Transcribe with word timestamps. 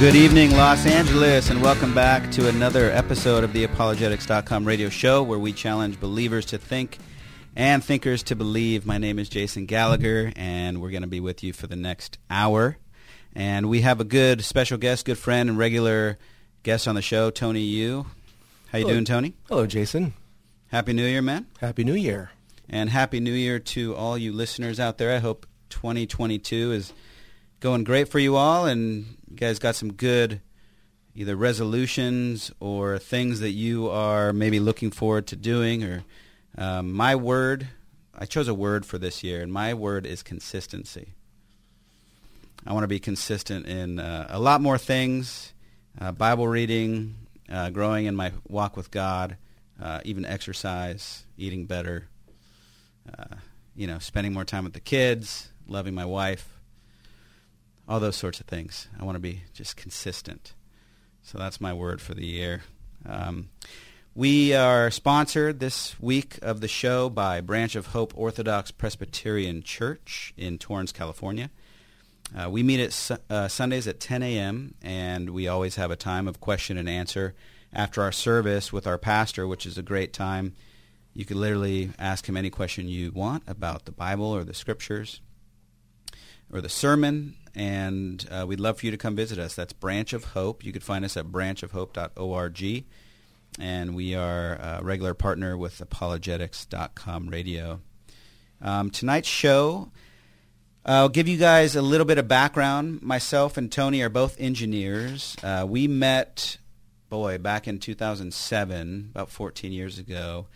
good 0.00 0.16
evening, 0.16 0.50
Los 0.50 0.86
Angeles, 0.86 1.50
and 1.50 1.62
welcome 1.62 1.94
back 1.94 2.30
to 2.32 2.48
another 2.48 2.90
episode 2.90 3.44
of 3.44 3.52
the 3.52 3.64
Apologetics.com 3.64 4.64
radio 4.66 4.88
show 4.88 5.22
where 5.22 5.38
we 5.38 5.52
challenge 5.52 6.00
believers 6.00 6.44
to 6.46 6.58
think 6.58 6.98
and 7.54 7.82
thinkers 7.82 8.22
to 8.24 8.36
believe. 8.36 8.84
My 8.84 8.98
name 8.98 9.18
is 9.18 9.28
Jason 9.28 9.66
Gallagher, 9.66 10.32
and 10.36 10.82
we're 10.82 10.90
going 10.90 11.02
to 11.02 11.08
be 11.08 11.20
with 11.20 11.42
you 11.44 11.52
for 11.52 11.68
the 11.68 11.76
next 11.76 12.18
hour. 12.28 12.76
And 13.34 13.68
we 13.68 13.82
have 13.82 14.00
a 14.00 14.04
good 14.04 14.44
special 14.44 14.78
guest, 14.78 15.04
good 15.06 15.18
friend, 15.18 15.48
and 15.48 15.58
regular 15.58 16.18
guest 16.64 16.88
on 16.88 16.96
the 16.96 17.02
show, 17.02 17.30
Tony 17.30 17.60
Yu. 17.60 18.04
How 18.72 18.78
you 18.78 18.84
Hello. 18.84 18.94
doing, 18.94 19.04
Tony? 19.04 19.34
Hello, 19.48 19.66
Jason. 19.66 20.12
Happy 20.68 20.92
New 20.92 21.06
Year, 21.06 21.22
man. 21.22 21.46
Happy 21.60 21.84
New 21.84 21.94
Year. 21.94 22.30
And 22.68 22.90
Happy 22.90 23.20
New 23.20 23.32
Year 23.32 23.58
to 23.60 23.94
all 23.94 24.18
you 24.18 24.32
listeners 24.32 24.80
out 24.80 24.98
there. 24.98 25.14
I 25.14 25.18
hope 25.18 25.46
2022 25.70 26.72
is 26.72 26.92
going 27.60 27.84
great 27.84 28.08
for 28.08 28.18
you 28.18 28.36
all 28.36 28.66
and 28.66 29.16
you 29.34 29.40
guys 29.40 29.58
got 29.58 29.74
some 29.74 29.92
good 29.92 30.40
either 31.16 31.34
resolutions 31.34 32.52
or 32.60 33.00
things 33.00 33.40
that 33.40 33.50
you 33.50 33.90
are 33.90 34.32
maybe 34.32 34.60
looking 34.60 34.92
forward 34.92 35.26
to 35.26 35.34
doing 35.34 35.82
or 35.82 36.04
um, 36.56 36.92
my 36.92 37.16
word 37.16 37.66
i 38.16 38.24
chose 38.24 38.46
a 38.46 38.54
word 38.54 38.86
for 38.86 38.96
this 38.96 39.24
year 39.24 39.42
and 39.42 39.52
my 39.52 39.74
word 39.74 40.06
is 40.06 40.22
consistency. 40.22 41.14
I 42.64 42.72
want 42.72 42.84
to 42.84 42.88
be 42.88 43.00
consistent 43.00 43.66
in 43.66 43.98
uh, 43.98 44.28
a 44.30 44.38
lot 44.38 44.60
more 44.60 44.78
things 44.78 45.52
uh, 46.00 46.12
bible 46.12 46.46
reading 46.46 47.16
uh, 47.50 47.70
growing 47.70 48.06
in 48.06 48.14
my 48.14 48.30
walk 48.46 48.76
with 48.76 48.92
god 48.92 49.36
uh, 49.82 50.00
even 50.04 50.24
exercise 50.24 51.24
eating 51.36 51.66
better 51.66 52.06
uh, 53.18 53.34
you 53.74 53.88
know 53.88 53.98
spending 53.98 54.32
more 54.32 54.44
time 54.44 54.62
with 54.62 54.74
the 54.74 54.80
kids 54.80 55.48
loving 55.66 55.92
my 55.92 56.04
wife 56.04 56.53
all 57.88 58.00
those 58.00 58.16
sorts 58.16 58.40
of 58.40 58.46
things. 58.46 58.88
I 58.98 59.04
want 59.04 59.16
to 59.16 59.20
be 59.20 59.42
just 59.52 59.76
consistent. 59.76 60.54
So 61.22 61.38
that's 61.38 61.60
my 61.60 61.72
word 61.72 62.00
for 62.00 62.14
the 62.14 62.26
year. 62.26 62.62
Um, 63.06 63.48
we 64.14 64.54
are 64.54 64.90
sponsored 64.90 65.58
this 65.58 65.98
week 66.00 66.38
of 66.40 66.60
the 66.60 66.68
show 66.68 67.10
by 67.10 67.40
Branch 67.40 67.74
of 67.74 67.86
Hope 67.88 68.12
Orthodox 68.16 68.70
Presbyterian 68.70 69.62
Church 69.62 70.32
in 70.36 70.58
Torrance, 70.58 70.92
California. 70.92 71.50
Uh, 72.36 72.48
we 72.48 72.62
meet 72.62 72.80
at 72.80 72.92
su- 72.92 73.16
uh, 73.28 73.48
Sundays 73.48 73.86
at 73.86 74.00
10 74.00 74.22
a.m., 74.22 74.74
and 74.82 75.30
we 75.30 75.48
always 75.48 75.76
have 75.76 75.90
a 75.90 75.96
time 75.96 76.26
of 76.28 76.40
question 76.40 76.78
and 76.78 76.88
answer 76.88 77.34
after 77.72 78.02
our 78.02 78.12
service 78.12 78.72
with 78.72 78.86
our 78.86 78.98
pastor, 78.98 79.46
which 79.46 79.66
is 79.66 79.76
a 79.76 79.82
great 79.82 80.12
time. 80.12 80.54
You 81.12 81.24
can 81.24 81.40
literally 81.40 81.90
ask 81.98 82.28
him 82.28 82.36
any 82.36 82.50
question 82.50 82.88
you 82.88 83.12
want 83.12 83.42
about 83.46 83.84
the 83.84 83.92
Bible 83.92 84.26
or 84.26 84.44
the 84.44 84.54
Scriptures 84.54 85.20
or 86.52 86.60
the 86.60 86.68
sermon, 86.68 87.36
and 87.54 88.26
uh, 88.30 88.44
we'd 88.46 88.60
love 88.60 88.78
for 88.80 88.86
you 88.86 88.92
to 88.92 88.98
come 88.98 89.16
visit 89.16 89.38
us. 89.38 89.54
That's 89.54 89.72
Branch 89.72 90.12
of 90.12 90.24
Hope. 90.24 90.64
You 90.64 90.72
could 90.72 90.82
find 90.82 91.04
us 91.04 91.16
at 91.16 91.26
branchofhope.org, 91.26 92.84
and 93.60 93.94
we 93.94 94.14
are 94.14 94.54
a 94.54 94.80
regular 94.82 95.14
partner 95.14 95.56
with 95.56 95.80
apologetics.com 95.80 97.28
radio. 97.28 97.80
Um, 98.60 98.90
tonight's 98.90 99.28
show, 99.28 99.90
I'll 100.84 101.08
give 101.08 101.28
you 101.28 101.38
guys 101.38 101.76
a 101.76 101.82
little 101.82 102.04
bit 102.04 102.18
of 102.18 102.28
background. 102.28 103.02
Myself 103.02 103.56
and 103.56 103.70
Tony 103.70 104.02
are 104.02 104.08
both 104.08 104.38
engineers. 104.40 105.36
Uh, 105.42 105.64
we 105.68 105.86
met, 105.86 106.58
boy, 107.08 107.38
back 107.38 107.68
in 107.68 107.78
2007, 107.78 109.10
about 109.14 109.30
14 109.30 109.72
years 109.72 109.98
ago. 109.98 110.46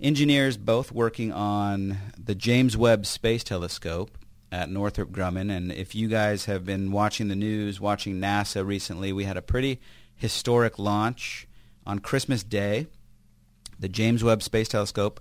Engineers 0.00 0.56
both 0.56 0.92
working 0.92 1.32
on 1.32 1.98
the 2.16 2.34
James 2.34 2.76
Webb 2.76 3.04
Space 3.04 3.42
Telescope 3.42 4.16
at 4.50 4.70
Northrop 4.70 5.10
Grumman. 5.10 5.54
And 5.54 5.70
if 5.72 5.94
you 5.94 6.08
guys 6.08 6.46
have 6.46 6.64
been 6.64 6.92
watching 6.92 7.28
the 7.28 7.36
news, 7.36 7.80
watching 7.80 8.20
NASA 8.20 8.66
recently, 8.66 9.12
we 9.12 9.24
had 9.24 9.36
a 9.36 9.42
pretty 9.42 9.80
historic 10.14 10.78
launch 10.78 11.46
on 11.86 11.98
Christmas 11.98 12.42
Day. 12.42 12.86
The 13.78 13.88
James 13.88 14.24
Webb 14.24 14.42
Space 14.42 14.68
Telescope 14.68 15.20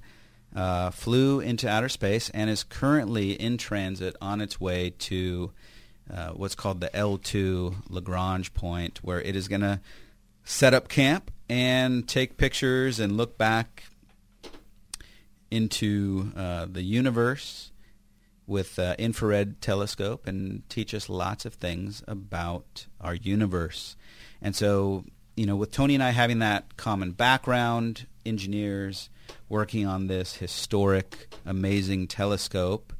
uh, 0.55 0.89
flew 0.89 1.39
into 1.39 1.69
outer 1.69 1.89
space 1.89 2.29
and 2.31 2.49
is 2.49 2.63
currently 2.63 3.33
in 3.33 3.57
transit 3.57 4.15
on 4.21 4.41
its 4.41 4.59
way 4.59 4.91
to 4.91 5.51
uh, 6.11 6.29
what's 6.29 6.55
called 6.55 6.79
the 6.79 6.89
L2 6.89 7.89
Lagrange 7.89 8.53
point, 8.53 9.03
where 9.03 9.21
it 9.21 9.35
is 9.35 9.47
going 9.47 9.61
to 9.61 9.81
set 10.43 10.73
up 10.73 10.87
camp 10.87 11.29
and 11.49 12.07
take 12.07 12.37
pictures 12.37 12.99
and 12.99 13.17
look 13.17 13.37
back 13.37 13.83
into 15.51 16.31
uh, 16.35 16.65
the 16.69 16.81
universe 16.81 17.71
with 18.47 18.79
uh, 18.79 18.95
infrared 18.97 19.61
telescope 19.61 20.25
and 20.25 20.67
teach 20.69 20.93
us 20.93 21.09
lots 21.09 21.45
of 21.45 21.53
things 21.55 22.01
about 22.07 22.87
our 22.99 23.13
universe. 23.13 23.95
And 24.41 24.55
so, 24.55 25.03
you 25.35 25.45
know, 25.45 25.55
with 25.55 25.71
Tony 25.71 25.93
and 25.93 26.03
I 26.03 26.11
having 26.11 26.39
that 26.39 26.77
common 26.77 27.11
background, 27.11 28.07
engineers 28.25 29.09
working 29.49 29.85
on 29.85 30.07
this 30.07 30.35
historic, 30.35 31.27
amazing 31.45 32.07
telescope, 32.07 32.93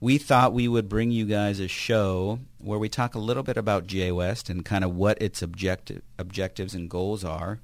we 0.00 0.16
thought 0.16 0.52
we 0.52 0.68
would 0.68 0.88
bring 0.88 1.10
you 1.10 1.26
guys 1.26 1.60
a 1.60 1.68
show 1.68 2.38
where 2.58 2.78
we 2.78 2.88
talk 2.88 3.14
a 3.14 3.18
little 3.18 3.42
bit 3.42 3.56
about 3.56 3.86
JWST 3.86 4.48
and 4.48 4.64
kind 4.64 4.84
of 4.84 4.94
what 4.94 5.20
its 5.20 5.42
objective, 5.42 6.02
objectives 6.18 6.74
and 6.74 6.88
goals 6.88 7.24
are 7.24 7.60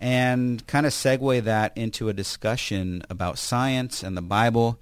and 0.00 0.64
kind 0.66 0.86
of 0.86 0.92
segue 0.92 1.42
that 1.42 1.76
into 1.76 2.08
a 2.08 2.12
discussion 2.12 3.02
about 3.10 3.38
science 3.38 4.02
and 4.02 4.16
the 4.16 4.22
Bible 4.22 4.78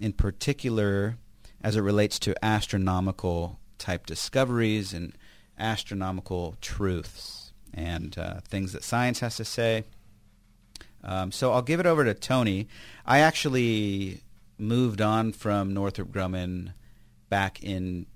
in 0.00 0.12
particular 0.12 1.16
as 1.62 1.76
it 1.76 1.82
relates 1.82 2.18
to 2.18 2.44
astronomical 2.44 3.58
type 3.78 4.06
discoveries 4.06 4.92
and 4.92 5.12
astronomical 5.58 6.56
truths 6.60 7.52
and 7.72 8.18
uh, 8.18 8.40
things 8.40 8.72
that 8.72 8.82
science 8.82 9.20
has 9.20 9.36
to 9.36 9.44
say. 9.44 9.84
Um, 11.04 11.30
so 11.32 11.52
I'll 11.52 11.62
give 11.62 11.80
it 11.80 11.86
over 11.86 12.04
to 12.04 12.14
Tony. 12.14 12.68
I 13.06 13.20
actually 13.20 14.20
moved 14.58 15.00
on 15.00 15.32
from 15.32 15.72
Northrop 15.72 16.10
Grumman 16.10 16.72
back 17.28 17.62
in 17.62 18.06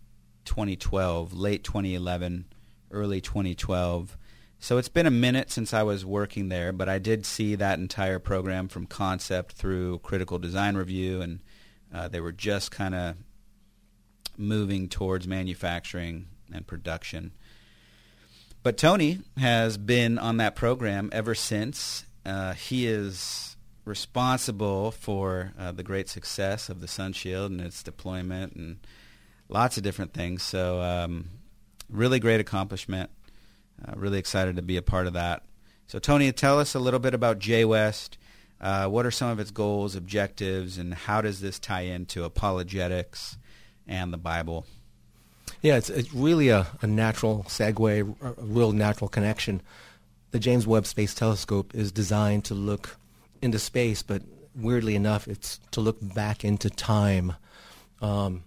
2012, 0.44 1.32
late 1.32 1.64
2011, 1.64 2.46
early 2.90 3.20
2012. 3.20 4.16
So 4.58 4.78
it's 4.78 4.88
been 4.88 5.06
a 5.06 5.10
minute 5.10 5.50
since 5.50 5.74
I 5.74 5.82
was 5.82 6.04
working 6.04 6.48
there, 6.48 6.72
but 6.72 6.88
I 6.88 6.98
did 6.98 7.26
see 7.26 7.54
that 7.54 7.78
entire 7.78 8.18
program 8.18 8.68
from 8.68 8.86
concept 8.86 9.52
through 9.52 9.98
critical 10.00 10.38
design 10.38 10.76
review, 10.76 11.20
and 11.20 11.40
uh, 11.94 12.08
they 12.08 12.20
were 12.20 12.32
just 12.32 12.70
kind 12.70 12.94
of 12.94 13.16
moving 14.36 14.88
towards 14.88 15.28
manufacturing 15.28 16.26
and 16.52 16.66
production. 16.66 17.32
But 18.62 18.76
Tony 18.76 19.20
has 19.36 19.76
been 19.76 20.18
on 20.18 20.38
that 20.38 20.56
program 20.56 21.10
ever 21.12 21.34
since. 21.34 22.04
Uh, 22.26 22.54
he 22.54 22.86
is 22.86 23.56
responsible 23.84 24.90
for 24.90 25.52
uh, 25.58 25.70
the 25.72 25.82
great 25.82 26.08
success 26.08 26.68
of 26.68 26.80
the 26.80 26.88
Sun 26.88 27.12
Shield 27.12 27.50
and 27.52 27.60
its 27.60 27.82
deployment 27.82 28.54
and 28.54 28.78
lots 29.48 29.76
of 29.76 29.82
different 29.82 30.14
things. 30.14 30.42
So, 30.42 30.80
um, 30.80 31.28
really 31.90 32.18
great 32.18 32.40
accomplishment. 32.40 33.10
Uh, 33.86 33.92
really 33.96 34.18
excited 34.18 34.56
to 34.56 34.62
be 34.62 34.78
a 34.78 34.82
part 34.82 35.06
of 35.06 35.12
that. 35.12 35.42
So, 35.86 35.98
Tony, 35.98 36.32
tell 36.32 36.58
us 36.58 36.74
a 36.74 36.80
little 36.80 37.00
bit 37.00 37.12
about 37.12 37.38
JWST. 37.38 38.16
Uh, 38.64 38.88
what 38.88 39.04
are 39.04 39.10
some 39.10 39.28
of 39.28 39.38
its 39.38 39.50
goals, 39.50 39.94
objectives, 39.94 40.78
and 40.78 40.94
how 40.94 41.20
does 41.20 41.42
this 41.42 41.58
tie 41.58 41.82
into 41.82 42.24
apologetics 42.24 43.36
and 43.86 44.10
the 44.10 44.16
Bible? 44.16 44.64
Yeah, 45.60 45.76
it's, 45.76 45.90
it's 45.90 46.14
really 46.14 46.48
a, 46.48 46.66
a 46.80 46.86
natural 46.86 47.44
segue, 47.46 48.16
a 48.22 48.42
real 48.42 48.72
natural 48.72 49.08
connection. 49.08 49.60
The 50.30 50.38
James 50.38 50.66
Webb 50.66 50.86
Space 50.86 51.14
Telescope 51.14 51.74
is 51.74 51.92
designed 51.92 52.46
to 52.46 52.54
look 52.54 52.96
into 53.42 53.58
space, 53.58 54.02
but 54.02 54.22
weirdly 54.56 54.94
enough, 54.94 55.28
it's 55.28 55.60
to 55.72 55.82
look 55.82 55.98
back 56.00 56.42
into 56.42 56.70
time. 56.70 57.34
Um, 58.00 58.44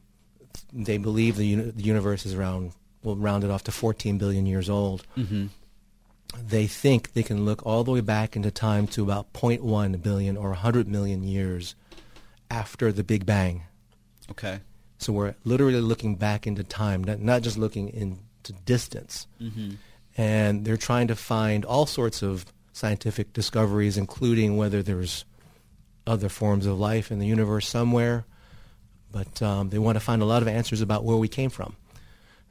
they 0.74 0.98
believe 0.98 1.36
the, 1.36 1.46
uni- 1.46 1.70
the 1.70 1.84
universe 1.84 2.26
is 2.26 2.34
around, 2.34 2.72
well, 3.04 3.16
rounded 3.16 3.52
off 3.52 3.66
to 3.66 3.72
14 3.72 4.18
billion 4.18 4.48
years 4.48 4.68
old. 4.68 5.06
Mm-hmm. 5.16 5.48
They 6.36 6.68
think 6.68 7.14
they 7.14 7.24
can 7.24 7.46
look 7.46 7.66
all 7.66 7.84
the 7.84 7.92
way 7.92 8.02
back 8.02 8.36
into 8.36 8.52
time 8.52 8.88
to 8.88 9.04
about 9.04 9.34
0.1 9.34 10.02
billion 10.02 10.38
or 10.38 10.50
100 10.50 10.88
million 10.88 11.24
years 11.24 11.76
after 12.50 12.92
the 12.92 13.04
Big 13.04 13.26
Bang. 13.26 13.64
Okay. 14.32 14.60
So 14.98 15.14
we're 15.14 15.36
literally 15.44 15.82
looking 15.82 16.16
back 16.16 16.48
into 16.48 16.64
time, 16.64 17.04
not, 17.04 17.20
not 17.20 17.42
just 17.42 17.58
looking 17.58 17.90
into 17.90 18.54
distance. 18.66 19.28
Mm-hmm. 19.42 19.76
And 20.18 20.66
they're 20.66 20.78
trying 20.78 21.08
to 21.08 21.16
find 21.16 21.64
all 21.64 21.86
sorts 21.86 22.24
of 22.24 22.46
scientific 22.74 23.34
discoveries, 23.34 23.98
including 23.98 24.58
whether 24.58 24.82
there's 24.82 25.26
other 26.06 26.30
forms 26.30 26.66
of 26.66 26.80
life 26.80 27.12
in 27.12 27.20
the 27.20 27.28
universe 27.28 27.68
somewhere. 27.68 28.26
But 29.12 29.42
um, 29.42 29.70
they 29.70 29.80
want 29.80 29.96
to 29.96 30.00
find 30.00 30.22
a 30.22 30.26
lot 30.26 30.42
of 30.42 30.48
answers 30.48 30.82
about 30.82 31.04
where 31.04 31.18
we 31.18 31.28
came 31.28 31.50
from. 31.50 31.76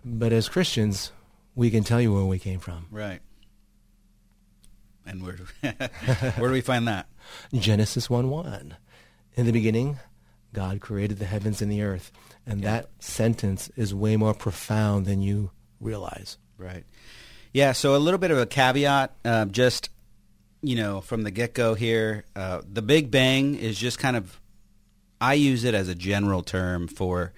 But 0.05 0.33
as 0.33 0.49
Christians, 0.49 1.11
we 1.55 1.71
can 1.71 1.83
tell 1.83 2.01
you 2.01 2.15
where 2.15 2.25
we 2.25 2.39
came 2.39 2.61
from. 2.61 2.87
Right. 2.91 3.21
And 5.07 5.23
where 5.23 5.33
do, 5.35 5.47
where 6.37 6.49
do 6.49 6.53
we 6.53 6.61
find 6.61 6.89
that? 6.89 7.07
Genesis 7.55 8.11
1 8.11 8.29
1. 8.29 8.77
In 9.35 9.47
the 9.47 9.53
beginning, 9.53 9.99
God 10.53 10.81
created 10.81 11.19
the 11.19 11.27
heavens 11.27 11.63
and 11.63 11.71
the 11.71 11.83
earth. 11.83 12.11
And 12.47 12.61
Yeah. 12.63 12.71
that 12.73 12.91
sentence 13.01 13.71
is 13.77 13.95
way 13.95 14.17
more 14.17 14.35
profound 14.35 15.07
than 15.07 15.21
you 15.23 15.51
realize. 15.81 16.39
Right. 16.59 16.85
Yeah. 17.53 17.73
So 17.73 17.95
a 17.95 17.99
little 17.99 18.19
bit 18.19 18.31
of 18.31 18.39
a 18.39 18.47
caveat, 18.47 19.15
uh, 19.25 19.45
just 19.47 19.91
you 20.63 20.75
know, 20.75 21.01
from 21.01 21.23
the 21.23 21.31
get 21.31 21.55
go 21.55 21.75
here, 21.75 22.25
uh, 22.35 22.63
the 22.67 22.83
Big 22.83 23.11
Bang 23.11 23.55
is 23.55 23.79
just 23.79 23.99
kind 23.99 24.17
of. 24.17 24.41
I 25.21 25.35
use 25.35 25.65
it 25.65 25.75
as 25.75 25.89
a 25.89 25.95
general 25.95 26.43
term 26.43 26.89
for, 26.89 27.33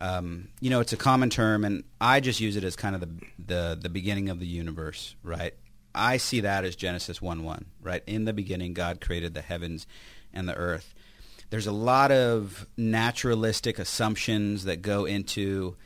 um, 0.00 0.48
you 0.60 0.70
know, 0.70 0.80
it's 0.80 0.92
a 0.92 0.96
common 0.96 1.28
term, 1.28 1.64
and 1.64 1.84
I 2.00 2.20
just 2.20 2.40
use 2.40 2.56
it 2.56 2.64
as 2.64 2.76
kind 2.76 2.94
of 2.94 3.00
the 3.00 3.08
the 3.46 3.78
the 3.82 3.88
beginning 3.88 4.28
of 4.28 4.38
the 4.38 4.46
universe, 4.46 5.16
right? 5.22 5.54
I 5.94 6.16
see 6.16 6.40
that 6.40 6.64
as 6.64 6.76
Genesis 6.76 7.20
one 7.20 7.44
one, 7.44 7.66
right? 7.80 8.02
In 8.06 8.24
the 8.24 8.32
beginning, 8.32 8.74
God 8.74 9.00
created 9.00 9.34
the 9.34 9.42
heavens 9.42 9.86
and 10.32 10.48
the 10.48 10.54
earth. 10.54 10.94
There's 11.50 11.66
a 11.66 11.72
lot 11.72 12.10
of 12.10 12.66
naturalistic 12.76 13.78
assumptions 13.78 14.64
that 14.64 14.80
go 14.80 15.04
into 15.04 15.76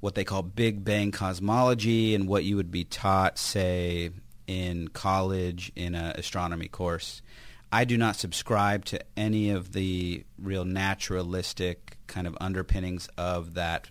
what 0.00 0.16
they 0.16 0.24
call 0.24 0.42
Big 0.42 0.84
Bang 0.84 1.12
cosmology 1.12 2.14
and 2.14 2.26
what 2.26 2.42
you 2.42 2.56
would 2.56 2.72
be 2.72 2.82
taught, 2.82 3.38
say, 3.38 4.10
in 4.48 4.88
college 4.88 5.70
in 5.76 5.94
an 5.94 6.16
astronomy 6.16 6.66
course. 6.66 7.22
I 7.70 7.84
do 7.84 7.96
not 7.96 8.16
subscribe 8.16 8.84
to 8.86 9.00
any 9.16 9.50
of 9.50 9.72
the 9.72 10.24
real 10.38 10.64
naturalistic 10.64 11.98
kind 12.08 12.26
of 12.26 12.36
underpinnings 12.40 13.08
of 13.16 13.54
that 13.54 13.88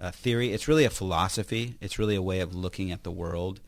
uh, 0.00 0.12
theory. 0.12 0.52
It's 0.52 0.68
really 0.68 0.84
a 0.84 0.90
philosophy. 0.90 1.74
It's 1.80 1.98
really 1.98 2.14
a 2.14 2.22
way 2.22 2.40
of 2.40 2.54
looking 2.54 2.92
at 2.92 3.02
the 3.02 3.10
world. 3.10 3.60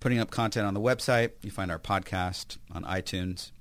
putting 0.00 0.18
up 0.18 0.30
content 0.30 0.66
on 0.66 0.74
the 0.74 0.80
website. 0.80 1.32
You 1.42 1.50
find 1.50 1.70
our 1.70 1.78
podcast 1.78 2.58
on 2.72 2.84
iTunes. 2.84 3.52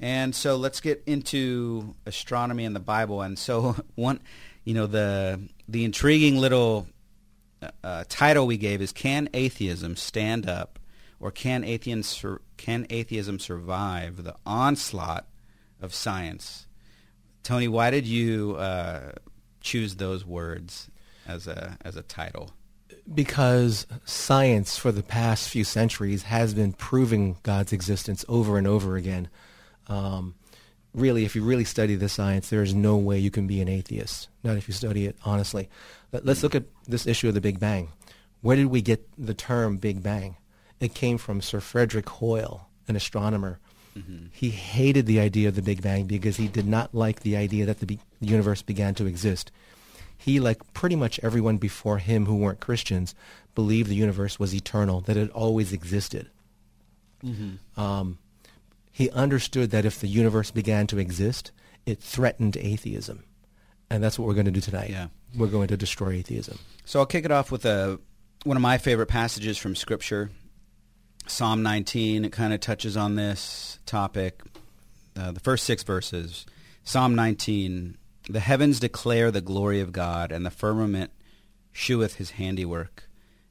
And 0.00 0.34
so 0.34 0.56
let's 0.56 0.80
get 0.80 1.02
into 1.06 1.94
astronomy 2.06 2.64
and 2.64 2.74
the 2.74 2.80
Bible. 2.80 3.22
And 3.22 3.38
so 3.38 3.76
one, 3.96 4.20
you 4.64 4.74
know, 4.74 4.86
the 4.86 5.40
the 5.66 5.84
intriguing 5.84 6.38
little 6.38 6.86
uh, 7.60 7.70
uh 7.82 8.04
title 8.08 8.46
we 8.46 8.56
gave 8.56 8.80
is 8.80 8.92
"Can 8.92 9.28
Atheism 9.34 9.96
Stand 9.96 10.48
Up?" 10.48 10.78
Or 11.20 11.30
"Can 11.30 11.64
atheism 11.64 12.02
sur- 12.02 12.42
can 12.56 12.86
atheism 12.90 13.38
survive 13.38 14.22
the 14.24 14.36
onslaught 14.44 15.26
of 15.80 15.94
science?" 15.94 16.66
Tony, 17.42 17.68
why 17.68 17.90
did 17.90 18.06
you 18.06 18.56
uh, 18.56 19.12
choose 19.60 19.96
those 19.96 20.24
words 20.24 20.90
as 21.26 21.46
a 21.46 21.78
as 21.82 21.96
a 21.96 22.02
title? 22.02 22.52
Because 23.12 23.86
science 24.04 24.76
for 24.76 24.92
the 24.92 25.02
past 25.02 25.48
few 25.48 25.64
centuries 25.64 26.24
has 26.24 26.52
been 26.52 26.72
proving 26.72 27.38
God's 27.42 27.72
existence 27.72 28.24
over 28.28 28.58
and 28.58 28.66
over 28.66 28.96
again. 28.96 29.28
Um, 29.86 30.34
really, 30.92 31.24
if 31.24 31.34
you 31.34 31.42
really 31.42 31.64
study 31.64 31.94
the 31.94 32.08
science, 32.08 32.50
there 32.50 32.62
is 32.62 32.74
no 32.74 32.96
way 32.96 33.18
you 33.18 33.30
can 33.30 33.46
be 33.46 33.60
an 33.60 33.68
atheist. 33.68 34.28
Not 34.44 34.56
if 34.56 34.68
you 34.68 34.74
study 34.74 35.06
it 35.06 35.16
honestly. 35.24 35.68
Let's 36.12 36.42
look 36.42 36.54
at 36.54 36.64
this 36.86 37.06
issue 37.06 37.28
of 37.28 37.34
the 37.34 37.40
Big 37.40 37.58
Bang. 37.58 37.88
Where 38.40 38.56
did 38.56 38.66
we 38.66 38.82
get 38.82 39.08
the 39.18 39.34
term 39.34 39.78
Big 39.78 40.02
Bang? 40.02 40.36
It 40.80 40.94
came 40.94 41.18
from 41.18 41.40
Sir 41.40 41.60
Frederick 41.60 42.08
Hoyle, 42.08 42.68
an 42.86 42.96
astronomer. 42.96 43.58
Mm-hmm. 43.96 44.26
He 44.32 44.50
hated 44.50 45.06
the 45.06 45.20
idea 45.20 45.48
of 45.48 45.56
the 45.56 45.62
Big 45.62 45.82
Bang 45.82 46.06
because 46.06 46.36
he 46.36 46.48
did 46.48 46.66
not 46.66 46.94
like 46.94 47.20
the 47.20 47.36
idea 47.36 47.66
that 47.66 47.80
the, 47.80 47.86
be- 47.86 48.00
the 48.20 48.28
universe 48.28 48.62
began 48.62 48.94
to 48.96 49.06
exist. 49.06 49.50
He, 50.16 50.40
like 50.40 50.72
pretty 50.72 50.96
much 50.96 51.20
everyone 51.22 51.58
before 51.58 51.98
him 51.98 52.26
who 52.26 52.36
weren't 52.36 52.60
Christians, 52.60 53.14
believed 53.54 53.90
the 53.90 53.94
universe 53.94 54.38
was 54.38 54.54
eternal, 54.54 55.00
that 55.02 55.16
it 55.16 55.30
always 55.30 55.72
existed. 55.72 56.30
Mm-hmm. 57.24 57.80
Um, 57.80 58.18
he 58.92 59.10
understood 59.10 59.70
that 59.70 59.84
if 59.84 60.00
the 60.00 60.08
universe 60.08 60.50
began 60.50 60.86
to 60.88 60.98
exist, 60.98 61.52
it 61.86 62.00
threatened 62.00 62.56
atheism. 62.56 63.24
And 63.90 64.02
that's 64.02 64.18
what 64.18 64.28
we're 64.28 64.34
going 64.34 64.46
to 64.46 64.52
do 64.52 64.60
tonight. 64.60 64.90
Yeah. 64.90 65.08
We're 65.36 65.46
going 65.46 65.68
to 65.68 65.76
destroy 65.76 66.14
atheism. 66.14 66.58
So 66.84 67.00
I'll 67.00 67.06
kick 67.06 67.24
it 67.24 67.30
off 67.30 67.50
with 67.50 67.64
a, 67.64 67.98
one 68.44 68.56
of 68.56 68.62
my 68.62 68.78
favorite 68.78 69.06
passages 69.06 69.56
from 69.56 69.74
Scripture. 69.74 70.30
Psalm 71.30 71.62
19, 71.62 72.24
it 72.24 72.32
kind 72.32 72.52
of 72.54 72.60
touches 72.60 72.96
on 72.96 73.14
this 73.14 73.78
topic. 73.84 74.40
Uh, 75.14 75.30
the 75.30 75.40
first 75.40 75.64
six 75.64 75.82
verses. 75.82 76.46
Psalm 76.84 77.14
19, 77.14 77.98
the 78.30 78.40
heavens 78.40 78.80
declare 78.80 79.30
the 79.30 79.42
glory 79.42 79.80
of 79.80 79.92
God, 79.92 80.32
and 80.32 80.44
the 80.44 80.50
firmament 80.50 81.10
sheweth 81.70 82.16
his 82.16 82.32
handiwork. 82.32 83.08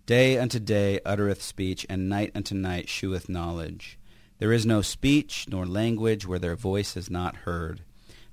Day 0.08 0.40
unto 0.40 0.60
day 0.60 1.00
uttereth 1.06 1.42
speech, 1.42 1.86
and 1.88 2.10
night 2.10 2.32
unto 2.34 2.56
night 2.56 2.90
sheweth 2.90 3.30
knowledge. 3.30 4.00
There 4.40 4.52
is 4.52 4.66
no 4.66 4.82
speech 4.82 5.46
nor 5.48 5.66
language 5.66 6.26
where 6.26 6.40
their 6.40 6.56
voice 6.56 6.98
is 6.98 7.10
not 7.10 7.38
heard. 7.38 7.82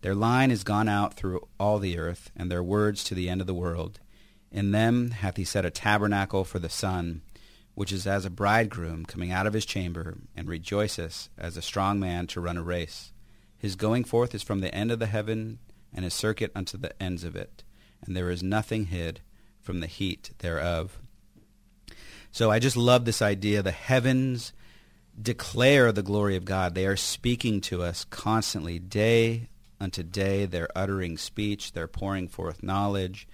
Their 0.00 0.14
line 0.14 0.50
is 0.50 0.64
gone 0.64 0.88
out 0.88 1.14
through 1.14 1.46
all 1.60 1.78
the 1.78 1.98
earth, 1.98 2.30
and 2.34 2.50
their 2.50 2.62
words 2.62 3.04
to 3.04 3.14
the 3.14 3.28
end 3.28 3.40
of 3.40 3.46
the 3.46 3.54
world. 3.54 4.00
In 4.50 4.70
them 4.70 5.10
hath 5.10 5.36
he 5.36 5.44
set 5.44 5.66
a 5.66 5.70
tabernacle 5.70 6.44
for 6.44 6.58
the 6.58 6.68
sun, 6.68 7.22
which 7.74 7.92
is 7.92 8.06
as 8.06 8.24
a 8.24 8.30
bridegroom 8.30 9.04
coming 9.04 9.30
out 9.30 9.46
of 9.46 9.52
his 9.52 9.66
chamber, 9.66 10.18
and 10.36 10.48
rejoiceth 10.48 11.28
as 11.36 11.56
a 11.56 11.62
strong 11.62 11.98
man 11.98 12.26
to 12.26 12.40
run 12.40 12.56
a 12.56 12.62
race. 12.62 13.12
His 13.56 13.76
going 13.76 14.04
forth 14.04 14.34
is 14.34 14.42
from 14.42 14.60
the 14.60 14.74
end 14.74 14.90
of 14.90 14.98
the 14.98 15.06
heaven, 15.06 15.58
and 15.92 16.04
his 16.04 16.14
circuit 16.14 16.52
unto 16.54 16.76
the 16.76 17.00
ends 17.02 17.24
of 17.24 17.36
it, 17.36 17.64
and 18.04 18.16
there 18.16 18.30
is 18.30 18.42
nothing 18.42 18.86
hid 18.86 19.20
from 19.60 19.80
the 19.80 19.86
heat 19.86 20.30
thereof. 20.38 20.98
So 22.30 22.50
I 22.50 22.58
just 22.58 22.76
love 22.76 23.04
this 23.04 23.22
idea. 23.22 23.62
The 23.62 23.70
heavens 23.70 24.52
declare 25.20 25.92
the 25.92 26.02
glory 26.02 26.36
of 26.36 26.44
God. 26.44 26.74
They 26.74 26.86
are 26.86 26.96
speaking 26.96 27.60
to 27.62 27.82
us 27.82 28.04
constantly, 28.04 28.78
day 28.78 29.48
unto 29.80 30.02
day. 30.02 30.44
They're 30.44 30.76
uttering 30.76 31.16
speech. 31.16 31.72
They're 31.72 31.86
pouring 31.86 32.26
forth 32.28 32.62
knowledge. 32.62 33.28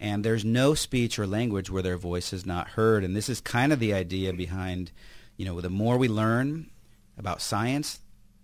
And 0.00 0.24
there's 0.24 0.44
no 0.44 0.74
speech 0.74 1.18
or 1.18 1.26
language 1.26 1.70
where 1.70 1.82
their 1.82 1.96
voice 1.96 2.32
is 2.32 2.46
not 2.46 2.68
heard. 2.70 3.02
And 3.02 3.16
this 3.16 3.28
is 3.28 3.40
kind 3.40 3.72
of 3.72 3.80
the 3.80 3.92
idea 3.92 4.32
behind, 4.32 4.92
you 5.36 5.44
know, 5.44 5.60
the 5.60 5.70
more 5.70 5.98
we 5.98 6.08
learn 6.08 6.70
about 7.18 7.42
science, 7.42 7.98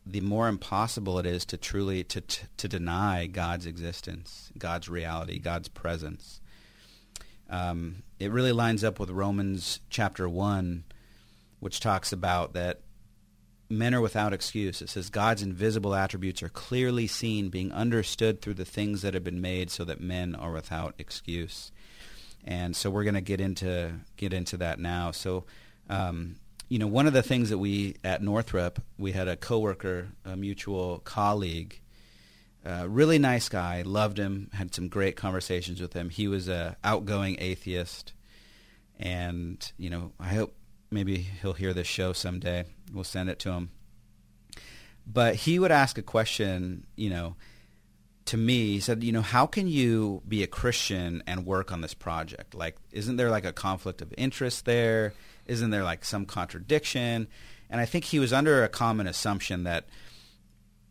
the 0.04 0.20
more 0.20 0.49
impossible 0.49 1.18
it 1.18 1.26
is 1.26 1.44
to 1.46 1.56
truly 1.56 2.04
to, 2.04 2.20
to, 2.20 2.40
to 2.56 2.68
deny 2.68 3.26
God's 3.26 3.66
existence, 3.66 4.50
God's 4.58 4.88
reality, 4.88 5.38
God's 5.38 5.68
presence. 5.68 6.40
Um, 7.49 8.02
it 8.18 8.30
really 8.30 8.52
lines 8.52 8.82
up 8.82 8.99
with 8.99 9.11
Romans 9.11 9.80
chapter 9.90 10.28
one, 10.28 10.84
which 11.61 11.80
talks 11.80 12.12
about 12.12 12.52
that 12.54 12.80
men 13.68 13.94
are 13.94 14.00
without 14.00 14.33
excuse. 14.33 14.83
It 14.83 14.88
says 14.88 15.11
God's 15.11 15.42
invisible 15.42 15.94
attributes 15.94 16.42
are 16.42 16.49
clearly 16.49 17.06
seen, 17.06 17.49
being 17.49 17.73
understood 17.73 18.40
through 18.40 18.54
the 18.54 18.64
things 18.64 19.02
that 19.02 19.14
have 19.14 19.25
been 19.25 19.40
made, 19.40 19.71
so 19.71 19.85
that 19.85 20.00
men 20.00 20.35
are 20.35 20.52
without 20.52 20.94
excuse. 20.99 21.73
And 22.44 22.76
so 22.76 22.90
we're 22.90 23.04
going 23.04 23.14
to 23.14 23.21
get 23.21 23.40
into 23.40 23.92
get 24.16 24.33
into 24.33 24.59
that 24.59 24.78
now. 24.78 25.11
So, 25.11 25.44
um, 25.88 26.37
you 26.68 26.78
know, 26.78 26.87
one 26.87 27.06
of 27.06 27.12
the 27.12 27.23
things 27.23 27.50
that 27.50 27.59
we 27.59 27.97
at 28.04 28.23
Northrop, 28.23 28.80
we 28.99 29.12
had 29.12 29.28
a 29.28 29.37
coworker, 29.37 30.09
a 30.25 30.37
mutual 30.37 30.99
colleague, 31.00 31.80
uh, 32.66 32.87
really 32.88 33.18
nice 33.18 33.49
guy, 33.49 33.83
loved 33.83 34.18
him, 34.18 34.50
had 34.52 34.75
some 34.75 34.88
great 34.88 35.16
conversations 35.16 35.80
with 35.80 35.92
him. 35.92 36.11
He 36.11 36.28
was 36.28 36.49
a 36.49 36.76
outgoing 36.85 37.37
atheist, 37.38 38.12
and 38.99 39.73
you 39.78 39.90
know, 39.90 40.12
I 40.21 40.28
hope 40.28 40.54
maybe 40.94 41.16
he'll 41.42 41.52
hear 41.52 41.74
this 41.74 41.88
show 41.88 42.12
someday. 42.12 42.64
We'll 42.92 43.04
send 43.04 43.28
it 43.28 43.40
to 43.40 43.50
him. 43.50 43.70
But 45.06 45.34
he 45.34 45.58
would 45.58 45.72
ask 45.72 45.98
a 45.98 46.02
question, 46.02 46.86
you 46.96 47.10
know, 47.10 47.36
to 48.26 48.36
me. 48.36 48.72
He 48.72 48.80
said, 48.80 49.04
you 49.04 49.12
know, 49.12 49.20
how 49.20 49.44
can 49.46 49.66
you 49.66 50.22
be 50.26 50.42
a 50.42 50.46
Christian 50.46 51.22
and 51.26 51.44
work 51.44 51.72
on 51.72 51.82
this 51.82 51.92
project? 51.92 52.54
Like, 52.54 52.76
isn't 52.92 53.16
there 53.16 53.28
like 53.28 53.44
a 53.44 53.52
conflict 53.52 54.00
of 54.00 54.14
interest 54.16 54.64
there? 54.64 55.12
Isn't 55.46 55.70
there 55.70 55.84
like 55.84 56.04
some 56.04 56.24
contradiction? 56.24 57.28
And 57.68 57.80
I 57.80 57.84
think 57.84 58.04
he 58.04 58.18
was 58.18 58.32
under 58.32 58.64
a 58.64 58.68
common 58.68 59.06
assumption 59.06 59.64
that 59.64 59.86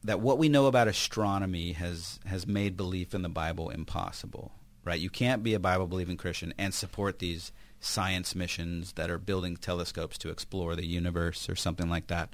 that 0.05 0.19
what 0.19 0.37
we 0.37 0.49
know 0.49 0.65
about 0.65 0.89
astronomy 0.89 1.71
has 1.71 2.19
has 2.25 2.45
made 2.45 2.75
belief 2.75 3.15
in 3.15 3.21
the 3.21 3.29
Bible 3.29 3.69
impossible. 3.69 4.51
Right? 4.83 4.99
You 4.99 5.09
can't 5.09 5.43
be 5.43 5.53
a 5.53 5.59
Bible 5.59 5.87
believing 5.87 6.17
Christian 6.17 6.53
and 6.57 6.73
support 6.73 7.19
these 7.19 7.53
science 7.83 8.35
missions 8.35 8.93
that 8.93 9.09
are 9.09 9.17
building 9.17 9.57
telescopes 9.57 10.17
to 10.19 10.29
explore 10.29 10.75
the 10.75 10.85
universe 10.85 11.49
or 11.49 11.55
something 11.55 11.89
like 11.89 12.07
that. 12.07 12.29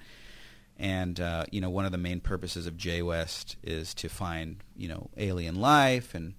And 0.77 1.19
uh, 1.19 1.45
you 1.51 1.59
know, 1.59 1.69
one 1.69 1.85
of 1.85 1.91
the 1.91 1.97
main 1.97 2.21
purposes 2.21 2.67
of 2.67 2.77
JWST 2.77 3.55
is 3.63 3.93
to 3.95 4.07
find 4.07 4.63
you 4.77 4.87
know 4.87 5.09
alien 5.17 5.55
life 5.55 6.15
and 6.15 6.35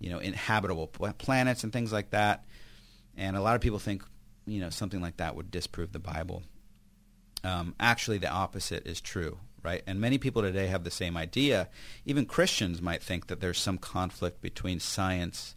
you 0.00 0.10
know 0.10 0.18
inhabitable 0.18 0.88
planets 0.88 1.62
and 1.62 1.72
things 1.72 1.92
like 1.92 2.10
that. 2.10 2.44
And 3.16 3.36
a 3.36 3.40
lot 3.40 3.54
of 3.54 3.60
people 3.60 3.78
think 3.78 4.02
you 4.46 4.60
know 4.60 4.70
something 4.70 5.00
like 5.00 5.18
that 5.18 5.36
would 5.36 5.50
disprove 5.50 5.92
the 5.92 6.00
Bible. 6.00 6.42
Um, 7.44 7.74
actually, 7.78 8.18
the 8.18 8.30
opposite 8.30 8.86
is 8.86 9.00
true, 9.00 9.38
right? 9.62 9.82
And 9.86 10.00
many 10.00 10.18
people 10.18 10.42
today 10.42 10.66
have 10.66 10.82
the 10.82 10.90
same 10.90 11.16
idea. 11.16 11.68
Even 12.06 12.24
Christians 12.24 12.80
might 12.80 13.02
think 13.02 13.26
that 13.26 13.40
there's 13.40 13.58
some 13.58 13.78
conflict 13.78 14.40
between 14.40 14.80
science 14.80 15.54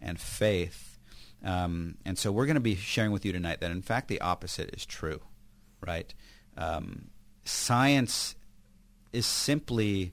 and 0.00 0.20
faith 0.20 0.95
um, 1.44 1.96
and 2.04 2.18
so 2.18 2.32
we're 2.32 2.46
going 2.46 2.54
to 2.54 2.60
be 2.60 2.74
sharing 2.74 3.12
with 3.12 3.24
you 3.24 3.32
tonight 3.32 3.60
that, 3.60 3.70
in 3.70 3.82
fact, 3.82 4.08
the 4.08 4.20
opposite 4.20 4.74
is 4.74 4.84
true, 4.84 5.20
right? 5.80 6.12
Um, 6.56 7.08
science 7.44 8.34
is 9.12 9.26
simply 9.26 10.12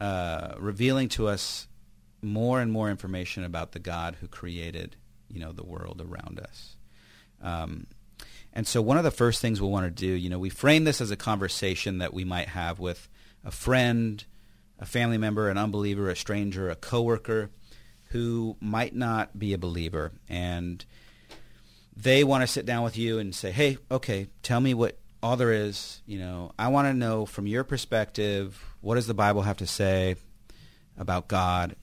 uh, 0.00 0.54
revealing 0.58 1.08
to 1.10 1.28
us 1.28 1.68
more 2.22 2.60
and 2.60 2.72
more 2.72 2.90
information 2.90 3.44
about 3.44 3.72
the 3.72 3.78
God 3.78 4.16
who 4.20 4.28
created, 4.28 4.96
you 5.30 5.40
know, 5.40 5.52
the 5.52 5.64
world 5.64 6.02
around 6.02 6.40
us. 6.40 6.76
Um, 7.42 7.86
and 8.52 8.66
so 8.66 8.80
one 8.80 8.96
of 8.98 9.04
the 9.04 9.10
first 9.10 9.40
things 9.40 9.60
we'll 9.60 9.70
want 9.70 9.84
to 9.84 9.90
do, 9.90 10.12
you 10.12 10.30
know, 10.30 10.38
we 10.38 10.48
frame 10.48 10.84
this 10.84 11.00
as 11.00 11.10
a 11.10 11.16
conversation 11.16 11.98
that 11.98 12.14
we 12.14 12.24
might 12.24 12.48
have 12.48 12.78
with 12.78 13.08
a 13.44 13.50
friend, 13.50 14.24
a 14.78 14.86
family 14.86 15.18
member, 15.18 15.48
an 15.48 15.58
unbeliever, 15.58 16.08
a 16.10 16.16
stranger, 16.16 16.70
a 16.70 16.74
coworker, 16.74 17.50
who 18.16 18.56
might 18.60 18.94
not 18.94 19.38
be 19.38 19.52
a 19.52 19.58
believer 19.58 20.10
and 20.26 20.86
they 21.94 22.24
want 22.24 22.40
to 22.40 22.46
sit 22.46 22.64
down 22.64 22.82
with 22.82 22.96
you 22.96 23.18
and 23.18 23.34
say, 23.34 23.50
"Hey, 23.50 23.76
okay, 23.90 24.28
tell 24.42 24.58
me 24.58 24.72
what 24.72 24.98
all 25.22 25.36
there 25.36 25.52
is. 25.52 26.00
You 26.06 26.18
know, 26.18 26.52
I 26.58 26.68
want 26.68 26.88
to 26.88 26.94
know 26.94 27.26
from 27.26 27.46
your 27.46 27.62
perspective, 27.62 28.64
what 28.80 28.94
does 28.94 29.06
the 29.06 29.14
Bible 29.14 29.42
have 29.42 29.58
to 29.58 29.66
say 29.66 30.16
about 30.96 31.28
God, 31.28 31.76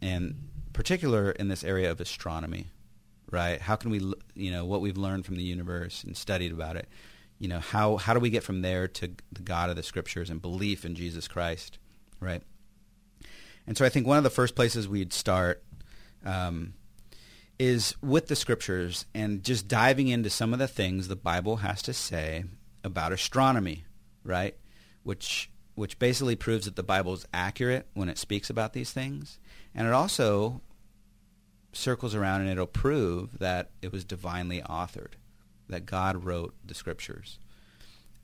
and 0.00 0.48
particular 0.72 1.32
in 1.32 1.48
this 1.48 1.64
area 1.64 1.90
of 1.90 2.00
astronomy, 2.00 2.66
right? 3.32 3.60
How 3.60 3.74
can 3.74 3.90
we, 3.90 3.98
you 4.34 4.52
know, 4.52 4.64
what 4.64 4.80
we've 4.80 4.96
learned 4.96 5.26
from 5.26 5.34
the 5.34 5.42
universe 5.42 6.04
and 6.04 6.16
studied 6.16 6.52
about 6.52 6.76
it, 6.76 6.88
you 7.40 7.48
know, 7.48 7.58
how 7.58 7.96
how 7.96 8.14
do 8.14 8.20
we 8.20 8.30
get 8.30 8.44
from 8.44 8.62
there 8.62 8.86
to 8.86 9.10
the 9.32 9.42
God 9.42 9.70
of 9.70 9.76
the 9.76 9.82
Scriptures 9.82 10.30
and 10.30 10.40
belief 10.40 10.84
in 10.84 10.94
Jesus 10.94 11.26
Christ, 11.26 11.78
right? 12.20 12.42
And 13.66 13.76
so 13.76 13.84
I 13.84 13.88
think 13.88 14.06
one 14.06 14.18
of 14.18 14.24
the 14.24 14.30
first 14.30 14.54
places 14.54 14.88
we'd 14.88 15.12
start 15.12 15.62
um, 16.24 16.74
is 17.58 17.94
with 18.02 18.28
the 18.28 18.36
scriptures 18.36 19.06
and 19.14 19.44
just 19.44 19.68
diving 19.68 20.08
into 20.08 20.30
some 20.30 20.52
of 20.52 20.58
the 20.58 20.68
things 20.68 21.08
the 21.08 21.16
Bible 21.16 21.56
has 21.56 21.82
to 21.82 21.92
say 21.92 22.44
about 22.82 23.12
astronomy, 23.12 23.84
right? 24.24 24.56
Which 25.02 25.50
which 25.74 25.98
basically 25.98 26.36
proves 26.36 26.66
that 26.66 26.76
the 26.76 26.82
Bible 26.82 27.14
is 27.14 27.26
accurate 27.32 27.86
when 27.94 28.08
it 28.08 28.18
speaks 28.18 28.50
about 28.50 28.72
these 28.74 28.92
things, 28.92 29.38
and 29.74 29.86
it 29.86 29.94
also 29.94 30.60
circles 31.72 32.14
around 32.14 32.42
and 32.42 32.50
it'll 32.50 32.66
prove 32.66 33.38
that 33.38 33.70
it 33.80 33.92
was 33.92 34.04
divinely 34.04 34.60
authored, 34.62 35.12
that 35.68 35.86
God 35.86 36.24
wrote 36.24 36.54
the 36.64 36.74
scriptures. 36.74 37.38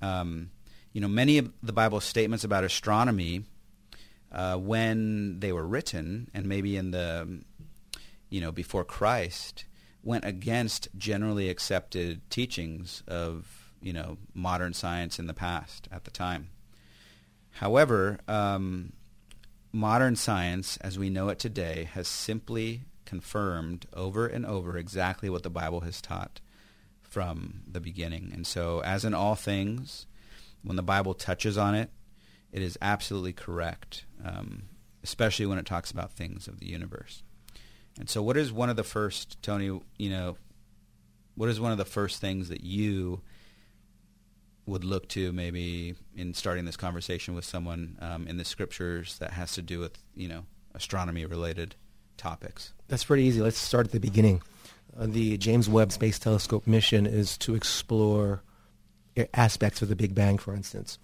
Um, 0.02 0.50
you 0.92 1.00
know, 1.00 1.08
many 1.08 1.38
of 1.38 1.50
the 1.62 1.72
Bible's 1.72 2.04
statements 2.04 2.44
about 2.44 2.64
astronomy, 2.64 3.44
uh, 4.32 4.56
when 4.56 5.40
they 5.40 5.52
were 5.52 5.66
written, 5.66 6.28
and 6.34 6.46
maybe 6.46 6.76
in 6.76 6.90
the 6.90 7.42
you 8.28 8.40
know, 8.40 8.52
before 8.52 8.84
Christ 8.84 9.64
went 10.02 10.24
against 10.24 10.88
generally 10.96 11.48
accepted 11.48 12.28
teachings 12.30 13.02
of, 13.08 13.72
you 13.80 13.92
know, 13.92 14.18
modern 14.34 14.72
science 14.72 15.18
in 15.18 15.26
the 15.26 15.34
past 15.34 15.88
at 15.90 16.04
the 16.04 16.10
time. 16.10 16.48
However, 17.50 18.18
um, 18.28 18.92
modern 19.72 20.16
science, 20.16 20.76
as 20.78 20.98
we 20.98 21.10
know 21.10 21.28
it 21.28 21.38
today, 21.38 21.88
has 21.92 22.06
simply 22.06 22.82
confirmed 23.04 23.86
over 23.92 24.26
and 24.26 24.44
over 24.44 24.76
exactly 24.76 25.30
what 25.30 25.42
the 25.42 25.50
Bible 25.50 25.80
has 25.80 26.00
taught 26.00 26.40
from 27.02 27.62
the 27.66 27.80
beginning. 27.80 28.30
And 28.34 28.46
so, 28.46 28.80
as 28.80 29.04
in 29.04 29.14
all 29.14 29.34
things, 29.34 30.06
when 30.62 30.76
the 30.76 30.82
Bible 30.82 31.14
touches 31.14 31.56
on 31.56 31.74
it, 31.74 31.90
it 32.52 32.62
is 32.62 32.78
absolutely 32.82 33.32
correct, 33.32 34.04
um, 34.24 34.64
especially 35.02 35.46
when 35.46 35.58
it 35.58 35.66
talks 35.66 35.90
about 35.90 36.12
things 36.12 36.48
of 36.48 36.60
the 36.60 36.66
universe. 36.66 37.22
And 37.98 38.08
so, 38.10 38.22
what 38.22 38.36
is 38.36 38.52
one 38.52 38.70
of 38.70 38.76
the 38.76 38.84
first, 38.84 39.40
Tony? 39.42 39.66
You 39.98 40.10
know, 40.10 40.36
what 41.34 41.48
is 41.48 41.60
one 41.60 41.72
of 41.72 41.78
the 41.78 41.84
first 41.84 42.20
things 42.20 42.48
that 42.48 42.62
you 42.62 43.22
would 44.66 44.84
look 44.84 45.08
to 45.08 45.32
maybe 45.32 45.94
in 46.16 46.34
starting 46.34 46.64
this 46.64 46.76
conversation 46.76 47.34
with 47.34 47.44
someone 47.44 47.96
um, 48.00 48.26
in 48.26 48.36
the 48.36 48.44
scriptures 48.44 49.18
that 49.18 49.30
has 49.30 49.52
to 49.52 49.62
do 49.62 49.78
with 49.78 49.96
you 50.14 50.28
know 50.28 50.44
astronomy 50.74 51.24
related 51.24 51.74
topics? 52.16 52.72
That's 52.88 53.04
pretty 53.04 53.24
easy. 53.24 53.40
Let's 53.40 53.58
start 53.58 53.86
at 53.86 53.92
the 53.92 54.00
beginning. 54.00 54.42
Uh, 54.98 55.06
the 55.08 55.36
James 55.36 55.68
Webb 55.68 55.92
Space 55.92 56.18
Telescope 56.18 56.66
mission 56.66 57.06
is 57.06 57.36
to 57.38 57.54
explore 57.54 58.42
aspects 59.34 59.82
of 59.82 59.88
the 59.88 59.96
Big 59.96 60.14
Bang, 60.14 60.38
for 60.38 60.54
instance. 60.54 60.98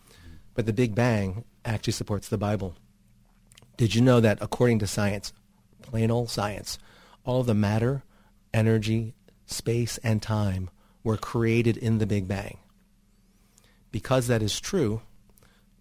But 0.55 0.67
the 0.67 0.73
Big 0.73 0.95
Bang 0.95 1.45
actually 1.65 1.95
supports 1.95 2.29
the 2.29 2.39
Bible. 2.39 2.75
Did 3.77 3.95
you 3.95 4.01
know 4.01 4.21
that 4.21 4.39
according 4.41 4.81
to 4.81 4.87
science, 4.87 5.33
plain 5.83 6.11
old 6.11 6.31
science, 6.31 6.79
all 7.25 7.43
the 7.43 7.55
matter, 7.55 8.03
energy, 8.55 9.15
space, 9.47 9.99
and 9.99 10.23
time 10.23 10.71
were 11.05 11.17
created 11.17 11.77
in 11.77 11.99
the 11.99 12.07
Big 12.07 12.29
Bang. 12.29 12.59
Because 13.91 14.27
that 14.29 14.43
is 14.43 14.61
true, 14.61 15.03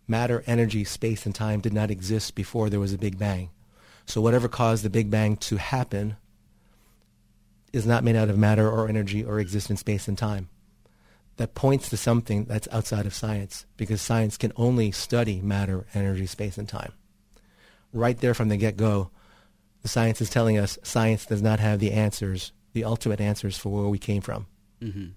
matter, 0.08 0.44
energy, 0.46 0.84
space, 0.84 1.26
and 1.26 1.34
time 1.34 1.62
did 1.62 1.74
not 1.74 1.92
exist 1.92 2.36
before 2.36 2.70
there 2.70 2.80
was 2.80 2.94
a 2.94 2.98
Big 2.98 3.18
Bang. 3.18 3.50
So 4.06 4.20
whatever 4.20 4.48
caused 4.48 4.84
the 4.84 4.90
Big 4.90 5.10
Bang 5.10 5.38
to 5.38 5.58
happen 5.58 6.18
is 7.72 7.86
not 7.86 8.04
made 8.04 8.16
out 8.16 8.30
of 8.30 8.38
matter 8.38 8.70
or 8.70 8.90
energy 8.90 9.24
or 9.24 9.40
exist 9.40 9.70
in 9.70 9.78
space 9.78 10.08
and 10.08 10.18
time. 10.18 10.50
That 11.38 11.56
points 11.56 11.90
to 11.90 11.98
something 11.98 12.46
that's 12.46 12.68
outside 12.72 13.06
of 13.06 13.14
science 13.14 13.66
because 13.78 14.02
science 14.02 14.38
can 14.38 14.52
only 14.58 14.92
study 14.92 15.40
matter, 15.40 15.86
energy, 15.94 16.26
space, 16.26 16.58
and 16.58 16.68
time. 16.68 16.92
Right 17.94 18.18
there 18.18 18.34
from 18.34 18.50
the 18.50 18.58
get-go, 18.58 19.12
the 19.82 19.88
science 19.88 20.22
is 20.22 20.30
telling 20.30 20.58
us 20.58 20.78
science 20.84 21.26
does 21.26 21.42
not 21.42 21.60
have 21.60 21.80
the 21.80 21.92
answers, 21.92 22.52
the 22.74 22.84
ultimate 22.84 23.20
answers 23.20 23.58
for 23.58 23.70
where 23.70 23.90
we 23.90 23.98
came 23.98 24.22
from. 24.22 24.48
Mm-hmm. 24.82 25.08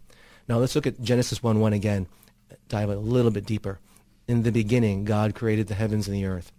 Now 0.48 0.58
let's 0.58 0.74
look 0.74 0.86
at 0.86 1.00
Genesis 1.00 1.42
1 1.42 1.60
1 1.60 1.72
again, 1.72 2.06
dive 2.68 2.88
a 2.88 2.96
little 2.96 3.30
bit 3.30 3.46
deeper. 3.46 3.78
In 4.26 4.42
the 4.42 4.52
beginning, 4.52 5.04
God 5.04 5.34
created 5.34 5.66
the 5.66 5.74
heavens 5.74 6.08
and 6.08 6.16
the 6.16 6.24
earth. 6.24 6.50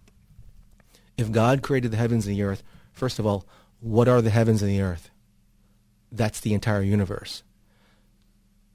If 1.16 1.32
God 1.32 1.62
created 1.62 1.90
the 1.90 1.96
heavens 1.96 2.26
and 2.26 2.36
the 2.36 2.42
earth, 2.42 2.62
first 2.92 3.18
of 3.18 3.26
all, 3.26 3.46
what 3.80 4.08
are 4.08 4.22
the 4.22 4.30
heavens 4.30 4.62
and 4.62 4.70
the 4.70 4.82
earth? 4.82 5.10
That's 6.12 6.40
the 6.40 6.54
entire 6.54 6.82
universe. 6.82 7.42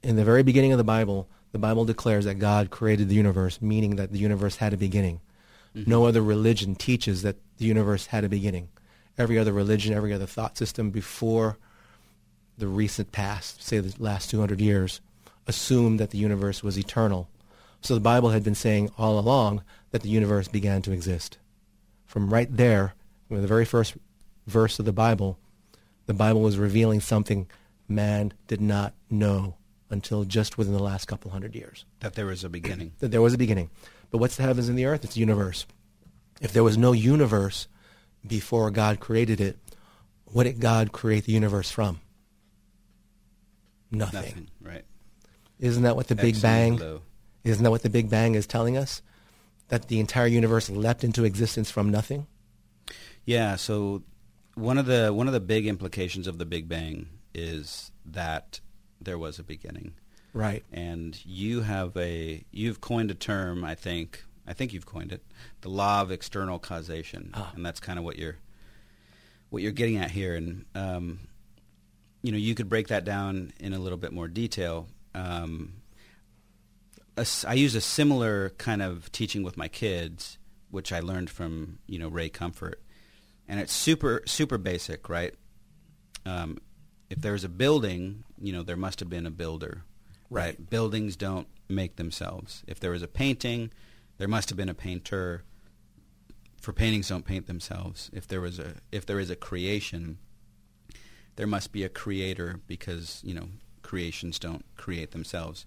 In 0.02 0.16
the 0.16 0.24
very 0.24 0.42
beginning 0.42 0.72
of 0.72 0.78
the 0.78 0.84
Bible, 0.84 1.28
the 1.52 1.58
Bible 1.58 1.84
declares 1.84 2.24
that 2.24 2.38
God 2.38 2.70
created 2.70 3.08
the 3.08 3.14
universe, 3.14 3.62
meaning 3.62 3.96
that 3.96 4.12
the 4.12 4.18
universe 4.18 4.56
had 4.56 4.72
a 4.74 4.76
beginning. 4.76 5.20
Mm-hmm. 5.74 5.88
No 5.88 6.04
other 6.04 6.20
religion 6.20 6.74
teaches 6.74 7.22
that 7.22 7.36
the 7.56 7.64
universe 7.64 8.06
had 8.06 8.24
a 8.24 8.28
beginning 8.28 8.68
every 9.18 9.38
other 9.38 9.52
religion, 9.52 9.94
every 9.94 10.12
other 10.12 10.26
thought 10.26 10.56
system 10.56 10.90
before 10.90 11.58
the 12.58 12.66
recent 12.66 13.12
past, 13.12 13.62
say 13.62 13.78
the 13.78 13.94
last 14.02 14.30
200 14.30 14.60
years, 14.60 15.00
assumed 15.46 15.98
that 15.98 16.10
the 16.10 16.18
universe 16.18 16.62
was 16.62 16.78
eternal, 16.78 17.28
So 17.80 17.94
the 17.94 18.00
Bible 18.00 18.30
had 18.30 18.44
been 18.44 18.54
saying 18.54 18.90
all 18.96 19.18
along 19.18 19.64
that 19.90 20.02
the 20.02 20.08
universe 20.08 20.46
began 20.46 20.82
to 20.82 20.92
exist. 20.92 21.38
From 22.06 22.32
right 22.32 22.48
there, 22.56 22.94
from 23.26 23.42
the 23.42 23.48
very 23.48 23.64
first 23.64 23.96
verse 24.46 24.78
of 24.78 24.84
the 24.84 24.92
Bible, 24.92 25.38
the 26.06 26.14
Bible 26.14 26.42
was 26.42 26.58
revealing 26.58 27.00
something 27.00 27.48
man 27.88 28.32
did 28.46 28.60
not 28.60 28.94
know 29.10 29.56
until 29.90 30.24
just 30.24 30.56
within 30.56 30.74
the 30.74 30.82
last 30.82 31.06
couple 31.06 31.32
hundred 31.32 31.56
years. 31.56 31.84
That 32.00 32.14
there 32.14 32.26
was 32.26 32.44
a 32.44 32.48
beginning. 32.48 32.92
That 33.00 33.10
there 33.10 33.20
was 33.20 33.34
a 33.34 33.38
beginning. 33.38 33.70
But 34.10 34.18
what's 34.18 34.36
the 34.36 34.44
heavens 34.44 34.68
and 34.68 34.78
the 34.78 34.86
earth? 34.86 35.04
It's 35.04 35.14
the 35.14 35.20
universe. 35.20 35.66
If 36.40 36.52
there 36.52 36.64
was 36.64 36.78
no 36.78 36.92
universe 36.92 37.66
before 38.26 38.70
God 38.70 39.00
created 39.00 39.40
it, 39.40 39.58
what 40.26 40.44
did 40.44 40.60
God 40.60 40.92
create 40.92 41.24
the 41.24 41.32
universe 41.32 41.70
from? 41.70 42.00
Nothing. 43.90 44.20
Nothing. 44.20 44.48
Right. 44.60 44.84
Isn't 45.58 45.82
that 45.82 45.96
what 45.96 46.08
the 46.08 46.14
Big 46.14 46.40
Bang? 46.40 46.76
low. 46.76 47.02
Isn't 47.44 47.62
that 47.64 47.70
what 47.70 47.82
the 47.82 47.90
Big 47.90 48.08
Bang 48.08 48.34
is 48.34 48.46
telling 48.46 48.76
us? 48.76 49.02
That 49.68 49.88
the 49.88 50.00
entire 50.00 50.26
universe 50.26 50.70
leapt 50.70 51.04
into 51.04 51.24
existence 51.24 51.70
from 51.70 51.90
nothing? 51.90 52.26
Yeah. 53.24 53.56
So 53.56 54.02
one 54.54 54.78
of 54.78 54.86
the 54.86 55.12
one 55.12 55.26
of 55.26 55.32
the 55.32 55.40
big 55.40 55.66
implications 55.66 56.26
of 56.26 56.38
the 56.38 56.44
Big 56.46 56.68
Bang 56.68 57.08
is 57.34 57.90
that 58.04 58.60
there 59.00 59.18
was 59.18 59.38
a 59.38 59.42
beginning. 59.42 59.94
Right. 60.34 60.64
and 60.72 61.22
you 61.26 61.60
have 61.60 61.94
a 61.94 62.42
you've 62.50 62.80
coined 62.80 63.10
a 63.10 63.14
term 63.14 63.64
i 63.64 63.74
think 63.74 64.24
i 64.46 64.52
think 64.52 64.72
you've 64.72 64.86
coined 64.86 65.12
it 65.12 65.22
the 65.60 65.68
law 65.68 66.00
of 66.00 66.10
external 66.10 66.58
causation 66.58 67.30
Ah. 67.34 67.52
and 67.54 67.64
that's 67.64 67.80
kind 67.80 67.98
of 67.98 68.04
what 68.04 68.18
you're 68.18 68.36
what 69.50 69.62
you're 69.62 69.72
getting 69.72 69.98
at 69.98 70.10
here 70.10 70.34
and 70.34 70.64
um, 70.74 71.20
you 72.22 72.32
know 72.32 72.38
you 72.38 72.54
could 72.54 72.68
break 72.68 72.88
that 72.88 73.04
down 73.04 73.52
in 73.60 73.72
a 73.72 73.78
little 73.78 73.98
bit 73.98 74.12
more 74.12 74.28
detail 74.28 74.86
um, 75.14 75.74
a 77.16 77.26
i 77.46 77.54
use 77.54 77.74
a 77.74 77.80
similar 77.80 78.50
kind 78.58 78.82
of 78.82 79.10
teaching 79.12 79.42
with 79.42 79.56
my 79.56 79.68
kids 79.68 80.38
which 80.70 80.92
i 80.92 81.00
learned 81.00 81.28
from 81.30 81.78
you 81.86 81.98
know 81.98 82.08
ray 82.08 82.28
comfort 82.28 82.80
and 83.48 83.60
it's 83.60 83.72
super 83.72 84.22
super 84.26 84.56
basic 84.58 85.08
right 85.08 85.34
um, 86.24 86.58
if 87.10 87.20
there's 87.20 87.44
a 87.44 87.48
building 87.48 88.24
you 88.40 88.52
know 88.52 88.62
there 88.62 88.76
must 88.76 89.00
have 89.00 89.10
been 89.10 89.26
a 89.26 89.30
builder 89.30 89.84
right? 90.30 90.70
Buildings 90.70 91.14
don't 91.14 91.46
make 91.68 91.96
themselves. 91.96 92.62
If 92.66 92.80
there 92.80 92.92
was 92.92 93.02
a 93.02 93.06
painting, 93.06 93.70
there 94.22 94.28
must 94.28 94.50
have 94.50 94.56
been 94.56 94.68
a 94.68 94.74
painter. 94.74 95.42
For 96.60 96.72
paintings 96.72 97.08
don't 97.08 97.24
paint 97.24 97.48
themselves. 97.48 98.08
If 98.12 98.28
there 98.28 98.40
was 98.40 98.60
a 98.60 98.74
if 98.92 99.04
there 99.04 99.18
is 99.18 99.30
a 99.30 99.34
creation, 99.34 100.18
there 101.34 101.48
must 101.48 101.72
be 101.72 101.82
a 101.82 101.88
creator 101.88 102.60
because 102.68 103.20
you 103.24 103.34
know 103.34 103.48
creations 103.82 104.38
don't 104.38 104.64
create 104.76 105.10
themselves. 105.10 105.66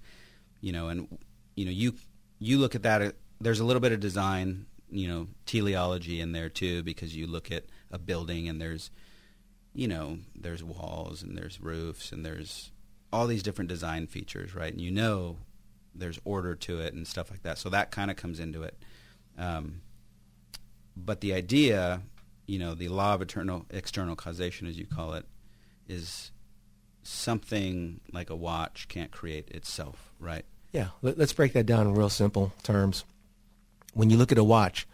You 0.62 0.72
know, 0.72 0.88
and 0.88 1.18
you 1.58 1.66
know 1.66 1.72
you 1.72 1.96
you 2.40 2.58
look 2.58 2.76
at 2.76 2.84
that. 2.84 3.02
uh, 3.02 3.12
There's 3.42 3.60
a 3.60 3.66
little 3.66 3.82
bit 3.82 3.92
of 3.92 4.00
design, 4.00 4.68
you 4.90 5.10
know, 5.10 5.28
teleology 5.46 6.22
in 6.22 6.32
there 6.32 6.48
too 6.48 6.82
because 6.82 7.14
you 7.14 7.28
look 7.28 7.52
at 7.52 7.66
a 7.92 8.00
building 8.00 8.48
and 8.48 8.62
there's 8.62 8.90
you 9.74 9.90
know 9.90 10.20
there's 10.34 10.64
walls 10.64 11.22
and 11.22 11.38
there's 11.38 11.60
roofs 11.60 12.14
and 12.14 12.26
there's 12.26 12.72
all 13.12 13.28
these 13.28 13.44
different 13.44 13.68
design 13.68 14.08
features, 14.08 14.56
right? 14.56 14.72
And 14.72 14.80
you 14.80 14.92
know 14.92 15.40
there's 15.96 16.20
order 16.26 16.56
to 16.56 16.80
it 16.80 16.94
and 16.94 17.08
stuff 17.08 17.32
like 17.32 17.44
that. 17.44 17.58
So 17.58 17.70
that 17.70 17.92
kind 17.92 18.12
of 18.12 18.18
comes 18.18 18.40
into 18.40 18.64
it. 18.64 18.78
Um, 19.38 19.82
but 20.96 21.22
the 21.22 21.34
idea, 21.34 22.02
you 22.46 22.60
know, 22.60 22.74
the 22.74 22.90
law 22.90 23.14
of 23.14 23.22
eternal 23.22 23.66
external 23.70 24.16
causation, 24.16 24.68
as 24.68 24.78
you 24.78 24.86
call 24.86 25.14
it, 25.14 25.26
is 25.88 26.32
something 27.04 28.00
like 28.12 28.30
a 28.30 28.36
watch 28.36 28.88
can't 28.88 29.12
create 29.12 29.50
itself, 29.50 30.14
right? 30.20 30.46
Yeah. 30.72 30.90
Let, 31.02 31.18
let's 31.18 31.34
break 31.34 31.54
that 31.54 31.66
down 31.66 31.88
in 31.88 31.94
real 31.94 32.10
simple 32.10 32.54
terms. 32.64 33.06
When 33.94 34.10
you 34.10 34.18
look 34.18 34.32
at 34.32 34.38
a 34.38 34.44
watch, 34.44 34.88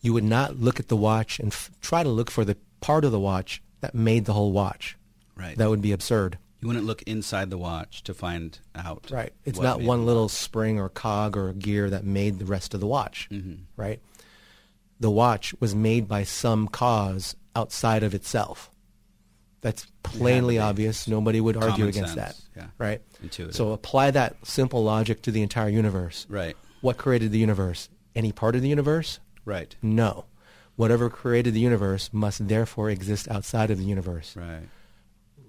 you 0.00 0.12
would 0.12 0.24
not 0.24 0.58
look 0.58 0.80
at 0.80 0.88
the 0.88 0.96
watch 0.96 1.38
and 1.38 1.52
f- 1.52 1.70
try 1.80 2.02
to 2.02 2.08
look 2.08 2.30
for 2.30 2.44
the 2.44 2.56
part 2.80 3.04
of 3.04 3.12
the 3.12 3.20
watch 3.20 3.62
that 3.80 3.94
made 3.94 4.24
the 4.24 4.32
whole 4.32 4.52
watch. 4.52 4.96
Right. 5.36 5.56
That 5.56 5.68
would 5.70 5.82
be 5.82 5.92
absurd. 5.92 6.38
You 6.60 6.68
wouldn't 6.68 6.86
look 6.86 7.02
inside 7.02 7.50
the 7.50 7.58
watch 7.58 8.02
to 8.04 8.14
find 8.14 8.58
out. 8.74 9.08
Right. 9.10 9.32
It's 9.44 9.58
not 9.58 9.80
one 9.80 10.04
little 10.06 10.28
spring 10.28 10.78
or 10.78 10.88
cog 10.88 11.36
or 11.36 11.52
gear 11.52 11.88
that 11.90 12.04
made 12.04 12.38
the 12.38 12.44
rest 12.44 12.74
of 12.74 12.80
the 12.80 12.86
watch. 12.86 13.28
Mhm. 13.30 13.60
Right. 13.76 14.00
The 14.98 15.10
watch 15.10 15.54
was 15.60 15.74
made 15.74 16.06
by 16.06 16.24
some 16.24 16.68
cause 16.68 17.34
outside 17.56 18.02
of 18.02 18.14
itself. 18.14 18.70
That's 19.62 19.86
plainly 20.02 20.54
be. 20.54 20.58
obvious. 20.58 21.06
Nobody 21.08 21.40
would 21.40 21.56
argue 21.56 21.86
against 21.86 22.14
sense, 22.14 22.36
that. 22.54 22.60
yeah. 22.62 22.66
Right. 22.78 23.02
Intuitive. 23.22 23.54
So 23.54 23.72
apply 23.72 24.10
that 24.12 24.36
simple 24.46 24.82
logic 24.84 25.22
to 25.22 25.30
the 25.30 25.42
entire 25.42 25.68
universe. 25.68 26.26
Right. 26.28 26.56
What 26.80 26.96
created 26.96 27.30
the 27.32 27.38
universe? 27.38 27.88
Any 28.14 28.32
part 28.32 28.56
of 28.56 28.62
the 28.62 28.68
universe? 28.68 29.18
Right. 29.44 29.74
No. 29.82 30.24
Whatever 30.76 31.10
created 31.10 31.52
the 31.54 31.60
universe 31.60 32.08
must 32.12 32.48
therefore 32.48 32.88
exist 32.90 33.28
outside 33.30 33.70
of 33.70 33.78
the 33.78 33.84
universe. 33.84 34.34
Right. 34.34 34.68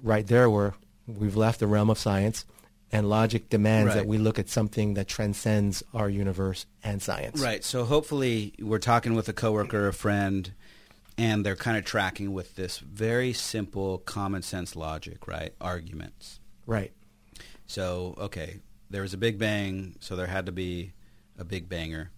Right 0.03 0.27
there 0.27 0.49
where 0.49 0.73
we've 1.17 1.35
left 1.35 1.59
the 1.59 1.67
realm 1.67 1.89
of 1.89 1.97
science 1.97 2.45
and 2.91 3.09
logic 3.09 3.49
demands 3.49 3.89
Right. 3.89 3.95
that 3.95 4.07
we 4.07 4.17
look 4.17 4.37
at 4.37 4.49
something 4.49 4.95
that 4.95 5.07
transcends 5.07 5.81
our 5.93 6.09
universe 6.09 6.65
and 6.83 7.01
science. 7.01 7.39
Right. 7.41 7.63
So 7.63 7.85
hopefully 7.85 8.53
we're 8.59 8.79
talking 8.79 9.13
with 9.13 9.29
a 9.29 9.33
coworker, 9.33 9.87
a 9.87 9.93
friend, 9.93 10.53
and 11.17 11.45
they're 11.45 11.55
kind 11.55 11.77
of 11.77 11.85
tracking 11.85 12.33
with 12.33 12.55
this 12.55 12.79
very 12.79 13.31
simple 13.33 13.99
common 13.99 14.41
sense 14.41 14.75
logic, 14.75 15.27
right? 15.27 15.53
Arguments. 15.61 16.39
Right. 16.65 16.91
So, 17.65 18.15
okay, 18.17 18.59
there 18.89 19.01
was 19.03 19.13
a 19.13 19.17
big 19.17 19.37
bang, 19.39 19.95
so 19.99 20.15
there 20.15 20.27
had 20.27 20.45
to 20.47 20.51
be 20.51 20.91
a 21.37 21.45
big 21.45 21.69
banger. 21.69 22.11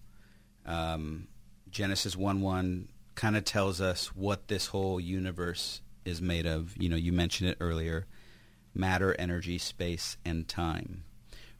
Um, 0.66 1.28
Genesis 1.70 2.16
1 2.16 2.40
1 2.40 2.88
kind 3.14 3.36
of 3.36 3.44
tells 3.44 3.80
us 3.80 4.08
what 4.16 4.48
this 4.48 4.66
whole 4.66 4.98
universe 4.98 5.80
is 6.04 6.20
made 6.20 6.46
of. 6.46 6.76
You 6.76 6.88
know, 6.88 6.96
you 6.96 7.12
mentioned 7.12 7.50
it 7.50 7.58
earlier 7.60 8.06
matter, 8.74 9.14
energy, 9.18 9.58
space, 9.58 10.16
and 10.24 10.48
time. 10.48 11.04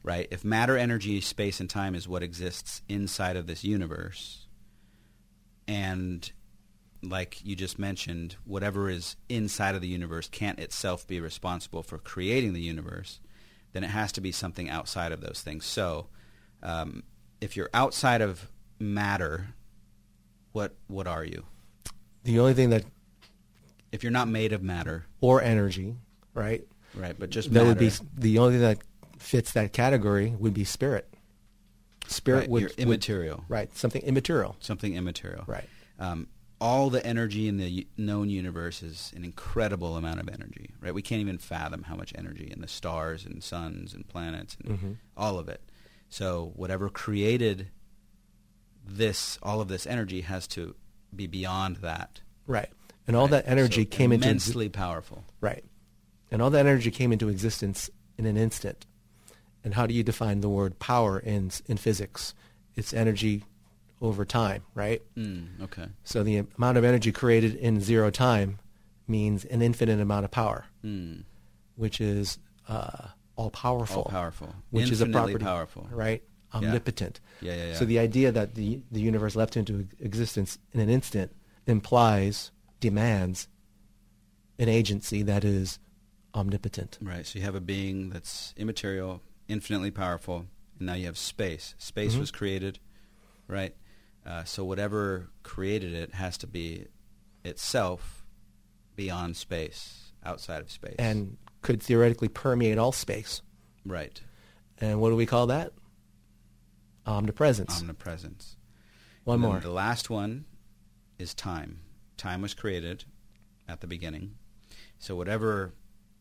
Right? 0.03 0.27
If 0.29 0.45
matter, 0.45 0.77
energy, 0.77 1.19
space, 1.21 1.59
and 1.59 1.69
time 1.69 1.95
is 1.95 2.07
what 2.07 2.21
exists 2.21 2.83
inside 2.87 3.35
of 3.35 3.47
this 3.47 3.63
universe, 3.63 4.47
and 5.67 6.31
like 7.01 7.43
you 7.43 7.55
just 7.55 7.79
mentioned, 7.79 8.35
whatever 8.45 8.89
is 8.89 9.15
inside 9.29 9.75
of 9.75 9.81
the 9.81 9.87
universe 9.87 10.27
can't 10.27 10.59
itself 10.59 11.07
be 11.07 11.19
responsible 11.19 11.83
for 11.83 11.97
creating 11.97 12.53
the 12.53 12.61
universe, 12.61 13.19
then 13.73 13.83
it 13.83 13.89
has 13.89 14.11
to 14.13 14.21
be 14.21 14.31
something 14.31 14.69
outside 14.69 15.11
of 15.11 15.21
those 15.21 15.41
things. 15.41 15.65
So, 15.65 16.07
um, 16.63 17.03
if 17.41 17.55
you're 17.55 17.69
outside 17.73 18.21
of 18.21 18.49
matter, 18.79 19.47
what 20.51 20.75
what 20.87 21.07
are 21.07 21.23
you? 21.23 21.45
The 22.23 22.39
only 22.39 22.53
thing 22.53 22.69
that, 22.71 22.83
If 23.91 24.03
you're 24.03 24.11
not 24.11 24.27
made 24.27 24.51
of 24.51 24.63
matter, 24.63 25.05
or 25.21 25.41
energy, 25.41 25.95
right? 26.33 26.65
Right? 26.97 27.15
But 27.17 27.29
just 27.29 27.49
That 27.49 27.59
matter, 27.63 27.67
would 27.67 27.77
be 27.79 27.91
the 28.17 28.37
only 28.39 28.53
thing 28.53 28.61
that 28.61 28.79
fits 29.19 29.51
that 29.53 29.73
category 29.73 30.35
would 30.37 30.53
be 30.53 30.63
spirit. 30.63 31.11
Spirit 32.07 32.39
right, 32.41 32.49
would 32.49 32.61
you're 32.61 32.69
would- 32.69 32.79
immaterial, 32.79 33.43
right? 33.49 33.75
Something 33.75 34.01
immaterial. 34.03 34.55
something 34.59 34.93
immaterial, 34.95 35.43
Right. 35.47 35.67
Um, 35.97 36.27
all 36.61 36.89
the 36.89 37.05
energy 37.05 37.47
in 37.47 37.57
the 37.57 37.85
known 37.97 38.29
universe 38.29 38.81
is 38.83 39.11
an 39.15 39.23
incredible 39.25 39.97
amount 39.97 40.19
of 40.21 40.29
energy, 40.29 40.69
right? 40.79 40.93
We 40.93 41.01
can't 41.01 41.19
even 41.21 41.37
fathom 41.37 41.83
how 41.83 41.95
much 41.95 42.13
energy 42.15 42.49
in 42.51 42.61
the 42.61 42.67
stars 42.67 43.25
and 43.25 43.43
suns 43.43 43.93
and 43.93 44.07
planets 44.07 44.55
and 44.63 44.79
Mhm. 44.79 44.95
all 45.17 45.37
of 45.37 45.49
it. 45.49 45.61
So 46.09 46.53
whatever 46.55 46.89
created 46.89 47.67
this, 48.87 49.37
all 49.41 49.61
of 49.61 49.67
this 49.67 49.85
energy 49.87 50.21
has 50.21 50.47
to 50.49 50.75
be 51.15 51.27
beyond 51.27 51.77
that. 51.77 52.21
Right. 52.47 52.69
And 53.07 53.15
all 53.15 53.23
right? 53.23 53.31
that 53.31 53.47
energy 53.47 53.83
So 53.83 53.89
came 53.89 54.11
into 54.11 54.25
exi- 54.25 54.29
immensely 54.29 54.69
powerful. 54.69 55.23
Right. 55.41 55.63
And 56.31 56.41
all 56.41 56.49
that 56.49 56.65
energy 56.65 56.91
came 56.91 57.11
into 57.11 57.29
existence 57.29 57.89
in 58.17 58.25
an 58.25 58.37
instant. 58.37 58.85
And 59.63 59.73
how 59.73 59.85
do 59.87 59.93
you 59.93 60.03
define 60.03 60.41
the 60.41 60.49
word 60.49 60.79
power 60.79 61.19
in 61.19 61.51
in 61.67 61.77
physics? 61.77 62.33
It's 62.75 62.93
energy 62.93 63.43
over 64.01 64.25
time, 64.25 64.63
right? 64.75 65.01
Mm, 65.15 65.61
okay. 65.63 65.87
So 66.03 66.23
the 66.23 66.43
amount 66.57 66.77
of 66.77 66.83
energy 66.83 67.11
created 67.11 67.55
in 67.55 67.79
zero 67.81 68.09
time 68.11 68.59
means 69.07 69.45
an 69.45 69.61
infinite 69.61 69.99
amount 69.99 70.25
of 70.25 70.31
power, 70.31 70.65
Mm, 70.83 71.23
which 71.75 72.01
is 72.01 72.37
uh, 72.67 73.07
all 73.35 73.49
powerful, 73.49 74.03
all 74.03 74.11
powerful, 74.11 74.53
which 74.71 74.91
is 74.91 75.01
a 75.01 75.05
Infinitely 75.05 75.33
property, 75.33 75.45
powerful. 75.45 75.87
right? 75.91 76.23
Omnipotent. 76.53 77.19
Yeah, 77.41 77.55
yeah, 77.55 77.65
yeah. 77.67 77.73
So 77.75 77.85
the 77.85 77.99
idea 77.99 78.31
that 78.31 78.55
the 78.55 78.81
the 78.91 79.01
universe 79.01 79.35
leapt 79.35 79.57
into 79.57 79.87
existence 79.99 80.57
in 80.73 80.79
an 80.79 80.89
instant 80.89 81.31
implies, 81.65 82.51
demands, 82.79 83.47
an 84.59 84.69
agency 84.69 85.23
that 85.23 85.43
is 85.43 85.79
omnipotent. 86.35 86.97
Right. 87.01 87.25
So 87.25 87.39
you 87.39 87.45
have 87.45 87.55
a 87.55 87.61
being 87.61 88.09
that's 88.09 88.53
immaterial, 88.57 89.21
infinitely 89.47 89.91
powerful, 89.91 90.45
and 90.77 90.85
now 90.87 90.93
you 90.93 91.05
have 91.05 91.17
space. 91.17 91.73
Space 91.77 92.15
Mhm. 92.15 92.19
was 92.19 92.31
created, 92.31 92.79
right? 93.47 93.75
Uh, 94.25 94.43
so 94.43 94.65
whatever 94.65 95.29
created 95.43 95.93
it 95.93 96.15
has 96.15 96.37
to 96.39 96.47
be 96.47 96.87
itself 97.43 98.25
beyond 98.95 99.37
space, 99.37 100.11
outside 100.23 100.61
of 100.61 100.71
space. 100.71 100.95
and 100.99 101.37
could 101.61 101.81
theoretically 101.81 102.27
permeate 102.27 102.77
all 102.77 102.91
space. 102.91 103.41
right. 103.85 104.21
And 104.79 104.99
what 104.99 105.09
do 105.11 105.15
we 105.15 105.25
call 105.25 105.47
that? 105.47 105.73
Omnipresence. 107.05 107.79
omnipresence. 107.79 108.57
One 109.23 109.35
And 109.35 109.41
more. 109.43 109.59
The 109.59 109.69
last 109.69 110.09
one 110.09 110.45
is 111.19 111.33
time. 111.33 111.81
Time 112.17 112.41
was 112.41 112.53
created 112.53 113.05
at 113.67 113.81
the 113.81 113.87
beginning. 113.87 114.35
So 114.99 115.15
whatever 115.15 115.73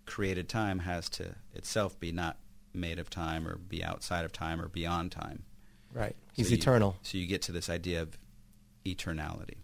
created 0.06 0.48
time 0.48 0.80
has 0.80 1.08
to 1.10 1.34
itself 1.54 1.98
be 1.98 2.12
not 2.12 2.36
made 2.72 2.98
of 2.98 3.08
time 3.10 3.46
or 3.46 3.56
be 3.56 3.82
outside 3.84 4.24
of 4.24 4.32
time 4.32 4.60
or 4.60 4.68
beyond 4.68 5.12
time. 5.12 5.44
Right. 5.92 6.16
So 6.28 6.32
He's 6.34 6.50
you- 6.50 6.56
eternal. 6.58 6.96
So 7.02 7.18
you 7.18 7.26
get 7.26 7.42
to 7.42 7.52
this 7.52 7.70
idea 7.70 8.02
of 8.02 8.18
eternality. 8.84 9.58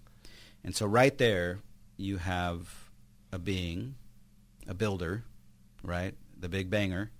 And 0.62 0.74
so 0.74 0.86
right 0.86 1.16
there 1.18 1.58
you 1.96 2.18
have 2.18 2.90
a 3.32 3.38
being, 3.38 3.96
a 4.66 4.74
builder, 4.74 5.24
right? 5.82 6.14
The 6.38 6.48
big 6.48 6.70
banger, 6.70 7.10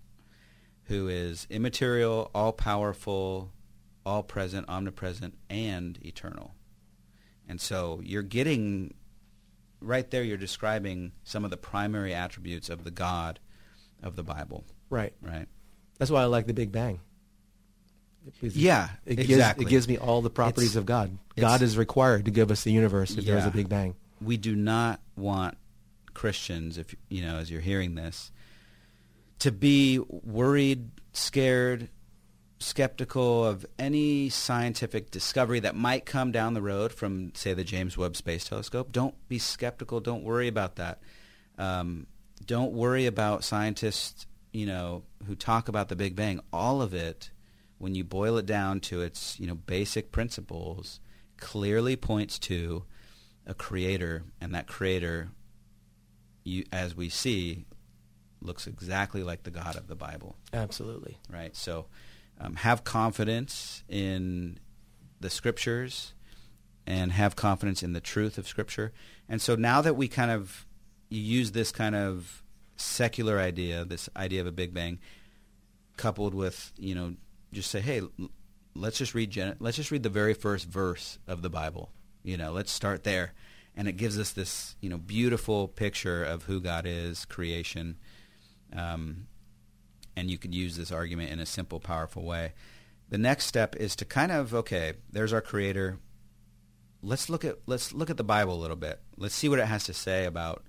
who 0.85 1.09
is 1.09 1.47
immaterial, 1.51 2.31
all 2.35 2.53
powerful, 2.53 3.53
all 4.05 4.23
present, 4.23 4.69
omnipresent, 4.69 5.35
and 5.49 5.99
eternal. 6.03 6.55
And 7.49 7.61
so 7.61 8.01
you're 8.05 8.23
getting 8.23 8.95
right 9.81 10.11
there 10.11 10.23
you're 10.23 10.37
describing 10.37 11.13
some 11.25 11.45
of 11.45 11.51
the 11.51 11.57
primary 11.57 12.15
attributes 12.15 12.69
of 12.69 12.85
the 12.85 12.91
God 12.91 13.39
of 14.03 14.17
the 14.17 14.23
Bible, 14.23 14.65
Right. 14.89 15.13
right? 15.23 15.47
That's 15.99 16.11
why 16.11 16.23
I 16.23 16.27
like 16.27 16.47
the 16.47 16.55
Big 16.55 16.73
Bang. 16.73 17.01
Because 18.25 18.57
Yeah, 18.57 18.91
it 19.07 19.17
gives, 19.17 19.31
exactly. 19.31 19.65
It 19.67 19.69
gives 19.71 19.89
me 19.89 19.97
all 19.97 20.21
the 20.23 20.31
properties 20.31 20.71
It's- 20.71 20.77
of 20.81 20.87
God. 20.87 21.17
God 21.37 21.63
is 21.63 21.77
required 21.79 22.27
to 22.27 22.31
give 22.31 22.51
us 22.51 22.65
the 22.65 22.73
universe 22.73 23.17
if 23.17 23.25
there's 23.25 23.47
a 23.47 23.51
Big 23.51 23.69
Bang. 23.69 23.95
we 24.21 24.37
do 24.37 24.55
not 24.55 25.01
want 25.17 25.57
Christians, 26.13 26.77
if 26.77 26.95
you 27.09 27.23
know, 27.23 27.37
as 27.39 27.51
you're 27.51 27.63
hearing 27.63 27.95
this, 27.95 28.31
to 29.39 29.51
be 29.51 29.99
worried, 29.99 30.91
scared, 31.15 31.89
skeptical 32.61 33.45
of 33.45 33.65
any 33.79 34.29
scientific 34.29 35.11
discovery 35.11 35.61
that 35.61 35.75
might 35.75 36.05
come 36.05 36.31
down 36.31 36.55
the 36.55 36.63
road 36.63 36.93
from, 36.93 37.33
say, 37.35 37.55
the 37.55 37.65
James 37.65 37.97
Webb 37.97 38.17
Space 38.17 38.45
Telescope. 38.45 38.93
Don't 38.93 39.15
be 39.29 39.39
skeptical. 39.39 39.99
Don't 40.01 40.23
worry 40.23 40.47
about 40.47 40.77
that. 40.77 41.01
Um, 41.59 42.07
don't 42.45 42.73
worry 42.73 43.07
about 43.07 43.45
scientists, 43.45 44.27
you 44.53 44.67
know, 44.67 45.03
who 45.27 45.35
talk 45.35 45.69
about 45.69 45.89
the 45.89 45.97
Big 45.97 46.15
Bang. 46.15 46.41
All 46.53 46.83
of 46.83 46.93
it, 46.95 47.31
when 47.79 47.95
you 47.95 48.05
boil 48.05 48.37
it 48.37 48.47
down 48.47 48.81
to 48.81 49.01
its, 49.01 49.41
you 49.41 49.47
know, 49.47 49.55
basic 49.55 50.13
principles, 50.13 51.01
clearly 51.39 51.97
points 51.97 52.39
to 52.41 52.85
a 53.47 53.55
creator, 53.55 54.25
and 54.41 54.55
that 54.55 54.67
creator, 54.67 55.31
you, 56.45 56.65
as 56.73 56.95
we 56.95 57.09
see, 57.09 57.65
looks 58.43 58.67
exactly 58.67 59.23
like 59.23 59.45
the 59.45 59.51
God 59.51 59.77
of 59.77 59.87
the 59.87 59.97
Bible, 59.97 60.37
Absolutely. 60.53 61.19
right? 61.31 61.57
So 61.57 61.87
um, 62.41 62.57
have 62.57 62.85
confidence 62.85 63.85
in 63.89 64.59
the 65.21 65.31
scriptures 65.31 66.15
and 66.87 67.13
have 67.13 67.37
confidence 67.37 67.83
in 67.83 67.93
the 67.93 68.01
truth 68.01 68.39
of 68.39 68.49
scripture. 68.49 68.93
And 69.29 69.41
so 69.41 69.55
now 69.55 69.81
that 69.83 69.95
we 69.95 70.09
kind 70.09 70.31
of 70.31 70.67
use 71.11 71.53
this 71.53 71.71
kind 71.71 71.95
of 71.95 72.43
secular 72.77 73.39
idea, 73.39 73.85
this 73.85 74.09
idea 74.17 74.41
of 74.41 74.47
a 74.47 74.53
big 74.53 74.73
bang, 74.73 74.99
coupled 75.97 76.35
with 76.35 76.73
you 76.79 76.95
know 76.95 77.15
just 77.53 77.71
say, 77.71 77.81
hey, 77.81 78.01
let's 78.75 78.99
just 78.99 79.15
read 79.15 79.31
Gen- 79.31 79.57
let's 79.61 79.77
just 79.77 79.91
read 79.91 80.03
the 80.03 80.09
very 80.09 80.35
first 80.35 80.67
verse 80.67 81.19
of 81.27 81.43
the 81.43 81.51
Bible. 81.51 81.91
You 82.23 82.37
know, 82.37 82.53
let's 82.53 82.73
start 82.73 83.05
there, 83.05 83.35
and 83.77 83.87
it 83.87 83.97
gives 83.97 84.19
us 84.19 84.33
this 84.33 84.77
you 84.81 84.89
know 84.89 84.99
beautiful 84.99 85.69
picture 85.69 86.25
of 86.25 86.45
who 86.45 86.61
God 86.61 86.87
is, 86.87 87.25
creation. 87.27 87.99
Um, 88.75 89.27
and 90.21 90.31
you 90.31 90.37
could 90.37 90.55
use 90.55 90.77
this 90.77 90.93
argument 90.93 91.31
in 91.31 91.41
a 91.41 91.47
simple, 91.47 91.81
powerful 91.81 92.23
way. 92.23 92.53
The 93.09 93.17
next 93.17 93.47
step 93.47 93.75
is 93.77 93.97
to 93.97 94.05
kind 94.05 94.31
of 94.31 94.55
okay, 94.55 94.93
there's 95.11 95.33
our 95.33 95.41
creator. 95.41 95.99
Let's 97.03 97.31
look 97.31 97.43
at 97.43 97.57
let's 97.67 97.95
look 97.95 98.11
at 98.11 98.19
the 98.19 98.25
Bible 98.25 98.55
a 98.55 98.61
little 98.61 98.77
bit. 98.77 99.01
Let's 99.17 99.35
see 99.35 99.49
what 99.49 99.59
it 99.59 99.65
has 99.65 99.85
to 99.85 99.95
say 99.95 100.27
about 100.27 100.63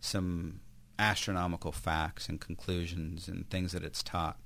some 0.00 0.60
astronomical 0.98 1.72
facts 1.72 2.28
and 2.28 2.38
conclusions 2.38 3.26
and 3.26 3.48
things 3.48 3.72
that 3.72 3.82
it's 3.82 4.02
taught. 4.02 4.38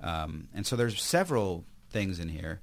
Um, 0.00 0.48
and 0.54 0.66
so 0.66 0.76
there's 0.76 1.00
several 1.00 1.66
things 1.90 2.18
in 2.18 2.30
here. 2.30 2.62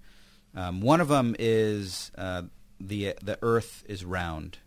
Um, 0.55 0.81
one 0.81 1.01
of 1.01 1.07
them 1.07 1.35
is 1.37 2.11
uh, 2.17 2.43
the 2.79 3.13
the 3.21 3.37
Earth 3.43 3.83
is 3.87 4.03
round. 4.03 4.57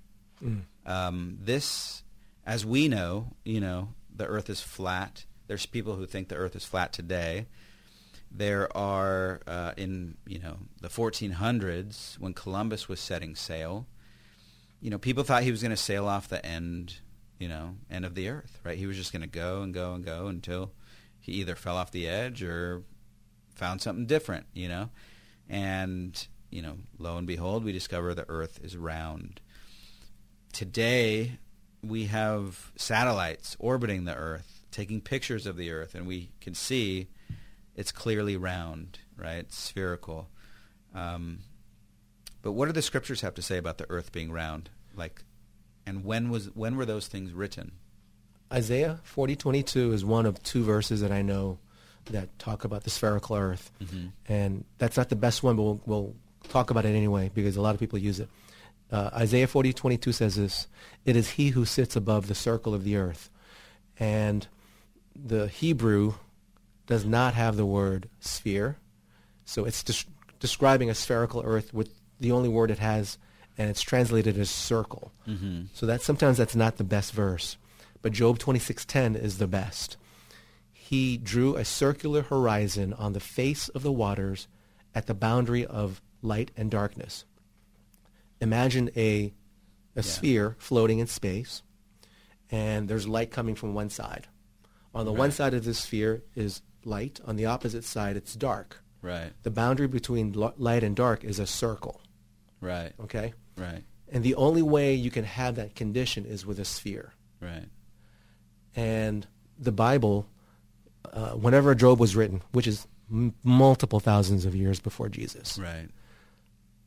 Mm. 0.40 0.62
Um, 0.86 1.38
this, 1.40 2.04
as 2.46 2.64
we 2.64 2.86
know, 2.86 3.32
you 3.44 3.60
know, 3.60 3.88
the 4.14 4.26
Earth 4.26 4.48
is 4.48 4.60
flat. 4.60 5.24
There's 5.50 5.66
people 5.66 5.96
who 5.96 6.06
think 6.06 6.28
the 6.28 6.36
Earth 6.36 6.54
is 6.54 6.64
flat 6.64 6.92
today. 6.92 7.46
There 8.30 8.68
are 8.76 9.40
uh, 9.48 9.72
in 9.76 10.16
you 10.24 10.38
know 10.38 10.58
the 10.80 10.86
1400s 10.86 12.20
when 12.20 12.34
Columbus 12.34 12.88
was 12.88 13.00
setting 13.00 13.34
sail. 13.34 13.88
You 14.80 14.90
know, 14.90 14.98
people 14.98 15.24
thought 15.24 15.42
he 15.42 15.50
was 15.50 15.60
going 15.60 15.72
to 15.72 15.76
sail 15.76 16.06
off 16.06 16.28
the 16.28 16.46
end, 16.46 17.00
you 17.40 17.48
know, 17.48 17.74
end 17.90 18.04
of 18.04 18.14
the 18.14 18.28
Earth. 18.28 18.60
Right? 18.62 18.78
He 18.78 18.86
was 18.86 18.96
just 18.96 19.12
going 19.12 19.22
to 19.22 19.28
go 19.28 19.62
and 19.62 19.74
go 19.74 19.94
and 19.94 20.04
go 20.04 20.28
until 20.28 20.70
he 21.18 21.32
either 21.32 21.56
fell 21.56 21.76
off 21.76 21.90
the 21.90 22.06
edge 22.06 22.44
or 22.44 22.84
found 23.56 23.82
something 23.82 24.06
different. 24.06 24.46
You 24.54 24.68
know, 24.68 24.90
and 25.48 26.28
you 26.52 26.62
know, 26.62 26.76
lo 26.96 27.16
and 27.16 27.26
behold, 27.26 27.64
we 27.64 27.72
discover 27.72 28.14
the 28.14 28.24
Earth 28.28 28.60
is 28.62 28.76
round. 28.76 29.40
Today, 30.52 31.40
we 31.82 32.04
have 32.04 32.70
satellites 32.76 33.56
orbiting 33.58 34.04
the 34.04 34.14
Earth, 34.14 34.59
taking 34.70 35.00
pictures 35.00 35.46
of 35.46 35.56
the 35.56 35.70
Earth, 35.70 35.94
and 35.94 36.06
we 36.06 36.30
can 36.40 36.54
see 36.54 37.08
it's 37.76 37.92
clearly 37.92 38.36
round, 38.36 38.98
right? 39.16 39.38
It's 39.38 39.58
spherical. 39.58 40.28
Um, 40.94 41.40
but 42.42 42.52
what 42.52 42.66
do 42.66 42.72
the 42.72 42.82
scriptures 42.82 43.20
have 43.20 43.34
to 43.34 43.42
say 43.42 43.58
about 43.58 43.78
the 43.78 43.88
Earth 43.90 44.12
being 44.12 44.32
round? 44.32 44.70
Like, 44.94 45.22
and 45.86 46.04
when 46.04 46.30
was 46.30 46.46
when 46.54 46.76
were 46.76 46.86
those 46.86 47.06
things 47.08 47.32
written? 47.32 47.72
Isaiah 48.52 49.00
40:22 49.04 49.92
is 49.92 50.04
one 50.04 50.26
of 50.26 50.42
two 50.42 50.64
verses 50.64 51.00
that 51.00 51.12
I 51.12 51.22
know 51.22 51.58
that 52.06 52.36
talk 52.38 52.64
about 52.64 52.84
the 52.84 52.90
spherical 52.90 53.36
earth. 53.36 53.70
Mhm. 53.80 54.12
And 54.26 54.64
that's 54.78 54.96
not 54.96 55.10
the 55.10 55.16
best 55.16 55.42
one, 55.42 55.54
but 55.56 55.62
we'll, 55.62 55.80
we'll 55.86 56.14
talk 56.48 56.70
about 56.70 56.84
it 56.84 56.94
anyway 56.96 57.30
because 57.32 57.56
a 57.56 57.60
lot 57.60 57.74
of 57.74 57.80
people 57.80 57.98
use 57.98 58.18
it. 58.18 58.28
Uh, 58.90 59.10
Isaiah 59.14 59.46
40:22 59.46 60.12
says 60.12 60.34
this, 60.34 60.66
"It 61.04 61.14
is 61.14 61.30
he 61.30 61.50
who 61.50 61.64
sits 61.64 61.94
above 61.94 62.26
the 62.26 62.34
circle 62.34 62.74
of 62.74 62.82
the 62.82 62.96
earth." 62.96 63.30
And 63.98 64.48
the 65.14 65.48
Hebrew 65.48 66.14
does 66.86 67.04
not 67.04 67.34
have 67.34 67.56
the 67.56 67.66
word 67.66 68.08
sphere. 68.20 68.76
So 69.44 69.64
it's 69.64 69.82
des- 69.82 70.08
describing 70.38 70.90
a 70.90 70.94
spherical 70.94 71.42
earth 71.44 71.72
with 71.74 71.90
the 72.18 72.32
only 72.32 72.48
word 72.48 72.70
it 72.70 72.78
has 72.78 73.18
and 73.58 73.68
it's 73.68 73.82
translated 73.82 74.38
as 74.38 74.50
circle. 74.50 75.12
Mm-hmm. 75.28 75.62
So 75.74 75.86
that 75.86 76.02
sometimes 76.02 76.38
that's 76.38 76.56
not 76.56 76.76
the 76.76 76.84
best 76.84 77.12
verse, 77.12 77.56
but 78.02 78.12
Job 78.12 78.38
26:10 78.38 79.16
is 79.16 79.38
the 79.38 79.46
best. 79.46 79.96
He 80.72 81.16
drew 81.16 81.56
a 81.56 81.64
circular 81.64 82.22
horizon 82.22 82.92
on 82.94 83.12
the 83.12 83.20
face 83.20 83.68
of 83.68 83.82
the 83.82 83.92
waters 83.92 84.48
at 84.94 85.06
the 85.06 85.14
boundary 85.14 85.64
of 85.66 86.00
light 86.22 86.50
and 86.56 86.70
darkness. 86.70 87.24
Imagine 88.40 88.90
a 88.96 89.32
a 89.96 90.00
Yeah. 90.00 90.02
sphere 90.02 90.56
floating 90.58 90.98
in 91.00 91.06
space 91.08 91.62
and 92.50 92.88
there's 92.88 93.08
light 93.08 93.30
coming 93.30 93.54
from 93.56 93.74
one 93.74 93.90
side. 93.90 94.28
On 94.94 95.04
the 95.06 95.12
one 95.12 95.30
side 95.30 95.54
of 95.54 95.64
the 95.64 95.74
sphere 95.74 96.22
is 96.34 96.62
light, 96.84 97.20
on 97.24 97.36
the 97.36 97.46
opposite 97.46 97.84
side 97.84 98.16
it's 98.16 98.34
dark. 98.34 98.82
Right, 99.02 99.32
The 99.44 99.50
boundary 99.50 99.86
between 99.88 100.32
li- 100.32 100.52
light 100.58 100.82
and 100.84 100.94
dark 100.94 101.24
is 101.24 101.38
a 101.38 101.46
circle, 101.46 102.02
right, 102.60 102.92
okay? 103.00 103.32
right, 103.56 103.82
And 104.12 104.22
the 104.22 104.34
only 104.34 104.60
way 104.60 104.94
you 104.94 105.10
can 105.10 105.24
have 105.24 105.54
that 105.54 105.74
condition 105.74 106.26
is 106.26 106.44
with 106.44 106.58
a 106.60 106.64
sphere. 106.66 107.14
right. 107.40 107.64
And 108.76 109.26
the 109.58 109.72
Bible, 109.72 110.26
uh, 111.12 111.30
whenever 111.30 111.74
Job 111.74 111.98
was 111.98 112.14
written, 112.14 112.42
which 112.52 112.66
is 112.66 112.86
m- 113.10 113.34
multiple 113.42 114.00
thousands 114.00 114.44
of 114.44 114.54
years 114.54 114.80
before 114.80 115.08
Jesus, 115.08 115.58
Right. 115.58 115.88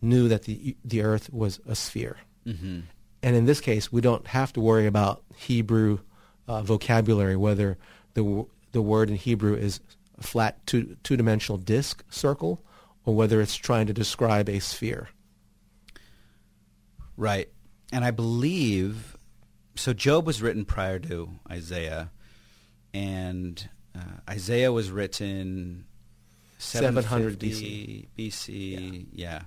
knew 0.01 0.27
that 0.29 0.43
the 0.43 0.75
the 0.85 1.01
earth 1.01 1.31
was 1.33 1.59
a 1.67 1.75
sphere. 1.75 2.17
Mm-hmm. 2.45 2.81
And 3.21 3.35
in 3.35 3.45
this 3.45 3.59
case, 3.61 3.91
we 3.91 4.01
don't 4.01 4.27
have 4.27 4.53
to 4.53 4.61
worry 4.61 4.85
about 4.85 5.23
Hebrew 5.35 5.99
uh, 6.47 6.61
vocabulary, 6.61 7.35
whether 7.37 7.77
the 8.13 8.45
the 8.71 8.81
word 8.81 9.09
in 9.09 9.15
Hebrew 9.15 9.55
is 9.55 9.79
a 10.17 10.23
flat 10.23 10.65
two 10.65 10.97
two 11.03 11.17
dimensional 11.17 11.57
disk 11.57 12.03
circle, 12.09 12.63
or 13.05 13.15
whether 13.15 13.41
it's 13.41 13.55
trying 13.55 13.87
to 13.87 13.93
describe 13.93 14.49
a 14.49 14.59
sphere. 14.59 15.09
Right. 17.15 17.49
And 17.91 18.03
I 18.03 18.11
believe 18.11 19.17
so 19.75 19.93
Job 19.93 20.25
was 20.25 20.41
written 20.41 20.65
prior 20.65 20.99
to 20.99 21.29
Isaiah 21.49 22.11
and 22.93 23.69
uh, 23.95 24.19
Isaiah 24.29 24.71
was 24.71 24.91
written 24.91 25.85
700 26.57 27.03
750 27.03 28.09
BC. 28.17 29.07
Yeah. 29.11 29.43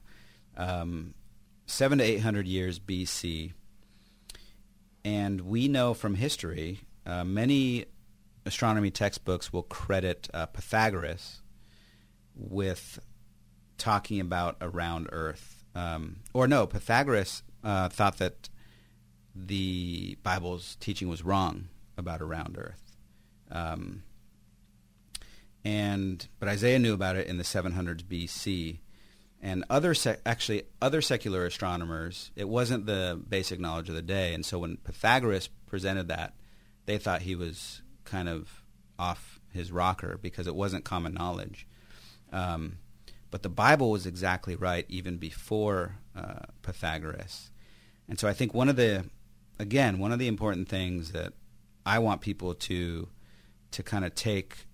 Um, 0.57 1.15
7 1.67 1.99
to 1.99 2.05
800 2.05 2.47
years 2.47 2.79
BC. 2.79 3.53
And 5.05 5.43
we 5.43 5.69
know 5.69 5.95
from 5.95 6.15
history 6.15 6.81
uh, 7.05 7.25
many 7.25 7.87
astronomy 8.47 8.91
textbooks 8.91 9.53
will 9.53 9.65
credit 9.65 10.29
uh, 10.33 10.47
Pythagoras 10.47 11.43
with 12.35 12.99
talking 13.79 14.21
about 14.21 14.57
a 14.61 14.69
round 14.69 15.09
Earth. 15.13 15.65
Um, 15.75 16.21
or 16.33 16.49
no, 16.49 16.67
Pythagoras 16.67 17.43
uh, 17.63 17.89
thought 17.89 18.19
that 18.19 18.49
the 19.35 20.17
Bible's 20.23 20.77
teaching 20.77 21.09
was 21.09 21.23
wrong 21.23 21.69
about 21.99 22.21
a 22.21 22.25
round 22.25 22.57
Earth. 22.59 22.97
Um, 23.51 24.03
and 25.65 26.27
but 26.39 26.49
Isaiah 26.49 26.79
knew 26.79 26.95
about 26.95 27.17
it 27.17 27.27
in 27.27 27.39
the 27.39 27.45
700s 27.45 28.03
BC, 28.03 28.79
and 29.43 29.65
other 29.69 29.95
sec- 29.95 30.21
actually 30.25 30.63
other 30.81 31.03
secular 31.03 31.45
astronomers. 31.45 32.31
It 32.37 32.49
wasn't 32.49 32.87
the 32.87 33.21
basic 33.29 33.59
knowledge 33.59 33.89
of 33.89 33.95
the 33.95 34.03
day, 34.03 34.33
and 34.33 34.47
so 34.47 34.61
when 34.61 34.77
Pythagoras 34.79 35.49
presented 35.67 36.09
that, 36.09 36.35
they 36.87 36.99
thought 36.99 37.23
he 37.23 37.35
was 37.35 37.83
kind 38.07 38.29
of 38.29 38.63
off 38.99 39.41
his 39.53 39.71
rocker 39.71 40.19
because 40.21 40.47
it 40.47 40.55
wasn't 40.55 40.85
common 40.85 41.13
knowledge. 41.13 41.67
Um, 42.33 42.79
but 43.31 43.43
the 43.43 43.49
Bible 43.49 43.91
was 43.91 44.07
exactly 44.07 44.57
right 44.57 44.87
even 44.89 45.19
before 45.19 45.97
uh, 46.17 46.47
Pythagoras, 46.63 47.51
and 48.09 48.19
so 48.19 48.29
I 48.29 48.33
think 48.33 48.55
one 48.55 48.69
of 48.69 48.77
the 48.77 49.05
again 49.59 49.99
one 49.99 50.13
of 50.13 50.19
the 50.19 50.29
important 50.29 50.69
things 50.69 51.13
that 51.13 51.33
I 51.85 51.99
want 51.99 52.21
people 52.21 52.55
to 52.55 53.09
to 53.73 53.83
kind 53.83 54.05
of 54.05 54.15
take 54.15 54.67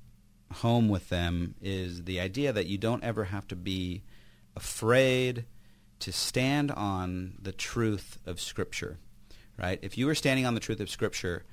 home 0.53 0.89
with 0.89 1.09
them 1.09 1.55
is 1.61 2.05
the 2.05 2.21
idea 2.21 2.53
that 2.53 2.67
you 2.67 2.79
don't 2.79 3.03
ever 3.03 3.25
have 3.25 3.49
to 3.49 3.57
be 3.57 4.03
afraid 4.55 5.47
to 6.01 6.13
stand 6.13 6.71
on 6.71 7.35
the 7.41 7.53
truth 7.53 8.19
of 8.27 8.41
Scripture, 8.41 8.99
right? 9.59 9.79
If 9.83 9.97
you 9.97 10.07
were 10.07 10.15
standing 10.15 10.47
on 10.47 10.55
the 10.55 10.61
truth 10.61 10.81
of 10.81 10.91
Scripture 10.91 11.45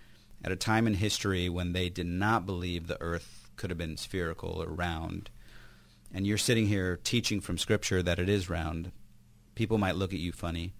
at 0.43 0.51
a 0.51 0.55
time 0.55 0.87
in 0.87 0.95
history 0.95 1.49
when 1.49 1.73
they 1.73 1.89
did 1.89 2.07
not 2.07 2.45
believe 2.45 2.87
the 2.87 3.01
earth 3.01 3.49
could 3.55 3.69
have 3.69 3.77
been 3.77 3.97
spherical 3.97 4.61
or 4.61 4.67
round, 4.67 5.29
and 6.13 6.25
you're 6.25 6.37
sitting 6.37 6.67
here 6.67 6.99
teaching 7.03 7.41
from 7.41 7.57
Scripture 7.57 8.01
that 8.01 8.19
it 8.19 8.29
is 8.29 8.49
round, 8.49 8.91
people 9.55 9.77
might 9.77 9.95
look 9.95 10.13
at 10.13 10.19
you 10.19 10.31
funny. 10.31 10.73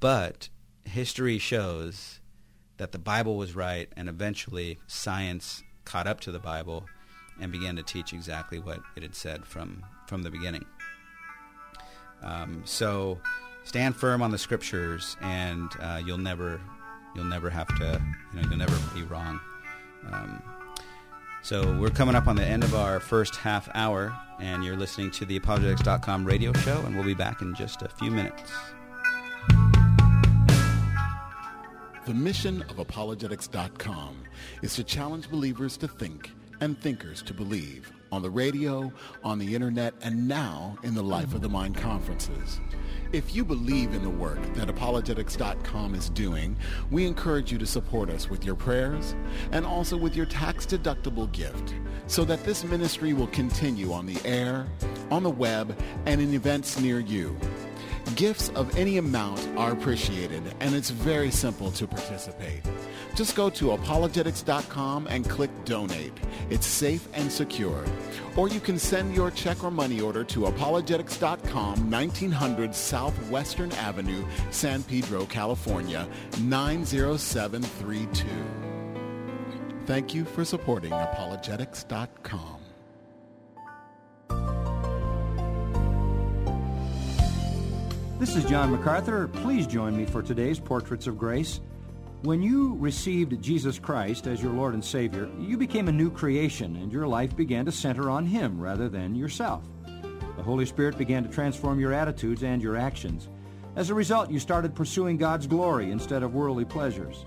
But 0.00 0.48
history 0.84 1.38
shows 1.38 2.20
that 2.76 2.92
the 2.92 2.98
Bible 2.98 3.36
was 3.36 3.54
right, 3.54 3.88
and 3.96 4.08
eventually 4.08 4.78
science 4.86 5.62
caught 5.84 6.06
up 6.06 6.20
to 6.20 6.32
the 6.32 6.38
Bible 6.38 6.86
and 7.40 7.52
began 7.52 7.76
to 7.76 7.82
teach 7.82 8.12
exactly 8.12 8.58
what 8.58 8.80
it 8.96 9.02
had 9.02 9.14
said 9.14 9.46
from, 9.46 9.84
from 10.06 10.22
the 10.22 10.30
beginning. 10.30 10.64
Um, 12.22 12.62
so 12.66 13.18
stand 13.64 13.96
firm 13.96 14.20
on 14.20 14.30
the 14.30 14.38
scriptures, 14.38 15.16
and 15.22 15.70
uh, 15.80 16.02
you'll 16.04 16.18
never 16.18 16.60
you'll 17.14 17.24
never 17.24 17.50
have 17.50 17.68
to 17.78 18.00
you 18.32 18.40
know 18.40 18.48
you'll 18.48 18.58
never 18.58 18.76
be 18.94 19.02
wrong. 19.02 19.40
Um, 20.10 20.42
so 21.42 21.76
we're 21.78 21.90
coming 21.90 22.14
up 22.14 22.26
on 22.26 22.36
the 22.36 22.44
end 22.44 22.64
of 22.64 22.74
our 22.74 23.00
first 23.00 23.36
half 23.36 23.68
hour, 23.74 24.14
and 24.38 24.62
you're 24.62 24.76
listening 24.76 25.10
to 25.12 25.24
the 25.24 25.36
Apologetics.com 25.36 26.24
radio 26.24 26.52
show, 26.52 26.80
and 26.84 26.94
we'll 26.94 27.04
be 27.04 27.14
back 27.14 27.40
in 27.40 27.54
just 27.54 27.82
a 27.82 27.88
few 27.88 28.10
minutes. 28.10 28.52
The 32.06 32.14
mission 32.14 32.62
of 32.68 32.78
Apologetics.com 32.78 34.24
is 34.62 34.74
to 34.76 34.84
challenge 34.84 35.30
believers 35.30 35.76
to 35.78 35.88
think 35.88 36.30
and 36.60 36.78
thinkers 36.78 37.22
to 37.22 37.34
believe 37.34 37.92
on 38.12 38.22
the 38.22 38.30
radio, 38.30 38.92
on 39.22 39.38
the 39.38 39.54
internet, 39.54 39.94
and 40.02 40.28
now 40.28 40.76
in 40.82 40.94
the 40.94 41.02
Life 41.02 41.34
of 41.34 41.40
the 41.40 41.48
Mind 41.48 41.76
conferences. 41.76 42.60
If 43.12 43.34
you 43.34 43.44
believe 43.44 43.92
in 43.92 44.04
the 44.04 44.10
work 44.10 44.40
that 44.54 44.70
apologetics.com 44.70 45.96
is 45.96 46.10
doing, 46.10 46.54
we 46.92 47.06
encourage 47.06 47.50
you 47.50 47.58
to 47.58 47.66
support 47.66 48.08
us 48.08 48.30
with 48.30 48.44
your 48.44 48.54
prayers 48.54 49.16
and 49.50 49.66
also 49.66 49.96
with 49.96 50.14
your 50.14 50.26
tax-deductible 50.26 51.32
gift 51.32 51.74
so 52.06 52.24
that 52.24 52.44
this 52.44 52.62
ministry 52.62 53.12
will 53.12 53.26
continue 53.28 53.92
on 53.92 54.06
the 54.06 54.16
air, 54.24 54.68
on 55.10 55.24
the 55.24 55.30
web, 55.30 55.76
and 56.06 56.20
in 56.20 56.32
events 56.34 56.78
near 56.78 57.00
you. 57.00 57.36
Gifts 58.16 58.48
of 58.50 58.76
any 58.76 58.98
amount 58.98 59.40
are 59.56 59.72
appreciated, 59.72 60.42
and 60.60 60.74
it's 60.74 60.90
very 60.90 61.30
simple 61.30 61.70
to 61.72 61.86
participate. 61.86 62.62
Just 63.14 63.36
go 63.36 63.48
to 63.50 63.72
apologetics.com 63.72 65.06
and 65.08 65.28
click 65.28 65.50
Donate. 65.64 66.12
It's 66.48 66.66
safe 66.66 67.06
and 67.14 67.30
secure. 67.30 67.84
Or 68.36 68.48
you 68.48 68.60
can 68.60 68.78
send 68.78 69.14
your 69.14 69.30
check 69.30 69.62
or 69.64 69.70
money 69.70 70.00
order 70.00 70.24
to 70.24 70.40
apologetics.com, 70.46 71.90
1900 71.90 72.74
Southwestern 72.74 73.72
Avenue, 73.72 74.24
San 74.50 74.82
Pedro, 74.82 75.26
California, 75.26 76.08
90732. 76.40 78.26
Thank 79.86 80.14
you 80.14 80.24
for 80.24 80.44
supporting 80.44 80.92
apologetics.com. 80.92 82.59
This 88.20 88.36
is 88.36 88.44
John 88.44 88.70
MacArthur. 88.70 89.28
Please 89.28 89.66
join 89.66 89.96
me 89.96 90.04
for 90.04 90.20
today's 90.20 90.60
Portraits 90.60 91.06
of 91.06 91.16
Grace. 91.16 91.62
When 92.20 92.42
you 92.42 92.76
received 92.76 93.40
Jesus 93.42 93.78
Christ 93.78 94.26
as 94.26 94.42
your 94.42 94.52
Lord 94.52 94.74
and 94.74 94.84
Savior, 94.84 95.30
you 95.38 95.56
became 95.56 95.88
a 95.88 95.92
new 95.92 96.10
creation 96.10 96.76
and 96.76 96.92
your 96.92 97.06
life 97.06 97.34
began 97.34 97.64
to 97.64 97.72
center 97.72 98.10
on 98.10 98.26
Him 98.26 98.60
rather 98.60 98.90
than 98.90 99.14
yourself. 99.14 99.64
The 100.36 100.42
Holy 100.42 100.66
Spirit 100.66 100.98
began 100.98 101.22
to 101.22 101.30
transform 101.30 101.80
your 101.80 101.94
attitudes 101.94 102.42
and 102.42 102.60
your 102.60 102.76
actions. 102.76 103.30
As 103.74 103.88
a 103.88 103.94
result, 103.94 104.30
you 104.30 104.38
started 104.38 104.74
pursuing 104.74 105.16
God's 105.16 105.46
glory 105.46 105.90
instead 105.90 106.22
of 106.22 106.34
worldly 106.34 106.66
pleasures. 106.66 107.24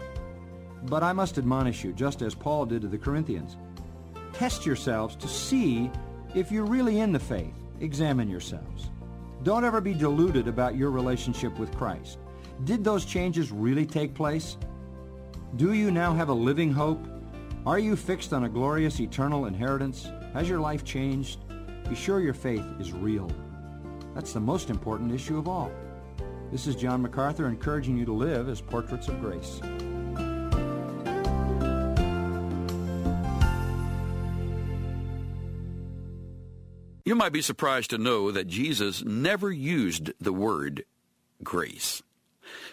But 0.84 1.02
I 1.02 1.12
must 1.12 1.40
admonish 1.40 1.84
you, 1.84 1.94
just 1.94 2.22
as 2.22 2.36
Paul 2.36 2.68
did 2.68 2.84
to 2.84 2.88
the 2.88 3.00
Corinthians. 3.00 3.58
Test 4.34 4.64
yourselves 4.64 5.16
to 5.16 5.28
see 5.28 5.90
if 6.36 6.52
you're 6.52 6.66
really 6.66 7.00
in 7.00 7.14
the 7.14 7.20
faith. 7.20 7.56
Examine 7.80 8.30
yourselves. 8.30 8.92
Don't 9.44 9.66
ever 9.66 9.82
be 9.82 9.94
deluded 9.94 10.48
about 10.48 10.78
your 10.78 10.90
relationship 10.90 11.60
with 11.60 11.76
Christ. 11.76 12.18
Did 12.64 12.82
those 12.82 13.04
changes 13.04 13.52
really 13.52 13.86
take 13.86 14.14
place? 14.14 14.58
Do 15.58 15.74
you 15.74 15.92
now 15.92 16.14
have 16.14 16.30
a 16.30 16.34
living 16.34 16.72
hope? 16.72 17.06
Are 17.66 17.78
you 17.78 17.98
fixed 17.98 18.32
on 18.32 18.46
a 18.46 18.50
glorious 18.50 19.02
eternal 19.02 19.48
inheritance? 19.48 20.10
Has 20.34 20.48
your 20.48 20.62
life 20.62 20.86
changed? 20.86 21.40
Be 21.90 21.96
sure 21.96 22.22
your 22.22 22.34
faith 22.34 22.66
is 22.80 22.94
real. 22.94 23.30
That's 24.16 24.32
the 24.32 24.40
most 24.40 24.70
important 24.70 25.12
issue 25.12 25.38
of 25.38 25.50
all. 25.50 25.72
This 26.50 26.66
is 26.66 26.78
John 26.78 27.02
MacArthur 27.02 27.48
encouraging 27.48 27.98
you 27.98 28.06
to 28.06 28.14
live 28.14 28.48
as 28.48 28.62
portraits 28.62 29.10
of 29.10 29.20
grace. 29.20 29.60
You 37.06 37.16
might 37.16 37.34
be 37.34 37.42
surprised 37.42 37.90
to 37.90 37.98
know 37.98 38.32
that 38.32 38.48
Jesus 38.48 39.04
never 39.04 39.52
used 39.52 40.14
the 40.22 40.32
word 40.32 40.86
grace. 41.44 42.02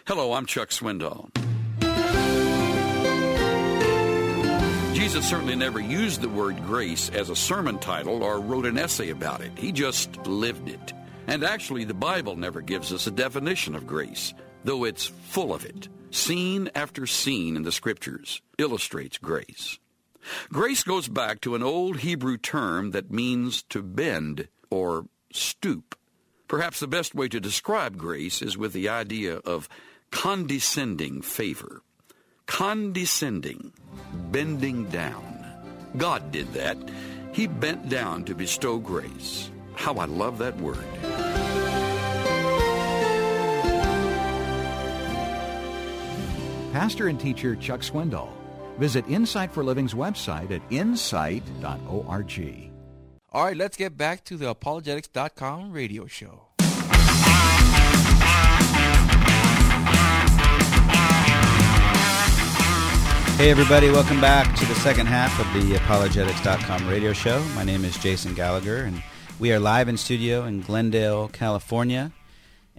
Hello, 0.06 0.34
I'm 0.34 0.46
Chuck 0.46 0.68
Swindoll. 0.68 1.30
Jesus 4.94 5.28
certainly 5.28 5.56
never 5.56 5.80
used 5.80 6.20
the 6.20 6.28
word 6.28 6.56
grace 6.64 7.10
as 7.10 7.28
a 7.28 7.34
sermon 7.34 7.80
title 7.80 8.22
or 8.22 8.38
wrote 8.38 8.66
an 8.66 8.78
essay 8.78 9.10
about 9.10 9.40
it. 9.40 9.50
He 9.58 9.72
just 9.72 10.16
lived 10.28 10.68
it. 10.68 10.92
And 11.26 11.42
actually, 11.42 11.82
the 11.82 11.92
Bible 11.92 12.36
never 12.36 12.60
gives 12.60 12.92
us 12.92 13.08
a 13.08 13.10
definition 13.10 13.74
of 13.74 13.84
grace, 13.84 14.32
though 14.62 14.84
it's 14.84 15.06
full 15.06 15.52
of 15.52 15.64
it. 15.64 15.88
Scene 16.12 16.70
after 16.76 17.04
scene 17.04 17.56
in 17.56 17.64
the 17.64 17.72
scriptures 17.72 18.42
illustrates 18.58 19.18
grace. 19.18 19.80
Grace 20.50 20.82
goes 20.82 21.08
back 21.08 21.40
to 21.40 21.54
an 21.54 21.62
old 21.62 21.98
Hebrew 21.98 22.36
term 22.36 22.90
that 22.92 23.10
means 23.10 23.62
to 23.64 23.82
bend 23.82 24.48
or 24.70 25.06
stoop. 25.32 25.96
Perhaps 26.48 26.80
the 26.80 26.88
best 26.88 27.14
way 27.14 27.28
to 27.28 27.40
describe 27.40 27.96
grace 27.96 28.42
is 28.42 28.58
with 28.58 28.72
the 28.72 28.88
idea 28.88 29.36
of 29.36 29.68
condescending 30.10 31.22
favor. 31.22 31.82
Condescending, 32.46 33.72
bending 34.32 34.86
down. 34.86 35.44
God 35.96 36.32
did 36.32 36.52
that. 36.54 36.76
He 37.32 37.46
bent 37.46 37.88
down 37.88 38.24
to 38.24 38.34
bestow 38.34 38.78
grace. 38.78 39.50
How 39.74 39.94
I 39.94 40.06
love 40.06 40.38
that 40.38 40.56
word. 40.56 40.84
Pastor 46.72 47.08
and 47.08 47.18
teacher 47.18 47.54
Chuck 47.56 47.80
Swindoll. 47.80 48.39
Visit 48.80 49.04
Insight 49.08 49.52
for 49.52 49.62
Living's 49.62 49.92
website 49.92 50.50
at 50.50 50.62
insight.org. 50.70 52.70
All 53.30 53.44
right, 53.44 53.56
let's 53.56 53.76
get 53.76 53.98
back 53.98 54.24
to 54.24 54.38
the 54.38 54.48
apologetics.com 54.48 55.70
radio 55.70 56.06
show. 56.06 56.46
Hey, 63.36 63.50
everybody, 63.50 63.90
welcome 63.90 64.20
back 64.20 64.56
to 64.56 64.64
the 64.64 64.74
second 64.76 65.06
half 65.06 65.38
of 65.38 65.62
the 65.62 65.76
Apologetics.com 65.76 66.88
radio 66.88 67.12
show. 67.12 67.42
My 67.54 67.64
name 67.64 67.84
is 67.84 67.98
Jason 67.98 68.32
Gallagher, 68.32 68.84
and 68.84 69.02
we 69.38 69.52
are 69.52 69.60
live 69.60 69.88
in 69.88 69.98
studio 69.98 70.44
in 70.44 70.62
Glendale, 70.62 71.28
California. 71.28 72.12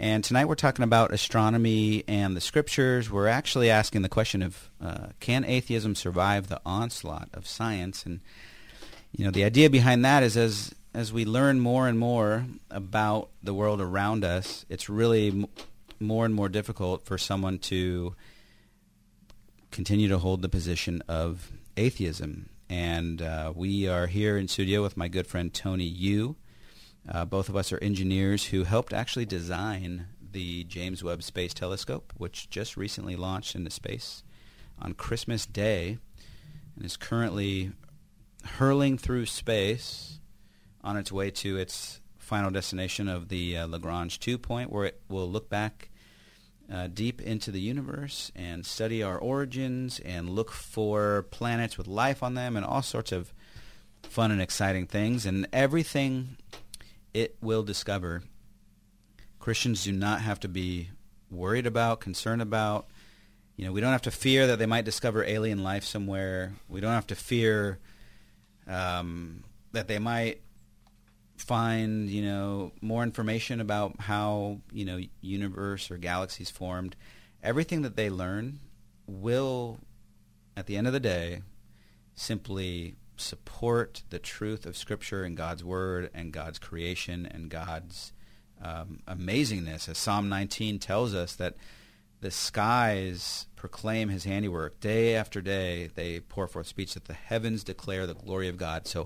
And 0.01 0.23
tonight 0.23 0.45
we're 0.45 0.55
talking 0.55 0.81
about 0.81 1.13
astronomy 1.13 2.03
and 2.07 2.35
the 2.35 2.41
scriptures. 2.41 3.11
We're 3.11 3.27
actually 3.27 3.69
asking 3.69 4.01
the 4.01 4.09
question 4.09 4.41
of 4.41 4.71
uh, 4.83 5.09
can 5.19 5.45
atheism 5.45 5.93
survive 5.93 6.47
the 6.47 6.59
onslaught 6.65 7.29
of 7.35 7.45
science? 7.45 8.03
And, 8.03 8.19
you 9.15 9.23
know, 9.23 9.29
the 9.29 9.43
idea 9.43 9.69
behind 9.69 10.03
that 10.03 10.23
is 10.23 10.35
as 10.35 10.73
as 10.95 11.13
we 11.13 11.23
learn 11.23 11.59
more 11.59 11.87
and 11.87 11.99
more 11.99 12.47
about 12.71 13.29
the 13.43 13.53
world 13.53 13.79
around 13.79 14.25
us, 14.25 14.65
it's 14.69 14.89
really 14.89 15.27
m- 15.27 15.47
more 15.99 16.25
and 16.25 16.33
more 16.33 16.49
difficult 16.49 17.05
for 17.05 17.19
someone 17.19 17.59
to 17.59 18.15
continue 19.69 20.07
to 20.07 20.17
hold 20.17 20.41
the 20.41 20.49
position 20.49 21.03
of 21.07 21.51
atheism. 21.77 22.49
And 22.71 23.21
uh, 23.21 23.53
we 23.55 23.87
are 23.87 24.07
here 24.07 24.35
in 24.35 24.47
studio 24.47 24.81
with 24.81 24.97
my 24.97 25.09
good 25.09 25.27
friend 25.27 25.53
Tony 25.53 25.85
Yu. 25.85 26.37
Uh, 27.07 27.25
both 27.25 27.49
of 27.49 27.55
us 27.55 27.71
are 27.71 27.83
engineers 27.83 28.45
who 28.45 28.63
helped 28.63 28.93
actually 28.93 29.25
design 29.25 30.07
the 30.31 30.63
James 30.63 31.03
Webb 31.03 31.23
Space 31.23 31.53
Telescope, 31.53 32.13
which 32.17 32.49
just 32.49 32.77
recently 32.77 33.15
launched 33.15 33.55
into 33.55 33.71
space 33.71 34.23
on 34.79 34.93
Christmas 34.93 35.45
Day 35.45 35.97
and 36.75 36.85
is 36.85 36.97
currently 36.97 37.71
hurling 38.57 38.97
through 38.97 39.25
space 39.25 40.19
on 40.83 40.97
its 40.97 41.11
way 41.11 41.29
to 41.29 41.57
its 41.57 41.99
final 42.17 42.49
destination 42.49 43.07
of 43.07 43.29
the 43.29 43.57
uh, 43.57 43.67
Lagrange 43.67 44.19
2 44.19 44.37
point, 44.37 44.71
where 44.71 44.85
it 44.85 45.01
will 45.09 45.29
look 45.29 45.49
back 45.49 45.89
uh, 46.71 46.87
deep 46.87 47.21
into 47.21 47.51
the 47.51 47.59
universe 47.59 48.31
and 48.35 48.65
study 48.65 49.03
our 49.03 49.17
origins 49.17 49.99
and 49.99 50.29
look 50.29 50.51
for 50.51 51.23
planets 51.29 51.77
with 51.77 51.87
life 51.87 52.23
on 52.23 52.33
them 52.33 52.55
and 52.55 52.65
all 52.65 52.81
sorts 52.81 53.11
of 53.11 53.33
fun 54.03 54.31
and 54.31 54.41
exciting 54.41 54.87
things. 54.87 55.25
And 55.25 55.47
everything 55.51 56.37
it 57.13 57.35
will 57.41 57.63
discover, 57.63 58.23
Christians 59.39 59.83
do 59.83 59.91
not 59.91 60.21
have 60.21 60.39
to 60.41 60.47
be 60.47 60.89
worried 61.29 61.65
about, 61.65 61.99
concerned 61.99 62.41
about. 62.41 62.87
You 63.55 63.65
know, 63.65 63.71
we 63.71 63.81
don't 63.81 63.91
have 63.91 64.01
to 64.03 64.11
fear 64.11 64.47
that 64.47 64.59
they 64.59 64.65
might 64.65 64.85
discover 64.85 65.23
alien 65.23 65.63
life 65.63 65.83
somewhere. 65.83 66.53
We 66.69 66.81
don't 66.81 66.93
have 66.93 67.07
to 67.07 67.15
fear 67.15 67.79
um, 68.67 69.43
that 69.71 69.87
they 69.87 69.99
might 69.99 70.41
find 71.37 72.07
you 72.09 72.21
know 72.21 72.71
more 72.81 73.03
information 73.03 73.59
about 73.59 73.99
how 73.99 74.59
you 74.71 74.85
know 74.85 74.99
universe 75.21 75.89
or 75.89 75.97
galaxies 75.97 76.51
formed 76.51 76.95
everything 77.41 77.81
that 77.81 77.95
they 77.95 78.09
learn 78.09 78.59
will 79.07 79.79
at 80.55 80.67
the 80.67 80.77
end 80.77 80.85
of 80.85 80.93
the 80.93 80.99
day 80.99 81.41
simply 82.13 82.95
support 83.21 84.03
the 84.09 84.19
truth 84.19 84.65
of 84.65 84.75
scripture 84.75 85.23
and 85.23 85.37
God's 85.37 85.63
word 85.63 86.09
and 86.13 86.31
God's 86.31 86.59
creation 86.59 87.25
and 87.25 87.49
God's 87.49 88.13
um, 88.63 88.99
amazingness 89.07 89.89
as 89.89 89.97
Psalm 89.97 90.29
19 90.29 90.79
tells 90.79 91.15
us 91.15 91.35
that 91.35 91.55
the 92.19 92.31
skies 92.31 93.47
proclaim 93.55 94.09
his 94.09 94.25
handiwork 94.25 94.79
day 94.79 95.15
after 95.15 95.41
day 95.41 95.89
they 95.95 96.19
pour 96.19 96.47
forth 96.47 96.67
speech 96.67 96.93
that 96.93 97.05
the 97.05 97.13
heavens 97.13 97.63
declare 97.63 98.05
the 98.05 98.13
glory 98.13 98.47
of 98.47 98.57
God 98.57 98.85
so 98.85 99.05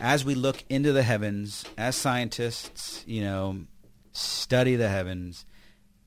as 0.00 0.24
we 0.24 0.34
look 0.34 0.64
into 0.68 0.92
the 0.92 1.02
heavens, 1.02 1.64
as 1.76 1.96
scientists, 1.96 3.02
you 3.06 3.20
know, 3.20 3.60
study 4.12 4.76
the 4.76 4.88
heavens, 4.88 5.44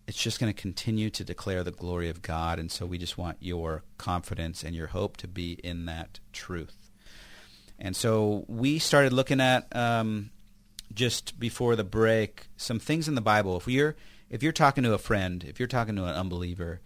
it's 0.08 0.22
just 0.22 0.40
going 0.40 0.52
to 0.52 0.60
continue 0.60 1.10
to 1.10 1.24
declare 1.24 1.64
the 1.64 1.72
glory 1.72 2.10
of 2.10 2.22
God. 2.22 2.60
And 2.60 2.72
so 2.72 2.86
we 2.86 2.98
just 2.98 3.18
want 3.18 3.38
your 3.40 3.84
confidence 3.98 4.64
and 4.64 4.76
your 4.76 4.88
hope 4.88 5.18
to 5.18 5.28
be 5.28 5.54
in 5.64 5.86
that 5.86 6.20
truth. 6.32 6.81
And 7.84 7.96
so 7.96 8.46
we 8.48 8.78
started 8.78 9.12
looking 9.12 9.42
at 9.42 9.76
um, 9.76 10.30
just 10.94 11.40
before 11.40 11.76
the 11.76 11.84
break 11.84 12.46
some 12.56 12.78
things 12.78 13.08
in 13.08 13.16
the 13.16 13.22
Bible. 13.22 13.58
If 13.58 13.68
you're 13.68 13.96
if 14.30 14.44
you're 14.44 14.52
talking 14.52 14.84
to 14.84 14.94
a 14.94 15.00
friend, 15.00 15.44
if 15.44 15.60
you're 15.60 15.68
talking 15.68 15.96
to 15.96 16.06
an 16.06 16.16
unbeliever, 16.16 16.80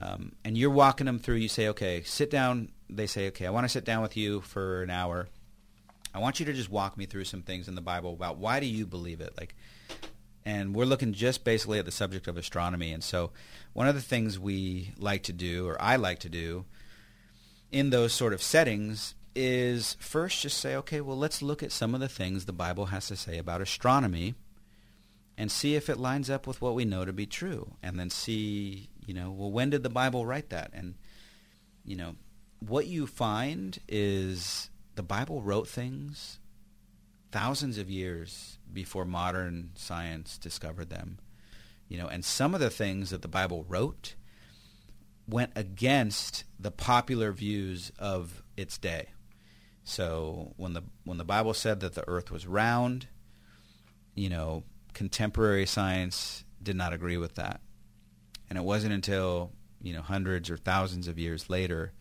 um, 0.00 0.32
and 0.44 0.58
you're 0.58 0.68
walking 0.68 1.06
them 1.06 1.20
through, 1.20 1.36
you 1.36 1.48
say, 1.48 1.68
"Okay, 1.68 2.02
sit 2.02 2.28
down." 2.28 2.72
They 2.90 3.06
say, 3.06 3.28
"Okay, 3.28 3.46
I 3.46 3.50
want 3.50 3.64
to 3.64 3.68
sit 3.68 3.84
down 3.84 4.02
with 4.02 4.16
you 4.16 4.40
for 4.40 4.82
an 4.82 4.90
hour." 4.90 5.28
I 6.12 6.18
want 6.18 6.40
you 6.40 6.46
to 6.46 6.52
just 6.52 6.68
walk 6.68 6.98
me 6.98 7.06
through 7.06 7.24
some 7.24 7.42
things 7.42 7.68
in 7.68 7.76
the 7.76 7.80
Bible 7.80 8.12
about 8.12 8.36
why 8.36 8.58
do 8.58 8.66
you 8.66 8.84
believe 8.84 9.20
it? 9.20 9.32
Like, 9.38 9.54
and 10.44 10.74
we're 10.74 10.84
looking 10.84 11.14
just 11.14 11.44
basically 11.44 11.78
at 11.78 11.86
the 11.86 11.92
subject 11.92 12.26
of 12.26 12.36
astronomy. 12.36 12.92
And 12.92 13.02
so, 13.02 13.30
one 13.74 13.86
of 13.86 13.94
the 13.94 14.02
things 14.02 14.40
we 14.40 14.92
like 14.98 15.22
to 15.22 15.32
do, 15.32 15.68
or 15.68 15.80
I 15.80 15.94
like 15.96 16.18
to 16.18 16.28
do, 16.28 16.64
in 17.70 17.90
those 17.90 18.12
sort 18.12 18.32
of 18.32 18.42
settings 18.42 19.14
is 19.34 19.96
first 20.00 20.42
just 20.42 20.58
say, 20.58 20.76
okay, 20.76 21.00
well, 21.00 21.16
let's 21.16 21.42
look 21.42 21.62
at 21.62 21.72
some 21.72 21.94
of 21.94 22.00
the 22.00 22.08
things 22.08 22.44
the 22.44 22.52
Bible 22.52 22.86
has 22.86 23.08
to 23.08 23.16
say 23.16 23.38
about 23.38 23.60
astronomy 23.60 24.34
and 25.38 25.50
see 25.50 25.74
if 25.74 25.88
it 25.88 25.98
lines 25.98 26.28
up 26.28 26.46
with 26.46 26.60
what 26.60 26.74
we 26.74 26.84
know 26.84 27.04
to 27.04 27.12
be 27.12 27.26
true. 27.26 27.74
And 27.82 27.98
then 27.98 28.10
see, 28.10 28.90
you 29.06 29.14
know, 29.14 29.30
well, 29.30 29.50
when 29.50 29.70
did 29.70 29.82
the 29.82 29.90
Bible 29.90 30.26
write 30.26 30.50
that? 30.50 30.70
And, 30.74 30.94
you 31.84 31.96
know, 31.96 32.16
what 32.60 32.86
you 32.86 33.06
find 33.06 33.78
is 33.88 34.70
the 34.94 35.02
Bible 35.02 35.42
wrote 35.42 35.68
things 35.68 36.38
thousands 37.30 37.78
of 37.78 37.90
years 37.90 38.58
before 38.72 39.04
modern 39.04 39.70
science 39.74 40.36
discovered 40.38 40.90
them. 40.90 41.18
You 41.88 41.98
know, 41.98 42.06
and 42.06 42.24
some 42.24 42.54
of 42.54 42.60
the 42.60 42.70
things 42.70 43.10
that 43.10 43.22
the 43.22 43.28
Bible 43.28 43.64
wrote 43.68 44.14
went 45.28 45.52
against 45.56 46.44
the 46.58 46.70
popular 46.70 47.32
views 47.32 47.92
of 47.98 48.42
its 48.56 48.78
day. 48.78 49.08
So 49.84 50.52
when 50.56 50.74
the 50.74 50.82
when 51.04 51.18
the 51.18 51.24
Bible 51.24 51.54
said 51.54 51.80
that 51.80 51.94
the 51.94 52.08
earth 52.08 52.30
was 52.30 52.46
round, 52.46 53.08
you 54.14 54.28
know, 54.28 54.64
contemporary 54.92 55.66
science 55.66 56.44
did 56.62 56.76
not 56.76 56.92
agree 56.92 57.16
with 57.16 57.34
that. 57.34 57.60
And 58.48 58.58
it 58.58 58.64
wasn't 58.64 58.92
until, 58.92 59.52
you 59.80 59.92
know, 59.92 60.02
hundreds 60.02 60.50
or 60.50 60.56
thousands 60.56 61.08
of 61.08 61.18
years 61.18 61.50
later 61.50 61.92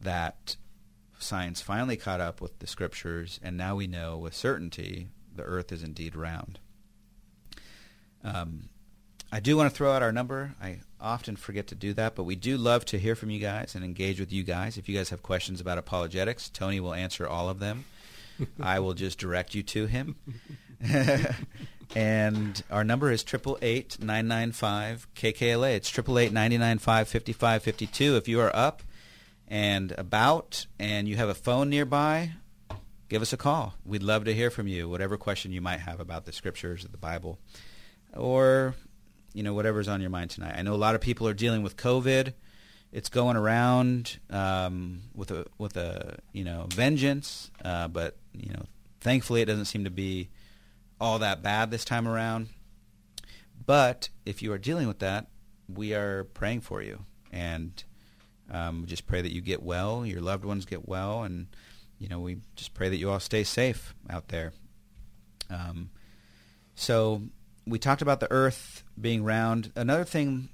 that 0.00 0.56
science 1.18 1.60
finally 1.60 1.96
caught 1.96 2.20
up 2.20 2.40
with 2.40 2.58
the 2.58 2.66
scriptures, 2.66 3.40
and 3.42 3.56
now 3.56 3.76
we 3.76 3.86
know 3.86 4.18
with 4.18 4.34
certainty 4.34 5.08
the 5.34 5.42
earth 5.42 5.72
is 5.72 5.82
indeed 5.82 6.14
round. 6.14 6.58
Um, 8.22 8.68
I 9.30 9.40
do 9.40 9.56
want 9.56 9.70
to 9.70 9.76
throw 9.76 9.92
out 9.92 10.02
our 10.02 10.12
number. 10.12 10.54
I 10.60 10.80
often 11.06 11.36
forget 11.36 11.68
to 11.68 11.74
do 11.74 11.92
that, 11.94 12.14
but 12.14 12.24
we 12.24 12.36
do 12.36 12.56
love 12.56 12.84
to 12.86 12.98
hear 12.98 13.14
from 13.14 13.30
you 13.30 13.38
guys 13.38 13.74
and 13.74 13.84
engage 13.84 14.18
with 14.20 14.32
you 14.32 14.42
guys. 14.42 14.76
If 14.76 14.88
you 14.88 14.96
guys 14.96 15.10
have 15.10 15.22
questions 15.22 15.60
about 15.60 15.78
apologetics, 15.78 16.48
Tony 16.48 16.80
will 16.80 16.92
answer 16.92 17.26
all 17.26 17.48
of 17.48 17.60
them. 17.60 17.84
I 18.60 18.80
will 18.80 18.94
just 18.94 19.18
direct 19.18 19.54
you 19.54 19.62
to 19.62 19.86
him. 19.86 20.16
and 21.94 22.62
our 22.70 22.84
number 22.84 23.10
is 23.10 23.22
triple 23.22 23.56
eight 23.62 23.98
nine 24.00 24.28
nine 24.28 24.52
five 24.52 25.06
KKLA. 25.14 25.76
It's 25.76 25.88
triple 25.88 26.18
eight 26.18 26.32
ninety 26.32 26.58
nine 26.58 26.78
five 26.78 27.08
fifty 27.08 27.32
five 27.32 27.62
fifty 27.62 27.86
two. 27.86 28.16
If 28.16 28.28
you 28.28 28.40
are 28.40 28.54
up 28.54 28.82
and 29.48 29.92
about 29.92 30.66
and 30.78 31.08
you 31.08 31.16
have 31.16 31.28
a 31.28 31.34
phone 31.34 31.70
nearby, 31.70 32.32
give 33.08 33.22
us 33.22 33.32
a 33.32 33.38
call. 33.38 33.74
We'd 33.84 34.02
love 34.02 34.24
to 34.24 34.34
hear 34.34 34.50
from 34.50 34.66
you, 34.66 34.88
whatever 34.88 35.16
question 35.16 35.52
you 35.52 35.62
might 35.62 35.80
have 35.80 36.00
about 36.00 36.26
the 36.26 36.32
scriptures 36.32 36.84
of 36.84 36.92
the 36.92 36.98
Bible 36.98 37.38
or 38.16 38.74
you 39.36 39.42
know 39.42 39.52
whatever's 39.52 39.86
on 39.86 40.00
your 40.00 40.08
mind 40.08 40.30
tonight. 40.30 40.54
I 40.56 40.62
know 40.62 40.72
a 40.72 40.76
lot 40.76 40.94
of 40.94 41.02
people 41.02 41.28
are 41.28 41.34
dealing 41.34 41.62
with 41.62 41.76
COVID. 41.76 42.32
It's 42.90 43.10
going 43.10 43.36
around 43.36 44.18
um, 44.30 45.02
with 45.14 45.30
a 45.30 45.44
with 45.58 45.76
a 45.76 46.16
you 46.32 46.42
know 46.42 46.66
vengeance, 46.70 47.50
uh, 47.62 47.88
but 47.88 48.16
you 48.32 48.50
know 48.54 48.62
thankfully 49.02 49.42
it 49.42 49.44
doesn't 49.44 49.66
seem 49.66 49.84
to 49.84 49.90
be 49.90 50.30
all 50.98 51.18
that 51.18 51.42
bad 51.42 51.70
this 51.70 51.84
time 51.84 52.08
around. 52.08 52.48
But 53.66 54.08
if 54.24 54.40
you 54.40 54.54
are 54.54 54.58
dealing 54.58 54.88
with 54.88 55.00
that, 55.00 55.26
we 55.68 55.92
are 55.92 56.24
praying 56.24 56.62
for 56.62 56.80
you 56.80 57.04
and 57.30 57.84
um, 58.50 58.84
just 58.86 59.06
pray 59.06 59.20
that 59.20 59.34
you 59.34 59.42
get 59.42 59.62
well, 59.62 60.06
your 60.06 60.22
loved 60.22 60.46
ones 60.46 60.64
get 60.64 60.88
well, 60.88 61.24
and 61.24 61.48
you 61.98 62.08
know 62.08 62.20
we 62.20 62.38
just 62.54 62.72
pray 62.72 62.88
that 62.88 62.96
you 62.96 63.10
all 63.10 63.20
stay 63.20 63.44
safe 63.44 63.94
out 64.08 64.28
there. 64.28 64.54
Um, 65.50 65.90
so 66.74 67.20
we 67.66 67.78
talked 67.78 68.02
about 68.02 68.20
the 68.20 68.30
Earth 68.30 68.84
being 69.00 69.24
round. 69.24 69.72
Another 69.74 70.04
thing 70.04 70.50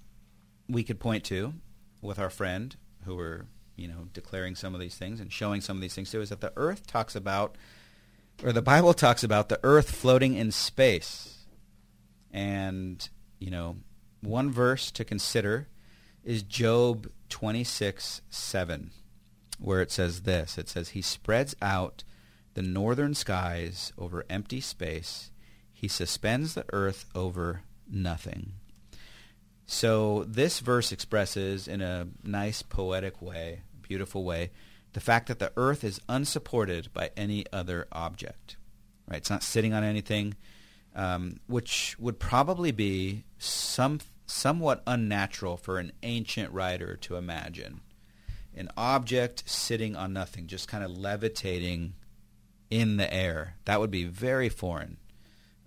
we 0.68 0.82
could 0.82 1.00
point 1.00 1.24
to 1.24 1.54
with 2.00 2.18
our 2.18 2.30
friend 2.30 2.76
who 3.04 3.16
were 3.16 3.46
you 3.76 3.88
know 3.88 4.08
declaring 4.12 4.54
some 4.54 4.74
of 4.74 4.80
these 4.80 4.96
things 4.96 5.20
and 5.20 5.32
showing 5.32 5.60
some 5.60 5.76
of 5.76 5.80
these 5.80 5.94
things 5.94 6.10
to 6.10 6.20
is 6.20 6.30
that 6.30 6.40
the 6.40 6.52
Earth 6.56 6.86
talks 6.86 7.14
about, 7.14 7.56
or 8.42 8.52
the 8.52 8.62
Bible 8.62 8.94
talks 8.94 9.24
about 9.24 9.48
the 9.48 9.60
Earth 9.62 9.90
floating 9.90 10.34
in 10.34 10.50
space, 10.50 11.46
and 12.30 13.08
you 13.38 13.50
know 13.50 13.76
one 14.22 14.50
verse 14.50 14.90
to 14.92 15.04
consider 15.04 15.68
is 16.24 16.42
Job 16.42 17.10
26 17.28 18.22
7, 18.30 18.90
where 19.58 19.82
it 19.82 19.90
says 19.90 20.22
this 20.22 20.56
It 20.56 20.68
says, 20.68 20.90
He 20.90 21.02
spreads 21.02 21.54
out 21.60 22.04
the 22.54 22.62
northern 22.62 23.14
skies 23.14 23.92
over 23.98 24.24
empty 24.30 24.60
space, 24.60 25.31
He 25.82 25.88
suspends 25.88 26.54
the 26.54 26.64
earth 26.72 27.06
over 27.12 27.62
nothing. 27.90 28.52
So 29.66 30.22
this 30.28 30.60
verse 30.60 30.92
expresses 30.92 31.66
in 31.66 31.80
a 31.80 32.06
nice 32.22 32.62
poetic 32.62 33.20
way, 33.20 33.62
beautiful 33.82 34.22
way, 34.22 34.52
the 34.92 35.00
fact 35.00 35.26
that 35.26 35.40
the 35.40 35.52
earth 35.56 35.82
is 35.82 36.00
unsupported 36.08 36.92
by 36.92 37.10
any 37.16 37.46
other 37.52 37.88
object. 37.90 38.56
Right? 39.08 39.16
It's 39.16 39.28
not 39.28 39.42
sitting 39.42 39.74
on 39.74 39.82
anything, 39.82 40.36
um, 40.94 41.40
which 41.48 41.96
would 41.98 42.20
probably 42.20 42.70
be 42.70 43.24
some 43.38 43.98
somewhat 44.24 44.84
unnatural 44.86 45.56
for 45.56 45.80
an 45.80 45.90
ancient 46.04 46.52
writer 46.52 46.94
to 46.98 47.16
imagine. 47.16 47.80
An 48.54 48.68
object 48.76 49.50
sitting 49.50 49.96
on 49.96 50.12
nothing, 50.12 50.46
just 50.46 50.68
kind 50.68 50.84
of 50.84 50.96
levitating 50.96 51.94
in 52.70 52.98
the 52.98 53.12
air. 53.12 53.56
That 53.64 53.80
would 53.80 53.90
be 53.90 54.04
very 54.04 54.48
foreign 54.48 54.98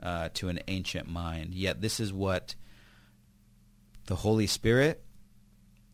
uh, 0.02 0.30
to 0.36 0.50
an 0.50 0.60
ancient 0.68 1.08
mind. 1.08 1.54
Yet 1.54 1.82
this 1.82 2.00
is 2.00 2.14
what 2.14 2.56
the 4.06 4.18
Holy 4.18 4.48
Spirit 4.48 5.04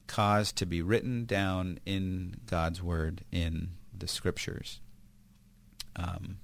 caused 0.08 0.58
to 0.58 0.66
be 0.66 0.82
written 0.82 1.26
down 1.26 1.80
in 1.86 2.36
God's 2.45 2.84
Word 2.84 3.24
in 3.32 3.70
the 3.97 4.08
Scriptures. 4.08 4.82
Um, 5.95 6.38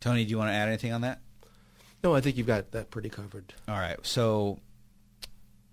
Tony, 0.00 0.24
do 0.24 0.30
you 0.30 0.38
want 0.38 0.50
to 0.50 0.54
add 0.54 0.68
anything 0.68 0.92
on 0.92 1.02
that? 1.02 1.20
No, 2.02 2.14
I 2.14 2.20
think 2.20 2.36
you've 2.36 2.46
got 2.46 2.72
that 2.72 2.90
pretty 2.90 3.08
covered. 3.08 3.54
All 3.68 3.78
right. 3.78 3.98
So 4.02 4.58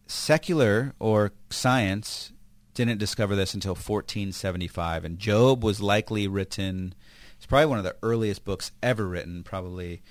secular 0.08 0.94
or 1.00 1.34
science 1.50 2.32
didn't 2.74 2.98
discover 2.98 3.36
this 3.36 3.54
until 3.54 3.74
1475, 3.74 5.06
and 5.06 5.18
Job 5.18 5.64
was 5.64 5.82
likely 5.82 6.28
written. 6.28 6.94
It's 7.38 7.46
probably 7.46 7.68
one 7.68 7.78
of 7.78 7.84
the 7.84 7.96
earliest 8.04 8.44
books 8.44 8.72
ever 8.84 9.08
written, 9.08 9.44
probably 9.44 10.02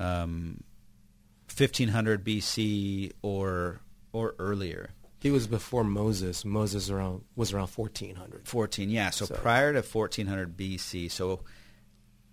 um, 0.00 0.62
1500 1.54 2.24
BC 2.24 3.12
or 3.22 3.80
or 4.12 4.34
earlier. 4.38 4.90
He 5.20 5.30
was 5.30 5.46
before 5.46 5.84
Moses. 5.84 6.44
Moses 6.44 6.90
around 6.90 7.22
was 7.36 7.52
around 7.52 7.68
1400. 7.68 8.48
14, 8.48 8.88
yeah. 8.88 9.10
So, 9.10 9.26
So- 9.26 9.34
prior 9.34 9.72
to 9.72 9.82
1400 9.82 10.56
BC. 10.56 11.08
So 11.10 11.40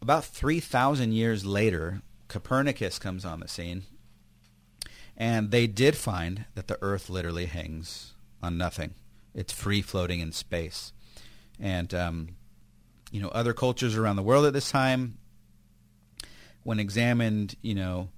about 0.02 0.24
3,000 0.24 1.12
years 1.12 1.46
later, 1.46 2.02
Copernicus 2.30 2.98
comes 2.98 3.26
on 3.26 3.42
the 3.42 3.48
scene. 3.48 3.84
And 5.18 5.52
they 5.52 5.68
did 5.68 5.96
find 5.98 6.46
that 6.56 6.68
the 6.68 6.78
Earth 6.82 7.10
literally 7.10 7.48
hangs 7.48 8.14
on 8.42 8.58
nothing. 8.58 8.94
It's 9.34 9.52
free 9.52 9.82
floating 9.82 10.20
in 10.20 10.32
space. 10.32 10.94
And, 11.60 11.94
um, 11.94 12.30
you 13.12 13.20
know, 13.20 13.30
other 13.30 13.54
cultures 13.54 13.96
around 13.98 14.16
the 14.16 14.24
world 14.24 14.46
at 14.46 14.54
this 14.54 14.70
time, 14.72 15.18
when 16.68 16.82
examined, 16.82 17.56
you 17.62 17.74
know, 17.74 18.10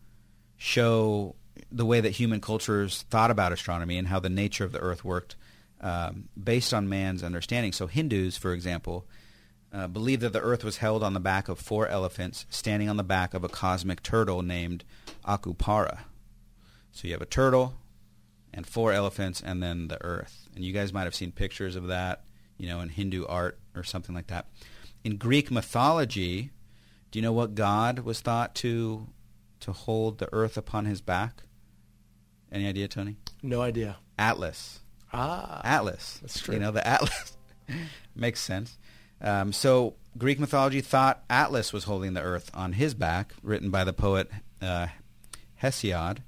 show 0.58 1.36
the 1.72 1.86
way 1.86 2.02
that 2.02 2.10
human 2.10 2.42
cultures 2.42 3.06
thought 3.12 3.30
about 3.30 3.52
astronomy 3.52 3.96
and 3.96 4.08
how 4.08 4.20
the 4.20 4.28
nature 4.28 4.66
of 4.66 4.72
the 4.72 4.80
Earth 4.80 5.06
worked 5.06 5.36
um, 5.82 6.30
based 6.44 6.74
on 6.74 6.90
man's 6.90 7.24
understanding. 7.24 7.72
So 7.72 7.86
Hindus, 7.86 8.38
for 8.38 8.52
example, 8.52 9.06
uh, 9.72 9.86
believe 9.86 10.22
that 10.22 10.34
the 10.34 10.42
Earth 10.42 10.64
was 10.64 10.78
held 10.78 11.04
on 11.04 11.14
the 11.14 11.20
back 11.20 11.48
of 11.48 11.60
four 11.60 11.88
elephants 11.88 12.48
standing 12.50 12.90
on 12.90 12.98
the 12.98 13.04
back 13.04 13.36
of 13.36 13.44
a 13.44 13.50
cosmic 13.50 14.02
turtle 14.02 14.42
named 14.42 14.84
Akupara. 15.28 16.00
So 16.92 17.08
you 17.08 17.14
have 17.14 17.22
a 17.22 17.28
turtle 17.28 17.76
and 18.52 18.66
four 18.66 18.92
elephants 18.92 19.44
and 19.46 19.62
then 19.62 19.90
the 19.90 20.04
Earth. 20.04 20.50
And 20.56 20.66
you 20.66 20.74
guys 20.74 20.92
might 20.92 21.04
have 21.04 21.14
seen 21.14 21.32
pictures 21.32 21.76
of 21.76 21.86
that, 21.86 22.24
you 22.58 22.68
know, 22.68 22.80
in 22.80 22.90
Hindu 22.90 23.28
art 23.28 23.60
or 23.76 23.84
something 23.84 24.16
like 24.16 24.26
that. 24.26 24.48
In 25.04 25.18
Greek 25.18 25.52
mythology, 25.52 26.50
do 27.12 27.20
you 27.20 27.24
know 27.24 27.34
what 27.34 27.56
god 27.56 28.00
was 28.00 28.22
thought 28.22 28.56
to 28.56 29.08
to 29.62 29.72
hold 29.72 30.20
the 30.20 30.30
earth 30.34 30.58
upon 30.58 30.86
his 30.86 31.02
back? 31.02 31.44
Any 32.52 32.68
idea, 32.68 32.88
Tony? 32.88 33.18
No 33.44 33.62
idea. 33.62 33.98
Atlas. 34.18 34.80
Ah, 35.14 35.62
Atlas. 35.64 36.20
That's 36.22 36.40
true. 36.40 36.56
You 36.56 36.60
know, 36.60 36.72
the 36.72 36.86
Atlas 36.86 37.38
makes 38.16 38.40
sense. 38.40 38.78
Um, 39.22 39.52
so 39.52 39.96
Greek 40.18 40.40
mythology 40.40 40.82
thought 40.82 41.24
Atlas 41.30 41.74
was 41.74 41.84
holding 41.84 42.14
the 42.14 42.22
earth 42.22 42.50
on 42.54 42.74
his 42.74 42.94
back, 42.94 43.34
written 43.44 43.70
by 43.70 43.84
the 43.84 43.94
poet 43.94 44.30
uh, 44.62 44.88
Hesiod. 45.62 46.20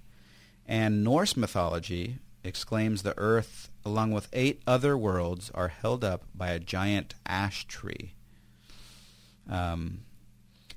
And 0.67 1.03
Norse 1.03 1.35
mythology 1.35 2.19
exclaims 2.43 3.03
the 3.03 3.17
earth, 3.17 3.69
along 3.85 4.11
with 4.11 4.27
eight 4.33 4.61
other 4.67 4.97
worlds, 4.97 5.51
are 5.53 5.69
held 5.69 6.03
up 6.03 6.23
by 6.35 6.49
a 6.49 6.59
giant 6.59 7.15
ash 7.25 7.65
tree. 7.65 8.13
Um, 9.49 10.01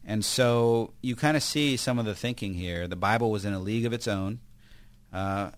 and 0.06 0.24
so 0.24 0.92
you 1.00 1.16
kind 1.16 1.36
of 1.36 1.42
see 1.42 1.76
some 1.76 1.98
of 1.98 2.04
the 2.04 2.14
thinking 2.14 2.54
here. 2.54 2.86
The 2.86 2.96
Bible 2.96 3.30
was 3.30 3.44
in 3.44 3.54
a 3.54 3.58
league 3.58 3.86
of 3.86 3.92
its 3.92 4.06
own, 4.06 4.40
uh, 5.12 5.50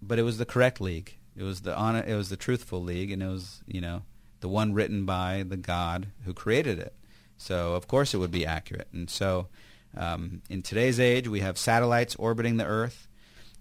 but 0.00 0.18
it 0.18 0.22
was 0.22 0.38
the 0.38 0.46
correct 0.46 0.80
league. 0.80 1.16
It 1.36 1.42
was 1.42 1.62
the 1.62 1.76
on 1.76 1.96
it 1.96 2.14
was 2.14 2.28
the 2.28 2.36
truthful 2.36 2.82
league, 2.82 3.10
and 3.10 3.22
it 3.22 3.26
was 3.28 3.62
you 3.66 3.80
know 3.80 4.02
the 4.40 4.48
one 4.48 4.72
written 4.72 5.04
by 5.04 5.44
the 5.46 5.56
God 5.56 6.08
who 6.24 6.32
created 6.32 6.78
it. 6.78 6.94
So 7.36 7.74
of 7.74 7.88
course 7.88 8.14
it 8.14 8.18
would 8.18 8.30
be 8.30 8.46
accurate. 8.46 8.88
And 8.92 9.10
so 9.10 9.48
um, 9.96 10.42
in 10.48 10.62
today's 10.62 11.00
age, 11.00 11.28
we 11.28 11.40
have 11.40 11.58
satellites 11.58 12.14
orbiting 12.16 12.56
the 12.56 12.66
Earth, 12.66 13.08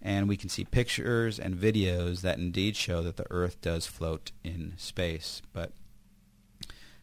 and 0.01 0.27
we 0.27 0.37
can 0.37 0.49
see 0.49 0.63
pictures 0.63 1.39
and 1.39 1.55
videos 1.55 2.21
that 2.21 2.37
indeed 2.37 2.75
show 2.75 3.01
that 3.01 3.17
the 3.17 3.25
Earth 3.31 3.59
does 3.61 3.87
float 3.87 4.31
in 4.43 4.73
space. 4.77 5.41
But 5.53 5.71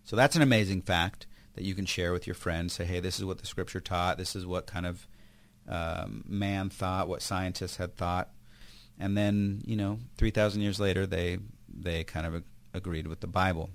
so 0.04 0.14
that's 0.14 0.36
an 0.36 0.42
amazing 0.42 0.82
fact 0.82 1.26
that 1.60 1.66
you 1.66 1.74
can 1.74 1.84
share 1.84 2.10
with 2.10 2.26
your 2.26 2.32
friends. 2.32 2.72
Say, 2.72 2.86
hey, 2.86 3.00
this 3.00 3.18
is 3.18 3.24
what 3.26 3.36
the 3.36 3.46
Scripture 3.46 3.80
taught. 3.80 4.16
This 4.16 4.34
is 4.34 4.46
what 4.46 4.66
kind 4.66 4.86
of 4.86 5.06
um, 5.68 6.24
man 6.26 6.70
thought, 6.70 7.06
what 7.06 7.20
scientists 7.20 7.76
had 7.76 7.98
thought, 7.98 8.30
and 8.98 9.14
then 9.14 9.60
you 9.66 9.76
know, 9.76 9.98
three 10.16 10.30
thousand 10.30 10.62
years 10.62 10.80
later, 10.80 11.06
they 11.06 11.38
they 11.68 12.02
kind 12.02 12.24
of 12.24 12.34
ag- 12.36 12.44
agreed 12.72 13.06
with 13.06 13.20
the 13.20 13.26
Bible. 13.26 13.68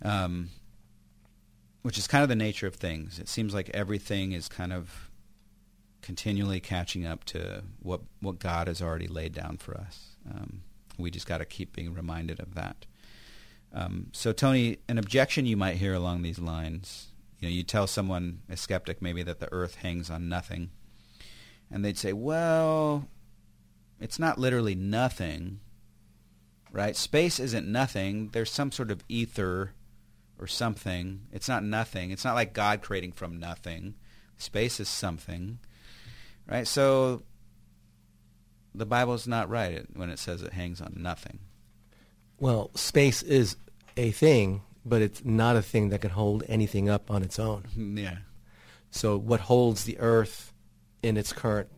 Um, 0.00 0.48
which 1.82 1.98
is 1.98 2.06
kind 2.06 2.22
of 2.22 2.30
the 2.30 2.36
nature 2.36 2.66
of 2.66 2.76
things. 2.76 3.18
It 3.18 3.28
seems 3.28 3.52
like 3.52 3.68
everything 3.74 4.32
is 4.32 4.48
kind 4.48 4.72
of 4.72 5.10
continually 6.00 6.60
catching 6.60 7.04
up 7.04 7.24
to 7.24 7.62
what 7.80 8.00
what 8.20 8.38
God 8.38 8.68
has 8.68 8.80
already 8.80 9.06
laid 9.06 9.34
down 9.34 9.58
for 9.58 9.76
us. 9.76 10.16
Um, 10.26 10.62
we 10.96 11.10
just 11.10 11.26
got 11.26 11.38
to 11.38 11.44
keep 11.44 11.76
being 11.76 11.92
reminded 11.92 12.40
of 12.40 12.54
that. 12.54 12.86
Um, 13.72 14.08
so, 14.12 14.32
Tony, 14.32 14.78
an 14.88 14.98
objection 14.98 15.46
you 15.46 15.56
might 15.56 15.76
hear 15.76 15.94
along 15.94 16.22
these 16.22 16.38
lines, 16.38 17.12
you 17.38 17.48
know, 17.48 17.52
you 17.52 17.62
tell 17.62 17.86
someone, 17.86 18.40
a 18.48 18.56
skeptic 18.56 19.02
maybe, 19.02 19.22
that 19.22 19.40
the 19.40 19.52
earth 19.52 19.76
hangs 19.76 20.10
on 20.10 20.28
nothing, 20.28 20.70
and 21.70 21.84
they'd 21.84 21.98
say, 21.98 22.12
well, 22.12 23.08
it's 24.00 24.18
not 24.18 24.38
literally 24.38 24.74
nothing, 24.74 25.60
right? 26.72 26.96
Space 26.96 27.38
isn't 27.38 27.66
nothing. 27.66 28.30
There's 28.32 28.50
some 28.50 28.72
sort 28.72 28.90
of 28.90 29.04
ether 29.08 29.72
or 30.38 30.46
something. 30.46 31.26
It's 31.32 31.48
not 31.48 31.64
nothing. 31.64 32.10
It's 32.10 32.24
not 32.24 32.34
like 32.34 32.52
God 32.52 32.80
creating 32.80 33.12
from 33.12 33.38
nothing. 33.38 33.94
Space 34.36 34.80
is 34.80 34.88
something, 34.88 35.58
right? 36.46 36.66
So 36.66 37.22
the 38.74 38.86
Bible's 38.86 39.26
not 39.26 39.50
right 39.50 39.84
when 39.94 40.10
it 40.10 40.18
says 40.18 40.42
it 40.42 40.52
hangs 40.52 40.80
on 40.80 40.94
nothing. 40.96 41.40
Well, 42.38 42.70
space 42.74 43.22
is 43.22 43.56
a 43.96 44.10
thing, 44.12 44.62
but 44.84 45.02
it's 45.02 45.24
not 45.24 45.56
a 45.56 45.62
thing 45.62 45.88
that 45.90 46.00
can 46.00 46.10
hold 46.10 46.44
anything 46.48 46.88
up 46.88 47.10
on 47.10 47.22
its 47.22 47.38
own. 47.38 47.64
Yeah. 47.76 48.18
So 48.90 49.16
what 49.18 49.40
holds 49.40 49.84
the 49.84 49.98
Earth 49.98 50.52
in 51.02 51.16
its 51.16 51.32
current 51.32 51.68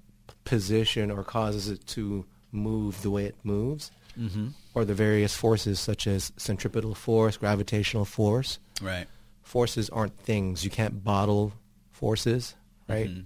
position 0.44 1.10
or 1.10 1.22
causes 1.24 1.68
it 1.68 1.86
to 1.88 2.24
move 2.52 3.02
the 3.02 3.10
way 3.10 3.24
it 3.26 3.36
moves 3.44 3.90
Mm-hmm. 4.18 4.48
are 4.74 4.84
the 4.84 4.92
various 4.92 5.34
forces 5.36 5.78
such 5.78 6.06
as 6.08 6.32
centripetal 6.36 6.96
force, 6.96 7.36
gravitational 7.36 8.04
force. 8.04 8.58
Right. 8.82 9.06
Forces 9.42 9.88
aren't 9.88 10.18
things. 10.18 10.64
You 10.64 10.70
can't 10.70 11.02
bottle 11.04 11.52
forces, 11.92 12.54
right? 12.88 13.08
Mhm. 13.08 13.24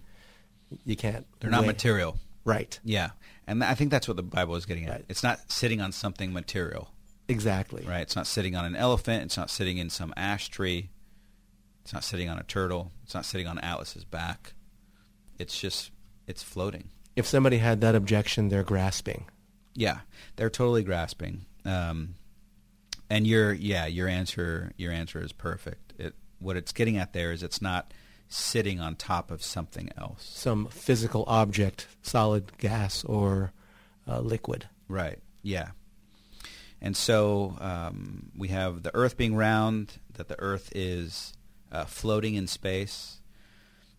You 0.85 0.95
can't. 0.95 1.27
They're 1.41 1.51
not 1.51 1.65
material. 1.67 2.19
Right. 2.45 2.79
Yeah. 2.85 3.11
And 3.47 3.65
I 3.65 3.75
think 3.75 3.91
that's 3.91 4.07
what 4.07 4.19
the 4.19 4.23
Bible 4.23 4.57
is 4.57 4.67
getting 4.67 4.85
at. 4.85 4.91
Right. 4.91 5.05
It's 5.09 5.23
not 5.23 5.51
sitting 5.51 5.81
on 5.81 5.91
something 5.91 6.33
material, 6.35 6.91
Exactly. 7.29 7.85
right? 7.87 8.03
It's 8.03 8.17
not 8.17 8.27
sitting 8.27 8.55
on 8.55 8.65
an 8.65 8.77
elephant. 8.77 9.23
It's 9.25 9.37
not 9.37 9.51
sitting 9.51 9.79
in 9.79 9.91
some 9.91 10.13
ash 10.17 10.49
tree. 10.49 10.91
It's 11.83 11.93
not 11.93 12.05
sitting 12.05 12.29
on 12.29 12.39
a 12.39 12.43
turtle. 12.43 12.93
It's 13.03 13.15
not 13.15 13.25
sitting 13.25 13.47
on 13.47 13.59
Atlas's 13.59 14.05
back. 14.05 14.55
It's 15.39 15.59
just, 15.59 15.91
it's 16.27 16.43
floating. 16.43 16.89
If 17.17 17.27
somebody 17.27 17.59
had 17.59 17.81
that 17.83 17.95
objection, 17.95 18.49
they're 18.49 18.63
grasping. 18.63 19.27
Yeah, 19.75 20.01
they're 20.37 20.51
totally 20.51 20.83
grasping. 20.83 21.45
Um, 21.65 22.15
and 23.11 23.27
your 23.27 23.53
yeah, 23.53 23.87
your 23.87 24.09
answer 24.09 24.73
your 24.77 24.93
answer 24.93 25.23
is 25.23 25.33
perfect. 25.33 25.93
It 25.99 26.15
what 26.39 26.57
it's 26.57 26.73
getting 26.73 26.97
at 26.97 27.13
there 27.13 27.33
is 27.33 27.43
it's 27.43 27.61
not 27.63 27.93
sitting 28.29 28.81
on 28.81 28.97
top 28.97 29.31
of 29.31 29.43
something 29.43 29.91
else. 29.97 30.25
Some 30.25 30.67
physical 30.67 31.25
object, 31.27 31.87
solid, 32.03 32.57
gas, 32.59 33.05
or 33.05 33.53
uh, 34.09 34.21
liquid. 34.21 34.67
Right. 34.89 35.19
Yeah. 35.43 35.71
And 36.85 36.95
so 36.95 37.57
um, 37.61 38.31
we 38.37 38.49
have 38.49 38.83
the 38.83 38.95
Earth 38.95 39.17
being 39.17 39.35
round, 39.35 39.95
that 40.13 40.29
the 40.29 40.39
Earth 40.39 40.71
is 40.75 41.33
uh, 41.73 41.87
floating 41.87 42.35
in 42.35 42.47
space. 42.47 43.23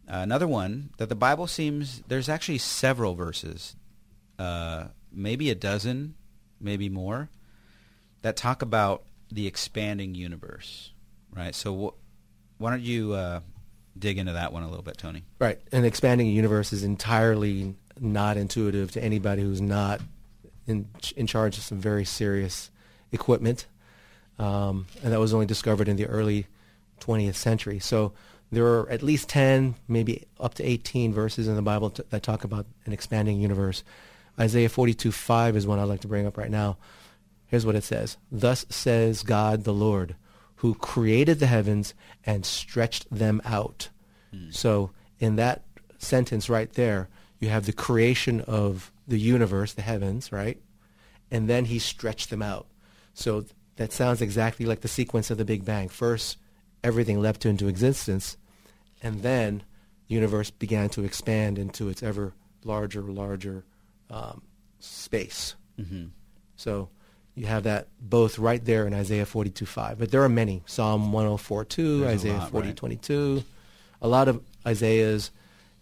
Uh, 0.08 0.18
another 0.18 0.48
one 0.48 0.92
that 0.98 1.10
the 1.10 1.16
Bible 1.16 1.48
seems 1.48 2.04
there's 2.08 2.30
actually 2.30 2.60
several 2.60 3.16
verses, 3.16 3.76
uh, 4.38 4.90
maybe 5.12 5.50
a 5.50 5.56
dozen, 5.56 6.14
maybe 6.62 6.88
more, 6.88 7.32
that 8.22 8.38
talk 8.38 8.62
about 8.62 9.02
the 9.32 9.48
expanding 9.48 10.14
universe. 10.14 10.92
Right. 11.36 11.56
So 11.56 11.76
wh- 11.76 12.62
why 12.62 12.70
don't 12.70 12.84
you 12.84 13.14
uh, 13.14 13.40
dig 13.98 14.20
into 14.20 14.34
that 14.34 14.54
one 14.54 14.62
a 14.62 14.70
little 14.70 14.84
bit, 14.84 15.00
Tony? 15.00 15.24
Right. 15.40 15.60
An 15.72 15.86
expanding 15.86 16.28
universe 16.28 16.72
is 16.72 16.84
entirely 16.84 17.74
not 18.00 18.38
intuitive 18.38 18.92
to 18.92 19.04
anybody 19.04 19.42
who's 19.42 19.60
not 19.60 20.02
in 20.68 20.88
in 21.16 21.26
charge 21.26 21.58
of 21.58 21.64
some 21.64 21.80
very 21.80 22.06
serious 22.06 22.70
equipment, 23.12 23.68
um, 24.40 24.88
and 25.04 25.14
that 25.14 25.20
was 25.20 25.34
only 25.34 25.46
discovered 25.46 25.88
in 25.88 25.96
the 25.96 26.08
early 26.08 26.48
20th 27.00 27.36
century. 27.36 27.80
So 27.80 28.14
there 28.52 28.66
are 28.66 28.90
at 28.90 29.04
least 29.04 29.30
10, 29.30 29.76
maybe 29.88 30.26
up 30.40 30.54
to 30.56 30.64
18 30.64 31.14
verses 31.14 31.48
in 31.48 31.56
the 31.56 31.62
Bible 31.62 31.90
t- 31.90 32.04
that 32.10 32.24
talk 32.24 32.44
about 32.44 32.66
an 32.86 32.94
expanding 32.94 33.40
universe. 33.42 33.84
Isaiah 34.40 34.70
42, 34.70 35.12
5 35.12 35.56
is 35.56 35.68
one 35.68 35.80
I'd 35.80 35.84
like 35.86 36.02
to 36.02 36.08
bring 36.08 36.28
up 36.28 36.38
right 36.38 36.52
now. 36.52 36.78
Here's 37.48 37.66
what 37.66 37.76
it 37.76 37.84
says. 37.84 38.18
Thus 38.32 38.66
says 38.70 39.24
God 39.24 39.64
the 39.64 39.74
Lord, 39.74 40.16
who 40.58 40.74
created 40.76 41.40
the 41.40 41.48
heavens 41.48 41.94
and 42.26 42.46
stretched 42.46 43.08
them 43.12 43.42
out. 43.46 43.90
So 44.52 44.92
in 45.20 45.38
that 45.38 45.64
sentence 45.98 46.50
right 46.50 46.72
there, 46.74 47.08
you 47.40 47.50
have 47.50 47.66
the 47.66 47.74
creation 47.74 48.42
of 48.42 48.92
the 49.08 49.20
universe, 49.20 49.74
the 49.74 49.82
heavens, 49.82 50.32
right? 50.32 50.62
And 51.32 51.50
then 51.50 51.66
he 51.66 51.80
stretched 51.80 52.30
them 52.30 52.42
out. 52.42 52.68
So 53.16 53.46
that 53.78 53.92
sounds 53.92 54.22
exactly 54.22 54.66
like 54.66 54.82
the 54.82 54.88
sequence 54.88 55.32
of 55.32 55.38
the 55.40 55.46
Big 55.46 55.66
Bang. 55.66 55.90
First, 55.90 56.38
everything 56.84 57.20
leapt 57.20 57.46
into 57.46 57.68
existence, 57.68 58.38
and 59.02 59.24
then 59.24 59.64
the 60.08 60.14
universe 60.14 60.52
began 60.52 60.90
to 60.90 61.04
expand 61.04 61.58
into 61.58 61.90
its 61.90 62.04
ever 62.04 62.34
larger, 62.64 63.02
larger 63.02 63.64
um, 64.12 64.44
space. 64.80 65.56
Mm-hmm. 65.80 66.06
So 66.58 66.90
you 67.36 67.48
have 67.48 67.64
that 67.64 67.88
both 68.00 68.38
right 68.38 68.64
there 68.64 68.86
in 68.86 68.94
Isaiah 68.94 69.26
42:5. 69.26 69.98
But 69.98 70.12
there 70.12 70.24
are 70.24 70.30
many. 70.30 70.64
Psalm 70.66 71.12
104:2, 71.12 72.02
There's 72.02 72.20
Isaiah 72.20 72.38
lot, 72.38 72.52
40:22, 72.52 73.44
a 74.02 74.08
lot 74.08 74.28
of 74.28 74.44
Isaiahs, 74.68 75.32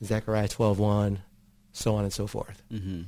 Zechariah 0.04 0.48
12:1, 0.48 1.18
so 1.72 1.96
on 1.96 2.04
and 2.04 2.14
so 2.14 2.28
forth. 2.28 2.62
Mm-hmm. 2.72 3.02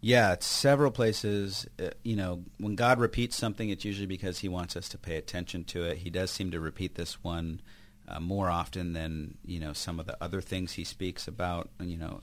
Yeah, 0.00 0.32
it's 0.32 0.46
several 0.46 0.90
places. 0.90 1.66
Uh, 1.82 1.90
you 2.04 2.14
know, 2.14 2.44
when 2.58 2.76
God 2.76 3.00
repeats 3.00 3.36
something, 3.36 3.68
it's 3.68 3.84
usually 3.84 4.06
because 4.06 4.38
He 4.38 4.48
wants 4.48 4.76
us 4.76 4.88
to 4.90 4.98
pay 4.98 5.16
attention 5.16 5.64
to 5.64 5.84
it. 5.84 5.98
He 5.98 6.10
does 6.10 6.30
seem 6.30 6.52
to 6.52 6.60
repeat 6.60 6.94
this 6.94 7.22
one 7.24 7.60
uh, 8.06 8.20
more 8.20 8.48
often 8.48 8.92
than 8.92 9.36
you 9.44 9.58
know 9.58 9.72
some 9.72 9.98
of 9.98 10.06
the 10.06 10.16
other 10.22 10.40
things 10.40 10.72
He 10.72 10.84
speaks 10.84 11.26
about. 11.26 11.68
You 11.80 11.98
know, 11.98 12.22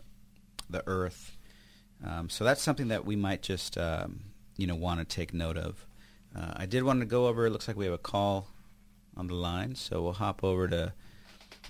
the 0.70 0.84
earth. 0.88 1.38
Um, 2.06 2.30
so 2.30 2.44
that's 2.44 2.62
something 2.62 2.90
that 2.90 3.06
we 3.06 3.16
might 3.16 3.42
just 3.42 3.78
um, 3.78 4.22
you 4.56 4.68
know 4.68 4.76
want 4.76 5.00
to 5.00 5.06
take 5.06 5.34
note 5.34 5.58
of. 5.58 5.86
Uh, 6.34 6.54
I 6.56 6.66
did 6.66 6.84
want 6.84 7.02
to 7.02 7.06
go 7.06 7.28
over. 7.28 7.46
It 7.46 7.52
looks 7.52 7.68
like 7.68 7.78
we 7.78 7.86
have 7.86 7.94
a 7.94 7.98
call 7.98 8.48
on 9.18 9.28
the 9.28 9.36
line, 9.36 9.76
so 9.76 10.02
we'll 10.02 10.14
hop 10.14 10.44
over 10.44 10.68
to 10.70 10.94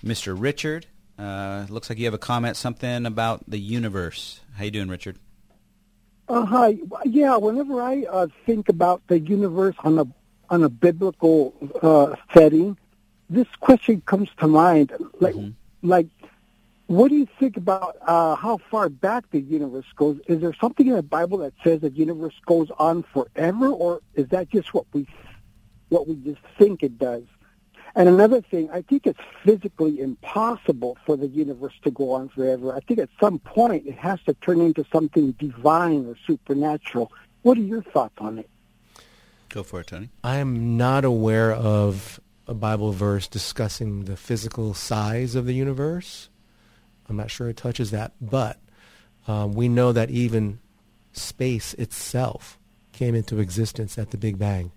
Mr. 0.04 0.36
Richard. 0.38 0.86
Uh, 1.18 1.66
looks 1.68 1.88
like 1.88 1.98
you 1.98 2.04
have 2.04 2.14
a 2.14 2.18
comment, 2.18 2.56
something 2.56 3.06
about 3.06 3.48
the 3.48 3.58
universe. 3.58 4.40
How 4.56 4.64
you 4.64 4.70
doing, 4.70 4.88
Richard? 4.88 5.18
Uh, 6.28 6.44
hi. 6.44 6.78
Yeah, 7.04 7.36
whenever 7.36 7.80
I 7.80 8.04
uh, 8.04 8.26
think 8.46 8.68
about 8.68 9.02
the 9.06 9.20
universe 9.20 9.76
on 9.84 9.98
a 9.98 10.06
on 10.50 10.62
a 10.64 10.68
biblical 10.68 11.54
uh, 11.82 12.14
setting, 12.34 12.76
this 13.30 13.46
question 13.60 14.00
comes 14.06 14.28
to 14.38 14.48
mind. 14.48 14.92
Like, 15.20 15.34
like, 15.82 16.08
what 16.86 17.08
do 17.08 17.16
you 17.16 17.28
think 17.38 17.56
about 17.56 17.96
uh, 18.02 18.34
how 18.36 18.58
far 18.70 18.88
back 18.88 19.30
the 19.30 19.40
universe 19.40 19.86
goes? 19.96 20.18
Is 20.26 20.40
there 20.40 20.54
something 20.54 20.86
in 20.86 20.94
the 20.94 21.02
Bible 21.02 21.38
that 21.38 21.52
says 21.62 21.80
the 21.80 21.90
universe 21.90 22.34
goes 22.44 22.70
on 22.78 23.04
forever, 23.04 23.68
or 23.68 24.02
is 24.14 24.28
that 24.28 24.50
just 24.50 24.74
what 24.74 24.86
we 24.92 25.06
what 25.90 26.08
we 26.08 26.16
just 26.16 26.40
think 26.58 26.82
it 26.82 26.98
does? 26.98 27.22
And 27.96 28.10
another 28.10 28.42
thing, 28.42 28.68
I 28.70 28.82
think 28.82 29.06
it's 29.06 29.18
physically 29.42 30.00
impossible 30.00 30.98
for 31.06 31.16
the 31.16 31.28
universe 31.28 31.72
to 31.82 31.90
go 31.90 32.10
on 32.12 32.28
forever. 32.28 32.74
I 32.74 32.80
think 32.80 33.00
at 33.00 33.08
some 33.18 33.38
point 33.38 33.86
it 33.86 33.96
has 33.96 34.20
to 34.26 34.34
turn 34.34 34.60
into 34.60 34.84
something 34.92 35.32
divine 35.32 36.06
or 36.06 36.14
supernatural. 36.26 37.10
What 37.40 37.56
are 37.56 37.62
your 37.62 37.82
thoughts 37.82 38.14
on 38.18 38.38
it? 38.38 38.50
Go 39.48 39.62
for 39.62 39.80
it, 39.80 39.86
Tony. 39.86 40.10
I 40.22 40.36
am 40.36 40.76
not 40.76 41.06
aware 41.06 41.54
of 41.54 42.20
a 42.46 42.52
Bible 42.52 42.92
verse 42.92 43.26
discussing 43.28 44.04
the 44.04 44.16
physical 44.16 44.74
size 44.74 45.34
of 45.34 45.46
the 45.46 45.54
universe. 45.54 46.28
I'm 47.08 47.16
not 47.16 47.30
sure 47.30 47.48
it 47.48 47.56
touches 47.56 47.92
that, 47.92 48.12
but 48.20 48.58
um, 49.26 49.54
we 49.54 49.70
know 49.70 49.92
that 49.92 50.10
even 50.10 50.58
space 51.12 51.72
itself 51.74 52.58
came 52.92 53.14
into 53.14 53.38
existence 53.38 53.96
at 53.96 54.10
the 54.10 54.18
Big 54.18 54.38
Bang. 54.38 54.72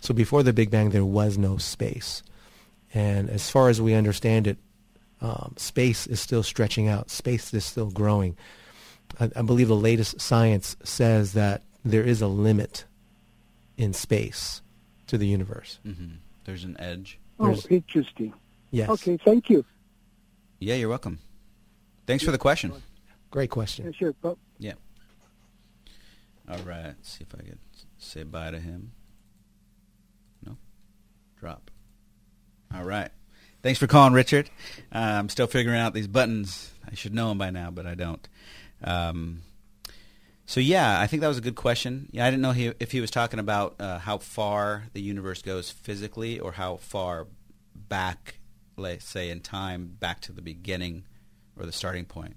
So 0.00 0.14
before 0.14 0.42
the 0.42 0.54
Big 0.54 0.70
Bang, 0.70 0.88
there 0.88 1.04
was 1.04 1.36
no 1.36 1.58
space. 1.58 2.22
And 2.94 3.30
as 3.30 3.50
far 3.50 3.68
as 3.68 3.80
we 3.80 3.94
understand 3.94 4.46
it, 4.46 4.58
um, 5.20 5.54
space 5.56 6.06
is 6.06 6.20
still 6.20 6.42
stretching 6.42 6.88
out. 6.88 7.10
Space 7.10 7.54
is 7.54 7.64
still 7.64 7.90
growing. 7.90 8.36
I, 9.20 9.30
I 9.36 9.42
believe 9.42 9.68
the 9.68 9.76
latest 9.76 10.20
science 10.20 10.76
says 10.82 11.32
that 11.34 11.62
there 11.84 12.02
is 12.02 12.20
a 12.22 12.26
limit 12.28 12.84
in 13.76 13.92
space 13.92 14.62
to 15.06 15.16
the 15.18 15.26
universe. 15.26 15.78
Mm-hmm. 15.86 16.16
There's 16.44 16.64
an 16.64 16.76
edge. 16.78 17.18
Oh, 17.38 17.46
There's- 17.46 17.66
interesting. 17.66 18.34
Yes. 18.70 18.88
Okay, 18.88 19.18
thank 19.22 19.50
you. 19.50 19.64
Yeah, 20.58 20.76
you're 20.76 20.88
welcome. 20.88 21.18
Thanks 22.06 22.24
for 22.24 22.30
the 22.30 22.38
question. 22.38 22.72
Great 23.30 23.50
question. 23.50 23.84
Yeah, 23.84 23.90
question. 23.90 24.06
sure. 24.06 24.14
Well, 24.22 24.38
Yeah. 24.58 24.74
All 26.48 26.58
right. 26.58 26.86
Let's 26.86 27.10
see 27.10 27.24
if 27.28 27.34
I 27.38 27.42
can 27.42 27.58
say 27.98 28.22
bye 28.22 28.50
to 28.50 28.58
him. 28.58 28.92
No. 30.44 30.56
Drop. 31.38 31.70
All 32.74 32.84
right. 32.84 33.10
Thanks 33.62 33.78
for 33.78 33.86
calling, 33.86 34.12
Richard. 34.12 34.50
Uh, 34.92 34.98
I'm 34.98 35.28
still 35.28 35.46
figuring 35.46 35.78
out 35.78 35.94
these 35.94 36.08
buttons. 36.08 36.72
I 36.90 36.94
should 36.94 37.14
know 37.14 37.28
them 37.28 37.38
by 37.38 37.50
now, 37.50 37.70
but 37.70 37.86
I 37.86 37.94
don't. 37.94 38.26
Um, 38.82 39.42
so 40.46 40.60
yeah, 40.60 41.00
I 41.00 41.06
think 41.06 41.20
that 41.20 41.28
was 41.28 41.38
a 41.38 41.42
good 41.42 41.54
question. 41.54 42.08
Yeah, 42.12 42.26
I 42.26 42.30
didn't 42.30 42.42
know 42.42 42.52
he, 42.52 42.72
if 42.80 42.92
he 42.92 43.00
was 43.00 43.10
talking 43.10 43.38
about 43.38 43.76
uh, 43.78 43.98
how 43.98 44.18
far 44.18 44.84
the 44.94 45.00
universe 45.00 45.42
goes 45.42 45.70
physically, 45.70 46.40
or 46.40 46.52
how 46.52 46.76
far 46.76 47.26
back, 47.74 48.36
let's 48.76 49.04
say 49.04 49.30
in 49.30 49.40
time, 49.40 49.96
back 50.00 50.20
to 50.22 50.32
the 50.32 50.42
beginning 50.42 51.04
or 51.56 51.66
the 51.66 51.72
starting 51.72 52.04
point. 52.04 52.36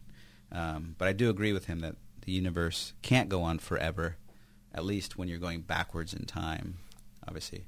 Um, 0.52 0.96
but 0.98 1.08
I 1.08 1.14
do 1.14 1.30
agree 1.30 1.54
with 1.54 1.66
him 1.66 1.80
that 1.80 1.96
the 2.22 2.32
universe 2.32 2.94
can't 3.02 3.30
go 3.30 3.42
on 3.42 3.60
forever, 3.60 4.18
at 4.74 4.86
least 4.86 5.18
when 5.18 5.28
you're 5.28 5.40
going 5.40 5.62
backwards 5.62 6.14
in 6.14 6.26
time. 6.26 6.78
Obviously, 7.28 7.66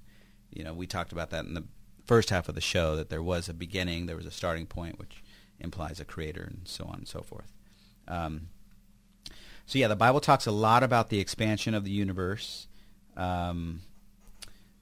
you 0.52 0.64
know 0.64 0.74
we 0.74 0.86
talked 0.86 1.12
about 1.12 1.32
that 1.32 1.46
in 1.46 1.54
the 1.56 1.64
first 2.08 2.30
half 2.30 2.50
of 2.50 2.56
the 2.56 2.62
show 2.62 2.96
that 2.96 3.10
there 3.10 3.22
was 3.22 3.50
a 3.50 3.54
beginning, 3.54 4.06
there 4.06 4.16
was 4.16 4.26
a 4.26 4.32
starting 4.32 4.66
point, 4.66 4.98
which 4.98 5.24
implies 5.60 6.00
a 6.00 6.06
creator, 6.06 6.44
and 6.44 6.62
so 6.66 6.86
on 6.86 6.96
and 6.96 7.08
so 7.08 7.22
forth. 7.22 7.52
Um, 8.08 8.48
so 9.66 9.78
yeah, 9.78 9.90
the 9.90 9.96
Bible 9.96 10.22
talks 10.22 10.46
a 10.46 10.52
lot 10.52 10.82
about 10.82 11.10
the 11.10 11.20
expansion 11.20 11.74
of 11.74 11.84
the 11.84 11.92
universe. 11.92 12.68
Um, 13.18 13.82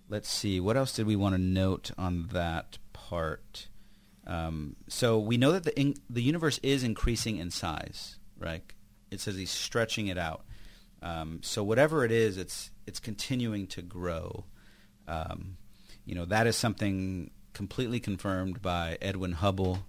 let's 0.07 0.29
see, 0.29 0.59
what 0.59 0.77
else 0.77 0.93
did 0.93 1.07
we 1.07 1.15
want 1.15 1.33
to 1.33 1.41
note 1.41 1.91
on 1.97 2.27
that 2.33 2.77
part? 2.93 3.67
Um, 4.27 4.75
so 4.87 5.17
we 5.19 5.37
know 5.37 5.51
that 5.51 5.63
the 5.63 5.79
in, 5.79 5.95
the 6.09 6.21
universe 6.21 6.59
is 6.61 6.83
increasing 6.83 7.37
in 7.37 7.49
size, 7.49 8.17
right? 8.37 8.63
It 9.09 9.19
says 9.19 9.35
he's 9.35 9.51
stretching 9.51 10.07
it 10.07 10.17
out. 10.17 10.45
Um, 11.01 11.39
so 11.41 11.63
whatever 11.63 12.05
it 12.05 12.11
is, 12.11 12.37
it's 12.37 12.71
it's 12.85 12.99
continuing 12.99 13.67
to 13.67 13.81
grow. 13.81 14.45
Um, 15.07 15.57
you 16.05 16.15
know 16.15 16.25
that 16.25 16.47
is 16.47 16.55
something 16.55 17.31
completely 17.53 17.99
confirmed 17.99 18.61
by 18.61 18.97
Edwin 19.01 19.33
Hubble 19.33 19.79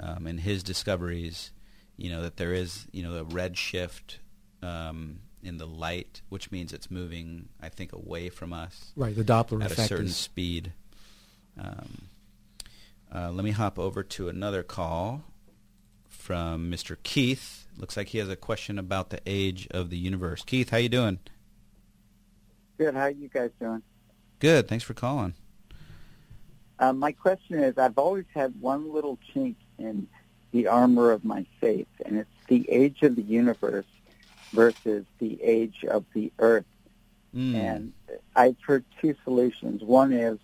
um, 0.00 0.26
and 0.26 0.40
his 0.40 0.62
discoveries. 0.62 1.50
You 1.96 2.10
know 2.10 2.22
that 2.22 2.36
there 2.36 2.52
is 2.52 2.86
you 2.92 3.02
know 3.02 3.14
a 3.16 3.24
red 3.24 3.56
shift 3.56 4.18
um, 4.62 5.20
in 5.42 5.58
the 5.58 5.66
light, 5.66 6.22
which 6.28 6.50
means 6.50 6.72
it's 6.72 6.90
moving, 6.90 7.48
I 7.62 7.68
think, 7.68 7.92
away 7.92 8.28
from 8.28 8.52
us 8.52 8.92
Right, 8.96 9.14
the 9.14 9.24
Doppler 9.24 9.58
effect. 9.64 9.78
at 9.78 9.84
a 9.84 9.88
certain 9.88 10.06
is 10.06 10.16
speed. 10.16 10.72
Um, 11.58 12.08
uh, 13.14 13.30
let 13.30 13.44
me 13.44 13.52
hop 13.52 13.78
over 13.78 14.02
to 14.02 14.28
another 14.28 14.62
call 14.62 15.22
from 16.08 16.70
Mr. 16.70 16.96
Keith. 17.02 17.66
Looks 17.78 17.96
like 17.96 18.08
he 18.08 18.18
has 18.18 18.28
a 18.28 18.36
question 18.36 18.78
about 18.78 19.10
the 19.10 19.20
age 19.26 19.68
of 19.70 19.90
the 19.90 19.96
universe. 19.96 20.42
Keith, 20.44 20.70
how 20.70 20.78
you 20.78 20.88
doing? 20.88 21.18
Good. 22.78 22.94
How 22.94 23.06
you 23.06 23.28
guys 23.28 23.50
doing? 23.60 23.82
Good. 24.46 24.68
Thanks 24.68 24.84
for 24.84 24.94
calling. 24.94 25.34
Uh, 26.78 26.92
my 26.92 27.10
question 27.10 27.58
is, 27.58 27.76
I've 27.78 27.98
always 27.98 28.26
had 28.32 28.54
one 28.60 28.92
little 28.92 29.18
chink 29.34 29.56
in 29.76 30.06
the 30.52 30.68
armor 30.68 31.10
of 31.10 31.24
my 31.24 31.44
faith, 31.60 31.88
and 32.04 32.16
it's 32.16 32.30
the 32.46 32.64
age 32.70 33.02
of 33.02 33.16
the 33.16 33.22
universe 33.22 33.86
versus 34.52 35.04
the 35.18 35.42
age 35.42 35.84
of 35.90 36.04
the 36.14 36.30
earth. 36.38 36.64
Mm. 37.34 37.54
And 37.56 37.92
I've 38.36 38.54
heard 38.64 38.84
two 39.00 39.16
solutions. 39.24 39.82
One 39.82 40.12
is, 40.12 40.38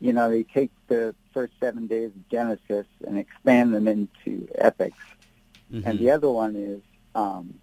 you 0.00 0.12
know, 0.12 0.28
they 0.28 0.42
take 0.42 0.72
the 0.88 1.14
first 1.32 1.52
seven 1.60 1.86
days 1.86 2.08
of 2.08 2.28
Genesis 2.30 2.88
and 3.06 3.16
expand 3.16 3.72
them 3.72 3.86
into 3.86 4.48
epics. 4.56 4.98
Mhm. 5.72 5.86
And 5.86 5.98
the 6.00 6.10
other 6.10 6.30
one 6.30 6.56
is 6.56 6.80
um, 7.14 7.54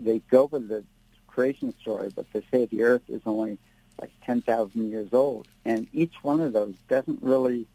they 0.00 0.18
go 0.18 0.46
with 0.46 0.66
the 0.66 0.82
creation 1.28 1.72
story, 1.80 2.10
but 2.12 2.26
they 2.32 2.42
say 2.50 2.66
the 2.66 2.82
Earth 2.82 3.08
is 3.08 3.22
only 3.24 3.56
like 4.00 4.10
10,000 4.24 4.90
years 4.90 5.08
old. 5.12 5.46
And 5.64 5.86
each 5.92 6.14
one 6.22 6.40
of 6.40 6.52
those 6.52 6.74
doesn't 6.88 7.22
really 7.22 7.66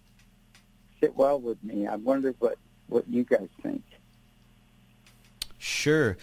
sit 1.00 1.16
well 1.16 1.40
with 1.40 1.64
me. 1.64 1.88
I 1.88 1.96
wonder 1.96 2.34
what, 2.40 2.58
what 2.88 3.08
you 3.08 3.24
guys 3.24 3.48
think. 3.62 3.84
Sure. 5.58 6.18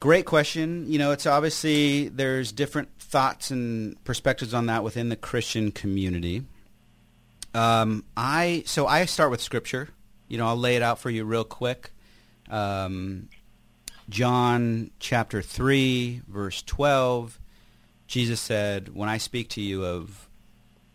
Great 0.00 0.26
question. 0.26 0.90
You 0.90 0.98
know, 0.98 1.12
it's 1.12 1.26
obviously 1.26 2.08
there's 2.08 2.52
different 2.52 2.88
thoughts 2.98 3.50
and 3.50 4.02
perspectives 4.04 4.52
on 4.52 4.66
that 4.66 4.84
within 4.84 5.08
the 5.08 5.16
Christian 5.16 5.70
community. 5.70 6.44
Um, 7.54 8.04
I 8.16 8.64
so 8.66 8.86
I 8.86 9.04
start 9.04 9.30
with 9.30 9.40
scripture. 9.40 9.88
You 10.28 10.38
know, 10.38 10.46
I'll 10.48 10.56
lay 10.56 10.76
it 10.76 10.82
out 10.82 10.98
for 10.98 11.10
you 11.10 11.24
real 11.24 11.44
quick. 11.44 11.92
Um, 12.50 13.28
John 14.08 14.90
chapter 14.98 15.40
three, 15.40 16.20
verse 16.28 16.60
twelve. 16.62 17.38
Jesus 18.06 18.40
said, 18.40 18.94
"When 18.94 19.08
I 19.08 19.18
speak 19.18 19.48
to 19.50 19.60
you 19.60 19.84
of 19.84 20.28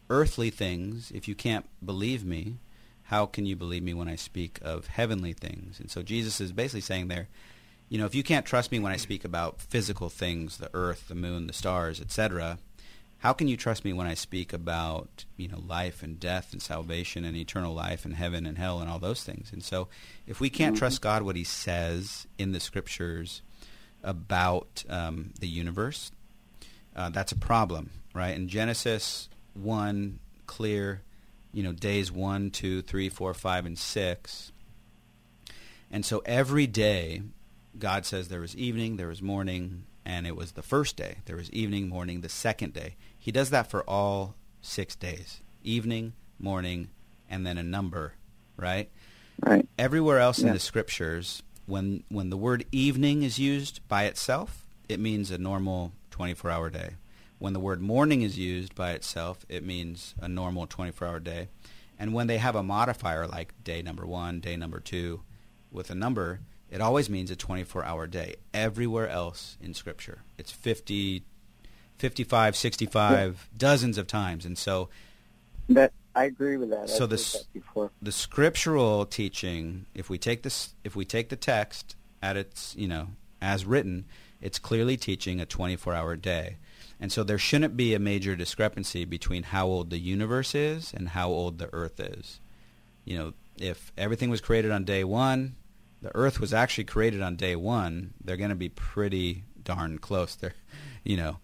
earthly 0.10 0.49
things, 0.49 1.12
if 1.12 1.28
you 1.28 1.36
can't 1.36 1.66
believe 1.84 2.24
me, 2.24 2.57
how 3.03 3.26
can 3.26 3.45
you 3.45 3.55
believe 3.55 3.84
me 3.84 3.93
when 3.93 4.07
I 4.07 4.16
speak 4.16 4.60
of 4.62 4.88
heavenly 4.88 5.34
things?" 5.34 5.80
And 5.80 5.89
so 5.89 6.03
Jesus 6.03 6.39
is 6.39 6.51
basically 6.51 6.82
saying 6.82 7.07
there, 7.07 7.28
you 7.89 7.97
know, 7.97 8.05
if 8.05 8.14
you 8.14 8.24
can't 8.24 8.45
trust 8.45 8.72
me 8.72 8.80
when 8.80 8.91
I 8.91 8.97
speak 8.97 9.26
about 9.26 9.60
physical 9.60 10.10
things, 10.10 10.57
the 10.57 10.70
earth, 10.74 11.07
the 11.07 11.16
moon, 11.16 11.47
the 11.47 11.53
stars, 11.53 11.99
etc., 11.99 12.60
how 13.20 13.34
can 13.34 13.49
you 13.49 13.57
trust 13.57 13.84
me 13.84 13.91
when 13.91 14.07
I 14.07 14.14
speak 14.14 14.53
about, 14.53 15.26
you 15.36 15.49
know, 15.49 15.62
life 15.68 16.01
and 16.03 16.20
death 16.20 16.53
and 16.53 16.62
salvation 16.62 17.26
and 17.26 17.36
eternal 17.36 17.74
life 17.74 18.05
and 18.05 18.16
heaven 18.16 18.45
and 18.45 18.57
hell 18.57 18.80
and 18.80 18.89
all 18.89 18.99
those 18.99 19.24
things? 19.24 19.51
And 19.51 19.62
so 19.62 19.89
if 20.26 20.39
we 20.39 20.49
can't 20.49 20.78
trust 20.78 21.01
God 21.01 21.24
what 21.24 21.36
he 21.36 21.43
says 21.43 22.28
in 22.38 22.53
the 22.53 22.62
scriptures 22.62 23.41
about 24.03 24.86
um, 24.88 25.34
the 25.39 25.49
universe, 25.49 26.12
uh, 26.95 27.09
that's 27.09 27.31
a 27.31 27.37
problem, 27.37 27.91
right? 28.13 28.35
In 28.35 28.47
Genesis 28.47 29.29
1, 29.53 30.19
clear, 30.47 31.01
you 31.53 31.63
know, 31.63 31.73
days 31.73 32.11
1, 32.11 32.51
2, 32.51 32.81
3, 32.81 33.09
4, 33.09 33.33
5, 33.33 33.65
and 33.65 33.77
6. 33.77 34.51
And 35.91 36.05
so 36.05 36.21
every 36.25 36.67
day 36.67 37.21
God 37.77 38.05
says 38.05 38.27
there 38.27 38.41
was 38.41 38.55
evening, 38.55 38.97
there 38.97 39.07
was 39.07 39.21
morning, 39.21 39.83
and 40.05 40.25
it 40.25 40.35
was 40.35 40.53
the 40.53 40.61
first 40.61 40.95
day. 40.95 41.17
There 41.25 41.35
was 41.35 41.51
evening, 41.51 41.87
morning, 41.87 42.21
the 42.21 42.29
second 42.29 42.73
day. 42.73 42.95
He 43.17 43.31
does 43.31 43.49
that 43.51 43.69
for 43.69 43.83
all 43.83 44.35
six 44.61 44.95
days. 44.95 45.41
Evening, 45.63 46.13
morning, 46.39 46.89
and 47.29 47.45
then 47.45 47.57
a 47.57 47.63
number, 47.63 48.13
right? 48.57 48.89
Right. 49.41 49.67
Everywhere 49.77 50.19
else 50.19 50.39
in 50.39 50.51
the 50.51 50.59
scriptures, 50.59 51.43
when 51.65 52.03
when 52.09 52.29
the 52.29 52.37
word 52.37 52.65
evening 52.71 53.23
is 53.23 53.39
used 53.39 53.87
by 53.87 54.03
itself, 54.05 54.65
it 54.89 54.99
means 54.99 55.31
a 55.31 55.37
normal 55.37 55.93
24-hour 56.24 56.70
day. 56.70 56.91
When 57.38 57.53
the 57.53 57.59
word 57.59 57.82
morning 57.82 58.22
is 58.22 58.38
used 58.38 58.76
by 58.76 58.91
itself, 58.91 59.45
it 59.47 59.63
means 59.65 60.13
a 60.22 60.28
normal 60.28 60.67
24-hour 60.67 61.22
day. 61.22 61.47
And 61.97 62.13
when 62.13 62.28
they 62.28 62.38
have 62.38 62.55
a 62.55 62.63
modifier 62.63 63.28
like 63.28 63.53
day 63.63 63.82
number 63.82 64.05
1, 64.05 64.39
day 64.41 64.55
number 64.57 64.80
2 64.80 65.22
with 65.72 65.89
a 65.89 65.95
number, 65.95 66.41
it 66.70 66.82
always 66.82 67.09
means 67.09 67.32
a 67.32 67.36
24-hour 67.36 68.07
day. 68.07 68.36
Everywhere 68.53 69.07
else 69.07 69.57
in 69.61 69.74
scripture, 69.74 70.20
it's 70.38 70.51
50 70.51 71.24
55, 71.97 72.55
65, 72.55 73.49
dozens 73.57 73.97
of 73.97 74.07
times. 74.07 74.45
And 74.45 74.57
so 74.57 74.88
That 75.67 75.91
I 76.15 76.24
agree 76.24 76.55
with 76.55 76.70
that. 76.70 76.89
So 76.89 77.03
I've 77.03 77.09
this- 77.09 77.45
heard 77.76 77.89
that 77.89 77.91
the 78.01 78.11
scriptural 78.13 79.05
teaching, 79.05 79.86
if 79.93 80.09
we 80.09 80.17
take 80.17 80.43
this, 80.43 80.76
if 80.86 80.95
we 80.95 81.03
take 81.03 81.28
the 81.28 81.36
text 81.36 81.97
at 82.22 82.38
its, 82.38 82.74
you 82.78 82.88
know, 82.88 83.09
as 83.41 83.65
written, 83.65 84.05
it's 84.41 84.59
clearly 84.59 84.97
teaching 84.97 85.41
a 85.41 85.45
24-hour 85.45 86.15
day, 86.17 86.57
and 86.99 87.11
so 87.11 87.23
there 87.23 87.37
shouldn't 87.37 87.77
be 87.77 87.93
a 87.93 87.99
major 87.99 88.35
discrepancy 88.35 89.05
between 89.05 89.43
how 89.43 89.67
old 89.67 89.89
the 89.89 89.99
universe 89.99 90.53
is 90.53 90.93
and 90.93 91.09
how 91.09 91.29
old 91.29 91.57
the 91.57 91.73
Earth 91.73 91.99
is. 91.99 92.39
You 93.05 93.17
know, 93.17 93.33
if 93.57 93.91
everything 93.97 94.29
was 94.29 94.41
created 94.41 94.71
on 94.71 94.83
day 94.83 95.03
one, 95.03 95.55
the 96.01 96.15
Earth 96.15 96.39
was 96.39 96.53
actually 96.53 96.85
created 96.85 97.21
on 97.21 97.35
day 97.35 97.55
one. 97.55 98.13
They're 98.23 98.37
going 98.37 98.49
to 98.49 98.55
be 98.55 98.69
pretty 98.69 99.43
darn 99.63 99.97
close. 99.99 100.35
They're, 100.35 100.53
you 101.03 101.17
know, 101.17 101.39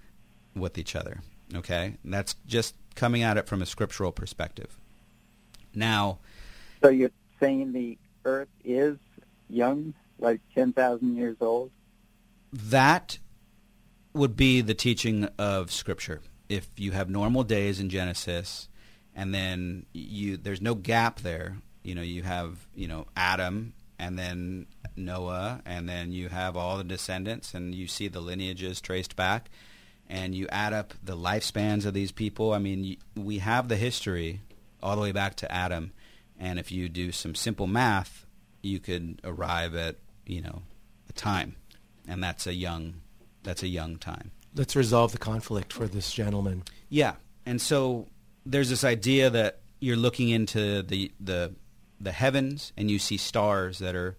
with 0.56 0.78
each 0.78 0.96
other. 0.96 1.22
Okay, 1.54 1.98
and 2.04 2.14
that's 2.14 2.36
just 2.48 2.76
coming 2.96 3.22
at 3.22 3.38
it 3.38 3.48
from 3.48 3.62
a 3.62 3.66
scriptural 3.66 4.12
perspective. 4.12 4.78
Now, 5.74 6.20
So 6.82 6.90
you're 6.90 7.12
saying 7.40 7.74
the 7.74 7.98
Earth 8.24 8.48
is 8.64 8.98
young, 9.50 9.94
like 10.20 10.42
10,000 10.54 11.16
years 11.16 11.38
old? 11.42 11.72
That 12.56 13.20
would 14.14 14.36
be 14.36 14.62
the 14.62 14.74
teaching 14.74 15.28
of 15.38 15.72
scripture. 15.72 16.22
If 16.48 16.68
you 16.78 16.92
have 16.92 17.10
normal 17.10 17.44
days 17.44 17.80
in 17.80 17.90
genesis 17.90 18.70
and 19.14 19.34
then 19.34 19.86
you 19.94 20.38
there's 20.38 20.62
no 20.62 20.74
gap 20.74 21.20
there. 21.22 21.58
You 21.84 21.96
know 21.96 22.02
you 22.02 22.24
have 22.24 22.68
you 22.74 22.88
know 22.88 23.08
adam 23.16 23.74
and 24.00 24.18
then 24.18 24.68
noah 24.96 25.62
and 25.66 25.88
then 25.90 26.12
you 26.12 26.30
have 26.30 26.56
all 26.56 26.78
the 26.78 26.84
descendants 26.84 27.54
and 27.54 27.76
you 27.76 27.88
see 27.88 28.08
the 28.08 28.22
lineages 28.22 28.80
traced 28.80 29.16
back 29.16 29.50
and 30.08 30.34
you 30.34 30.48
add 30.50 30.72
up 30.72 30.94
the 31.04 31.18
lifespans 31.18 31.86
of 31.86 31.94
these 31.94 32.12
people. 32.12 32.54
I 32.54 32.60
mean 32.60 32.98
we 33.16 33.40
have 33.40 33.68
the 33.68 33.76
history 33.78 34.42
all 34.82 34.96
the 34.96 35.02
way 35.02 35.12
back 35.12 35.36
to 35.38 35.52
adam 35.52 35.92
and 36.40 36.58
if 36.58 36.72
you 36.72 36.88
do 36.88 37.12
some 37.12 37.36
simple 37.36 37.68
math 37.68 38.26
you 38.62 38.80
could 38.80 39.20
arrive 39.26 39.76
at 39.76 39.98
you 40.26 40.42
know 40.42 40.62
a 41.10 41.14
time 41.14 41.56
and 42.08 42.24
that's 42.24 42.48
a 42.48 42.54
young 42.54 43.02
that's 43.44 43.64
a 43.64 43.68
young 43.68 43.98
time. 43.98 44.32
Let's 44.56 44.76
resolve 44.76 45.12
the 45.12 45.18
conflict 45.18 45.74
for 45.74 45.88
this 45.88 46.12
gentleman. 46.12 46.64
Yeah, 46.90 47.16
and 47.46 47.62
so 47.62 48.08
there's 48.46 48.70
this 48.70 48.84
idea 48.84 49.30
that 49.30 49.60
you're 49.80 49.98
looking 49.98 50.30
into 50.30 50.82
the 50.82 51.12
the 51.20 51.54
the 52.00 52.12
heavens 52.12 52.74
and 52.78 52.90
you 52.90 53.00
see 53.00 53.18
stars 53.18 53.80
that 53.80 53.96
are 53.96 54.18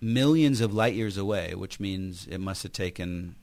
millions 0.00 0.60
of 0.60 0.72
light 0.72 0.94
years 0.94 1.16
away, 1.16 1.54
which 1.54 1.80
means 1.80 2.26
it 2.26 2.38
must 2.38 2.62
have 2.62 2.72
taken 2.72 3.36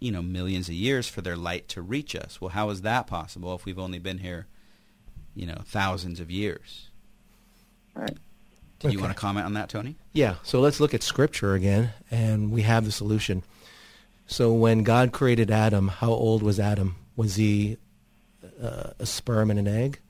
you 0.00 0.10
know 0.10 0.22
millions 0.22 0.68
of 0.68 0.74
years 0.74 1.08
for 1.08 1.20
their 1.20 1.36
light 1.36 1.68
to 1.68 1.82
reach 1.82 2.14
us. 2.14 2.40
Well, 2.40 2.50
how 2.50 2.70
is 2.70 2.82
that 2.82 3.06
possible 3.06 3.54
if 3.54 3.64
we've 3.64 3.78
only 3.78 3.98
been 3.98 4.18
here 4.18 4.46
you 5.34 5.46
know 5.46 5.62
thousands 5.64 6.20
of 6.20 6.30
years? 6.30 6.88
Right. 7.94 8.16
Do 8.90 8.96
you 8.96 9.00
want 9.00 9.12
to 9.12 9.18
comment 9.18 9.46
on 9.46 9.54
that, 9.54 9.68
Tony? 9.68 9.96
Yeah, 10.12 10.36
so 10.42 10.60
let's 10.60 10.80
look 10.80 10.92
at 10.92 11.02
Scripture 11.02 11.54
again, 11.54 11.92
and 12.10 12.50
we 12.50 12.62
have 12.62 12.84
the 12.84 12.92
solution. 12.92 13.42
So 14.26 14.52
when 14.52 14.82
God 14.82 15.12
created 15.12 15.50
Adam, 15.50 15.88
how 15.88 16.10
old 16.10 16.42
was 16.42 16.58
Adam? 16.58 16.96
Was 17.16 17.36
he 17.36 17.76
uh, 18.60 18.90
a 18.98 19.06
sperm 19.06 19.50
and 19.50 19.58
an 19.58 19.68
egg? 19.68 20.00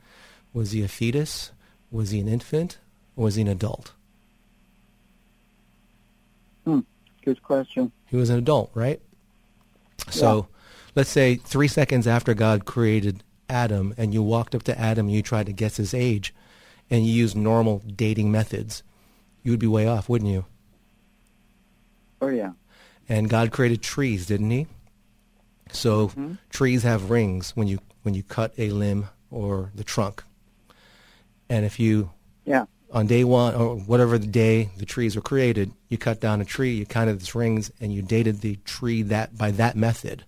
Was 0.53 0.73
he 0.73 0.83
a 0.83 0.89
fetus? 0.89 1.53
Was 1.91 2.11
he 2.11 2.21
an 2.21 2.29
infant? 2.29 2.79
Or 3.17 3.25
was 3.25 3.35
he 3.35 3.43
an 3.43 3.49
adult? 3.49 3.93
Hmm. 6.65 6.81
Good 7.25 7.43
question. 7.43 7.93
He 8.07 8.17
was 8.17 8.31
an 8.31 8.39
adult, 8.39 8.71
right? 8.75 9.01
So 10.11 10.49
let's 10.95 11.11
say 11.11 11.37
three 11.37 11.69
seconds 11.69 12.07
after 12.07 12.35
God 12.35 12.65
created 12.65 13.23
Adam 13.49 13.95
and 13.97 14.15
you 14.15 14.23
walked 14.23 14.55
up 14.55 14.63
to 14.65 14.79
Adam 14.79 15.07
and 15.07 15.15
you 15.15 15.23
tried 15.23 15.47
to 15.47 15.53
guess 15.53 15.77
his 15.77 15.95
age 15.95 16.35
and 16.93 17.07
you 17.07 17.13
use 17.13 17.35
normal 17.35 17.83
dating 17.97 18.31
methods, 18.31 18.83
you 19.43 19.51
would 19.51 19.59
be 19.59 19.67
way 19.67 19.89
off, 19.89 20.09
wouldn't 20.09 20.31
you? 20.31 20.45
Oh, 22.21 22.29
yeah. 22.29 22.53
And 23.09 23.29
God 23.29 23.51
created 23.51 23.83
trees, 23.83 24.27
didn't 24.27 24.51
he? 24.51 24.67
So 25.73 26.09
Mhm. 26.09 26.39
trees 26.51 26.83
have 26.83 27.11
rings 27.11 27.53
when 27.57 27.67
you 27.67 27.79
when 28.03 28.15
you 28.15 28.23
cut 28.25 28.53
a 28.59 28.69
limb 28.71 29.07
or 29.31 29.71
the 29.77 29.85
trunk. 29.85 30.25
And 31.49 31.65
if 31.65 31.79
you 31.79 32.11
Yeah. 32.45 32.67
on 32.91 33.07
day 33.07 33.23
one 33.23 33.55
or 33.55 33.77
whatever 33.77 34.19
the 34.19 34.27
day 34.27 34.71
the 34.77 34.85
trees 34.85 35.15
were 35.15 35.23
created, 35.23 35.73
you 35.89 35.97
cut 35.97 36.21
down 36.21 36.41
a 36.41 36.45
tree, 36.45 36.75
you 36.75 36.85
counted 36.85 37.15
its 37.17 37.35
rings, 37.35 37.71
and 37.81 37.93
you 37.95 38.03
dated 38.03 38.41
the 38.41 38.57
tree 38.65 39.03
that 39.03 39.39
by 39.39 39.53
that 39.53 39.77
method, 39.77 40.25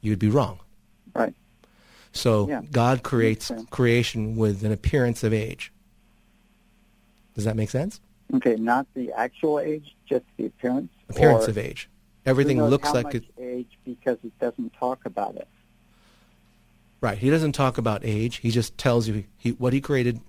you'd 0.00 0.20
be 0.20 0.28
wrong. 0.30 0.60
Right. 1.12 1.34
So 2.12 2.48
Yeah. 2.48 2.62
God 2.70 3.02
creates 3.02 3.50
creation 3.70 4.36
with 4.36 4.62
an 4.64 4.70
appearance 4.72 5.24
of 5.24 5.32
age. 5.32 5.72
Does 7.34 7.44
that 7.44 7.56
make 7.56 7.70
sense? 7.70 8.00
Okay, 8.34 8.56
not 8.56 8.86
the 8.94 9.12
actual 9.12 9.60
age, 9.60 9.94
just 10.08 10.24
the 10.36 10.46
appearance. 10.46 10.90
Appearance 11.08 11.48
of 11.48 11.58
age. 11.58 11.88
Everything 12.24 12.56
who 12.56 12.62
knows 12.64 12.70
looks 12.70 12.88
how 12.88 12.94
like 12.94 13.04
much 13.06 13.14
it. 13.16 13.24
age 13.38 13.78
because 13.84 14.16
it 14.24 14.38
doesn't 14.38 14.72
talk 14.74 15.00
about 15.04 15.34
it. 15.36 15.48
Right. 17.00 17.18
He 17.18 17.30
doesn't 17.30 17.52
talk 17.52 17.78
about 17.78 18.02
age. 18.04 18.36
He 18.36 18.50
just 18.50 18.78
tells 18.78 19.08
you 19.08 19.24
he, 19.36 19.50
what 19.50 19.72
he 19.72 19.80
created 19.80 20.20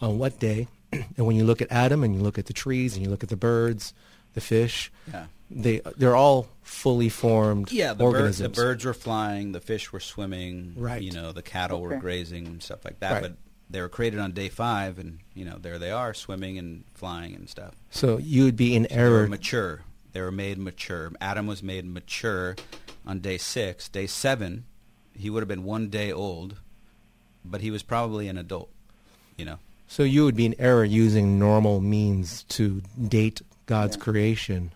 on 0.00 0.18
what 0.18 0.38
day. 0.38 0.68
and 0.92 1.26
when 1.26 1.36
you 1.36 1.44
look 1.44 1.62
at 1.62 1.72
Adam 1.72 2.04
and 2.04 2.14
you 2.14 2.20
look 2.20 2.38
at 2.38 2.46
the 2.46 2.52
trees 2.52 2.94
and 2.94 3.04
you 3.04 3.10
look 3.10 3.22
at 3.22 3.30
the 3.30 3.36
birds, 3.36 3.94
the 4.34 4.40
fish, 4.42 4.92
Yeah. 5.10 5.26
they 5.50 5.80
they're 5.96 6.14
all 6.16 6.48
fully 6.62 7.08
formed 7.08 7.72
Yeah, 7.72 7.94
the, 7.94 8.04
bird, 8.10 8.34
the 8.34 8.48
birds 8.50 8.84
were 8.84 8.92
flying, 8.94 9.52
the 9.52 9.60
fish 9.60 9.90
were 9.90 10.00
swimming, 10.00 10.74
Right. 10.76 11.00
You 11.00 11.12
know, 11.12 11.32
the 11.32 11.42
cattle 11.42 11.80
were 11.80 11.96
grazing 11.96 12.46
and 12.46 12.62
stuff 12.62 12.84
like 12.84 13.00
that. 13.00 13.12
Right. 13.12 13.22
But 13.22 13.32
they 13.70 13.80
were 13.80 13.88
created 13.88 14.18
on 14.20 14.32
day 14.32 14.48
five, 14.48 14.98
and 14.98 15.18
you 15.34 15.44
know, 15.44 15.58
there 15.58 15.78
they 15.78 15.90
are 15.90 16.14
swimming 16.14 16.58
and 16.58 16.84
flying 16.94 17.34
and 17.34 17.48
stuff. 17.48 17.74
So 17.90 18.18
you 18.18 18.44
would 18.44 18.56
be 18.56 18.74
in 18.74 18.84
They 18.90 18.96
were 18.96 19.18
error. 19.20 19.28
mature. 19.28 19.82
They 20.12 20.20
were 20.22 20.32
made 20.32 20.58
mature. 20.58 21.12
Adam 21.20 21.46
was 21.46 21.62
made 21.62 21.84
mature 21.86 22.56
on 23.06 23.20
day 23.20 23.38
six. 23.38 23.88
Day 23.88 24.06
seven, 24.06 24.64
he 25.14 25.28
would 25.30 25.40
have 25.42 25.48
been 25.48 25.64
one 25.64 25.88
day 25.90 26.10
old, 26.12 26.56
but 27.44 27.60
he 27.60 27.70
was 27.70 27.82
probably 27.82 28.26
an 28.28 28.38
adult. 28.38 28.70
You 29.36 29.44
know. 29.44 29.58
So 29.86 30.02
you 30.02 30.24
would 30.24 30.36
be 30.36 30.46
in 30.46 30.54
error 30.58 30.84
using 30.84 31.38
normal 31.38 31.80
means 31.80 32.42
to 32.50 32.82
date 33.08 33.40
God's 33.66 33.96
Yeah. 33.96 34.02
creation 34.02 34.72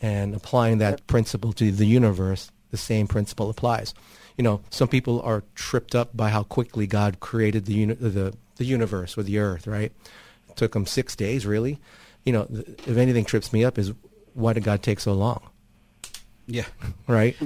and 0.00 0.34
applying 0.34 0.78
that 0.78 1.06
principle 1.06 1.52
to 1.54 1.70
the 1.72 1.86
universe. 1.86 2.50
The 2.70 2.76
same 2.76 3.06
principle 3.06 3.48
applies. 3.50 3.94
You 4.36 4.44
know, 4.44 4.60
some 4.70 4.88
people 4.88 5.20
are 5.22 5.44
tripped 5.54 5.94
up 5.94 6.16
by 6.16 6.30
how 6.30 6.42
quickly 6.42 6.86
God 6.86 7.20
created 7.20 7.66
the 7.66 7.74
uni- 7.74 7.94
the 7.94 8.34
the 8.56 8.64
universe 8.64 9.16
or 9.18 9.22
the 9.22 9.38
earth. 9.38 9.66
Right? 9.66 9.92
It 10.48 10.56
took 10.56 10.74
him 10.74 10.86
six 10.86 11.14
days, 11.16 11.46
really. 11.46 11.78
You 12.24 12.32
know, 12.32 12.44
th- 12.46 12.66
if 12.86 12.96
anything 12.96 13.24
trips 13.24 13.52
me 13.52 13.64
up 13.64 13.78
is 13.78 13.92
why 14.34 14.52
did 14.52 14.64
God 14.64 14.82
take 14.82 14.98
so 15.00 15.12
long? 15.12 15.40
Yeah. 16.46 16.64
Right? 17.06 17.36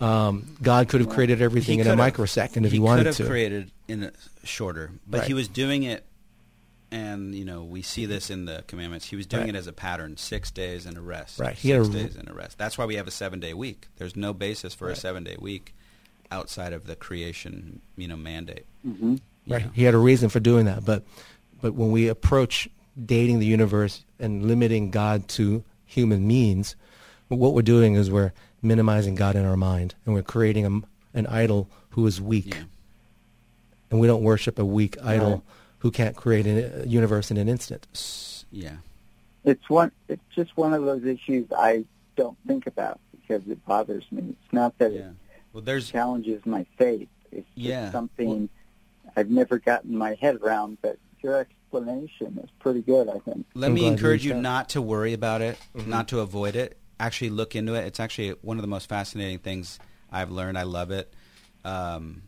Um, 0.00 0.56
God 0.62 0.88
could 0.88 1.00
have 1.00 1.08
created 1.10 1.40
everything 1.40 1.78
in 1.80 1.86
a 1.86 1.96
microsecond 1.96 2.66
if 2.66 2.72
he, 2.72 2.76
he 2.76 2.80
wanted 2.82 3.04
to. 3.04 3.08
He 3.10 3.14
could 3.16 3.22
have 3.24 3.30
created 3.30 3.70
in 3.88 4.02
a 4.04 4.12
shorter, 4.44 4.90
but 5.06 5.24
he 5.26 5.32
was 5.32 5.48
doing 5.48 5.84
it, 5.84 6.04
and 6.90 7.34
you 7.34 7.44
know 7.46 7.64
we 7.64 7.80
see 7.82 8.04
this 8.04 8.28
in 8.30 8.44
the 8.44 8.62
commandments. 8.66 9.06
He 9.06 9.16
was 9.16 9.26
doing 9.26 9.44
Right. 9.44 9.54
it 9.54 9.58
as 9.58 9.66
a 9.66 9.72
pattern: 9.72 10.16
six 10.18 10.50
days 10.50 10.84
and 10.84 10.98
a 10.98 11.00
rest. 11.00 11.38
Right. 11.38 11.54
He 11.56 11.68
Six 11.70 11.88
a- 11.88 11.90
days 11.92 12.16
and 12.16 12.28
a 12.28 12.34
rest. 12.34 12.58
That's 12.58 12.76
why 12.76 12.84
we 12.84 12.96
have 12.96 13.06
a 13.08 13.10
seven-day 13.10 13.54
week. 13.54 13.88
There's 13.96 14.16
no 14.16 14.34
basis 14.34 14.74
for 14.74 14.90
a 14.90 14.96
seven-day 14.96 15.36
week 15.40 15.74
outside 16.30 16.72
of 16.72 16.86
the 16.86 16.96
creation, 16.96 17.80
you 17.96 18.08
know, 18.08 18.16
mandate. 18.16 18.66
hmm 18.82 19.16
you 19.44 19.54
Right. 19.54 19.64
know. 19.66 19.70
He 19.74 19.84
had 19.84 19.94
a 19.94 19.98
reason 19.98 20.28
for 20.28 20.40
doing 20.40 20.66
that. 20.66 20.84
But 20.84 21.04
but 21.60 21.74
when 21.74 21.90
we 21.92 22.08
approach 22.08 22.68
dating 23.04 23.38
the 23.38 23.46
universe 23.46 24.04
and 24.18 24.44
limiting 24.46 24.90
God 24.90 25.28
to 25.28 25.62
human 25.84 26.26
means, 26.26 26.74
what 27.28 27.54
we're 27.54 27.62
doing 27.62 27.94
is 27.94 28.10
we're 28.10 28.32
minimizing 28.62 29.14
God 29.14 29.36
in 29.36 29.44
our 29.44 29.56
mind 29.56 29.94
and 30.04 30.14
we're 30.14 30.22
creating 30.22 30.66
a, 30.66 31.18
an 31.18 31.26
idol 31.28 31.68
who 31.90 32.06
is 32.06 32.20
weak. 32.20 32.54
Yeah. 32.54 32.64
And 33.90 34.00
we 34.00 34.06
don't 34.06 34.22
worship 34.22 34.58
a 34.58 34.64
weak 34.64 34.96
idol 35.02 35.30
Right. 35.30 35.40
who 35.78 35.90
can't 35.90 36.16
create 36.16 36.46
a 36.46 36.82
a 36.82 36.86
universe 36.86 37.30
in 37.30 37.36
an 37.36 37.48
instant. 37.48 37.86
Yeah. 38.50 38.76
It's 39.44 39.70
one. 39.70 39.92
It's 40.08 40.22
just 40.34 40.56
one 40.56 40.74
of 40.74 40.84
those 40.84 41.04
issues 41.04 41.46
I 41.56 41.84
don't 42.16 42.36
think 42.48 42.66
about 42.66 42.98
because 43.12 43.42
it 43.48 43.64
bothers 43.64 44.04
me. 44.10 44.22
It's 44.42 44.52
not 44.52 44.76
that 44.78 44.92
Yeah. 44.92 45.00
it 45.00 45.14
Well, 45.56 45.62
there's 45.64 45.90
challenges 45.90 46.44
my 46.44 46.66
faith. 46.76 47.08
It's 47.32 47.48
just 47.54 47.56
Yeah. 47.56 47.90
something 47.90 48.50
I've 49.16 49.30
never 49.30 49.58
gotten 49.58 49.96
my 49.96 50.12
head 50.20 50.36
around. 50.42 50.76
But 50.82 50.98
your 51.22 51.36
explanation 51.36 52.38
is 52.44 52.50
pretty 52.58 52.82
good. 52.82 53.08
I 53.08 53.18
think. 53.20 53.46
Let 53.54 53.68
I'm 53.68 53.74
me 53.74 53.80
glad 53.80 53.86
you 53.86 53.92
encourage 53.94 54.26
you 54.26 54.34
not 54.34 54.68
to 54.70 54.82
worry 54.82 55.14
about 55.14 55.40
it, 55.40 55.56
Mhm. 55.74 55.86
not 55.86 56.08
to 56.08 56.20
avoid 56.20 56.56
it. 56.56 56.76
Actually, 57.00 57.30
look 57.30 57.56
into 57.56 57.72
it. 57.72 57.86
It's 57.86 57.98
actually 57.98 58.32
one 58.42 58.58
of 58.58 58.62
the 58.62 58.68
most 58.68 58.86
fascinating 58.86 59.38
things 59.38 59.78
I've 60.12 60.30
learned. 60.30 60.58
I 60.58 60.64
love 60.64 60.90
it. 60.90 61.10
Um, 61.64 62.24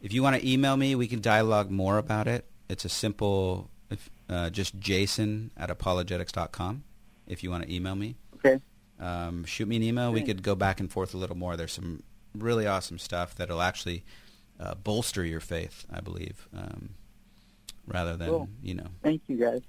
if 0.00 0.14
you 0.14 0.22
want 0.22 0.40
to 0.40 0.50
email 0.50 0.78
me, 0.78 0.94
we 0.94 1.06
can 1.06 1.20
dialogue 1.20 1.70
more 1.70 1.98
about 1.98 2.26
it. 2.26 2.46
It's 2.70 2.86
a 2.86 2.88
simple, 2.88 3.68
if, 3.90 4.08
uh, 4.30 4.48
just 4.48 4.78
jason 4.80 5.50
at 5.54 5.68
apologetics.com 5.70 6.82
if 7.26 7.44
you 7.44 7.50
want 7.50 7.64
to 7.64 7.70
email 7.74 7.94
me. 7.94 8.16
Okay. 8.36 8.58
Um, 8.98 9.44
shoot 9.44 9.68
me 9.68 9.76
an 9.76 9.82
email. 9.82 10.10
We 10.14 10.22
could 10.22 10.42
go 10.42 10.54
back 10.54 10.80
and 10.80 10.90
forth 10.90 11.12
a 11.12 11.18
little 11.18 11.36
more. 11.36 11.58
There's 11.58 11.72
some 11.72 12.02
really 12.34 12.66
awesome 12.66 12.98
stuff 12.98 13.34
that'll 13.34 13.62
actually 13.62 14.04
uh, 14.60 14.74
bolster 14.74 15.24
your 15.24 15.40
faith, 15.40 15.84
I 15.92 16.00
believe, 16.00 16.48
um, 16.56 16.90
rather 17.86 18.16
than, 18.16 18.28
Cool. 18.28 18.48
you 18.62 18.74
know. 18.74 18.86
Thank 19.02 19.22
you, 19.28 19.36
guys. 19.36 19.62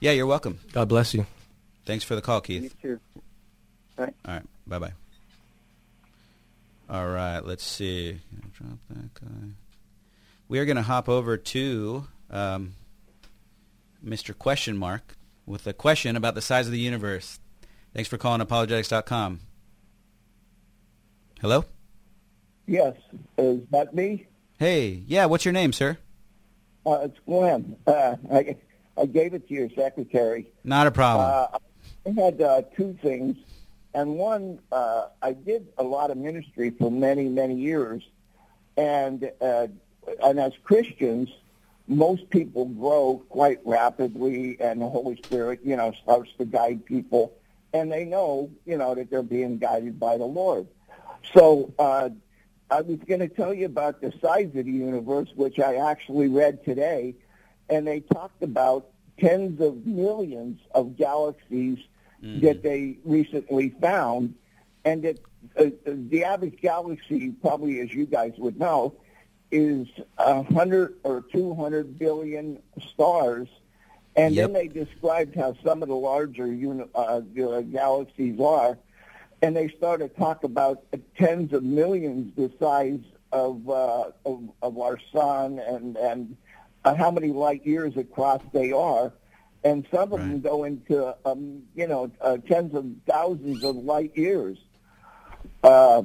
Yeah, 0.00 0.12
you're 0.12 0.26
welcome. 0.26 0.60
God 0.72 0.88
bless 0.88 1.14
you. 1.14 1.26
Thanks 1.86 2.04
for 2.04 2.14
the 2.14 2.22
call, 2.22 2.36
You 2.46 2.60
Keith. 2.60 2.76
too. 2.80 3.00
All 3.98 4.06
right. 4.26 4.42
Bye 4.66 4.78
bye. 4.78 4.92
All 6.88 7.06
right. 7.08 7.40
Let's 7.40 7.64
see. 7.64 8.20
Drop 8.52 8.78
that 8.90 9.14
guy. 9.14 9.28
We 10.48 10.58
are 10.58 10.64
going 10.64 10.76
to 10.76 10.82
hop 10.82 11.08
over 11.08 11.36
to 11.36 12.06
um, 12.30 12.74
Mr. 14.04 14.36
Question 14.36 14.76
Mark 14.78 15.16
with 15.46 15.66
a 15.66 15.72
question 15.72 16.16
about 16.16 16.34
the 16.34 16.40
size 16.42 16.66
of 16.66 16.72
the 16.72 16.78
universe. 16.78 17.40
Thanks 17.94 18.08
for 18.08 18.16
calling 18.18 18.40
apologetics.com. 18.40 19.40
Hello? 21.40 21.64
Yes, 22.66 22.96
is 23.38 23.60
that 23.70 23.94
me? 23.94 24.26
Hey. 24.58 25.04
Yeah, 25.06 25.26
what's 25.26 25.44
your 25.44 25.52
name, 25.52 25.72
sir? 25.72 25.98
Uh, 26.84 27.00
it's 27.02 27.18
Glenn. 27.26 27.76
Uh, 27.86 28.16
I, 28.32 28.56
I 28.96 29.06
gave 29.06 29.34
it 29.34 29.46
to 29.48 29.54
your 29.54 29.70
secretary. 29.70 30.48
Not 30.64 30.88
a 30.88 30.90
problem. 30.90 31.30
Uh, 31.30 31.58
I 32.08 32.20
had 32.20 32.40
uh, 32.40 32.62
two 32.76 32.98
things, 33.00 33.36
and 33.94 34.16
one, 34.16 34.58
uh, 34.72 35.06
I 35.22 35.32
did 35.32 35.68
a 35.78 35.84
lot 35.84 36.10
of 36.10 36.16
ministry 36.16 36.70
for 36.70 36.90
many, 36.90 37.28
many 37.28 37.54
years, 37.54 38.02
and 38.76 39.30
uh, 39.40 39.68
and 40.24 40.40
as 40.40 40.52
Christians, 40.64 41.28
most 41.86 42.28
people 42.30 42.64
grow 42.64 43.22
quite 43.28 43.60
rapidly, 43.64 44.56
and 44.60 44.80
the 44.80 44.88
Holy 44.88 45.16
Spirit, 45.24 45.60
you 45.62 45.76
know, 45.76 45.92
starts 46.02 46.30
to 46.38 46.44
guide 46.44 46.84
people, 46.84 47.32
and 47.72 47.92
they 47.92 48.04
know, 48.04 48.50
you 48.66 48.76
know, 48.76 48.94
that 48.94 49.10
they're 49.10 49.22
being 49.22 49.58
guided 49.58 50.00
by 50.00 50.16
the 50.16 50.24
Lord. 50.24 50.66
So 51.34 51.72
uh, 51.78 52.10
I 52.70 52.80
was 52.80 52.98
going 53.06 53.20
to 53.20 53.28
tell 53.28 53.52
you 53.52 53.66
about 53.66 54.00
the 54.00 54.12
size 54.20 54.46
of 54.54 54.64
the 54.64 54.72
universe, 54.72 55.28
which 55.34 55.58
I 55.58 55.76
actually 55.76 56.28
read 56.28 56.64
today, 56.64 57.14
and 57.68 57.86
they 57.86 58.00
talked 58.00 58.42
about 58.42 58.88
tens 59.18 59.60
of 59.60 59.86
millions 59.86 60.60
of 60.74 60.96
galaxies 60.96 61.78
that 62.40 62.62
they 62.62 62.98
recently 63.04 63.70
found, 63.80 64.34
and 64.84 65.02
that 65.04 65.18
uh, 65.56 65.66
the 65.86 66.24
average 66.24 66.60
galaxy, 66.60 67.30
probably 67.30 67.80
as 67.80 67.92
you 67.92 68.06
guys 68.06 68.32
would 68.38 68.58
know, 68.58 68.94
is 69.50 69.86
a 70.18 70.42
hundred 70.42 70.94
or 71.04 71.24
two 71.32 71.54
hundred 71.54 71.98
billion 71.98 72.60
stars. 72.92 73.48
And 74.16 74.34
Yep. 74.34 74.46
then 74.46 74.52
they 74.52 74.66
described 74.66 75.36
how 75.36 75.54
some 75.64 75.80
of 75.80 75.88
the 75.88 75.94
larger 75.94 76.46
uni- 76.52 76.90
uh, 76.94 77.20
the 77.34 77.62
galaxies 77.70 78.40
are, 78.40 78.78
and 79.42 79.56
they 79.56 79.68
started 79.68 80.14
to 80.14 80.20
talk 80.20 80.44
about 80.44 80.84
tens 81.16 81.52
of 81.52 81.62
millions 81.62 82.34
the 82.36 82.50
size 82.58 83.00
of 83.32 83.68
uh, 83.68 84.10
of, 84.24 84.48
of 84.62 84.78
our 84.78 84.98
sun 85.12 85.58
and 85.58 85.96
and 85.96 86.36
uh, 86.84 86.94
how 86.94 87.10
many 87.10 87.28
light 87.28 87.66
years 87.66 87.96
across 87.96 88.42
they 88.52 88.72
are, 88.72 89.12
and 89.64 89.86
some 89.92 90.12
of 90.12 90.20
them 90.20 90.40
go 90.40 90.64
into 90.64 91.14
um, 91.24 91.62
you 91.74 91.86
know 91.86 92.10
uh, 92.20 92.36
tens 92.48 92.74
of 92.74 92.86
thousands 93.06 93.62
of 93.64 93.76
light 93.76 94.16
years. 94.16 94.58
Uh, 95.62 96.02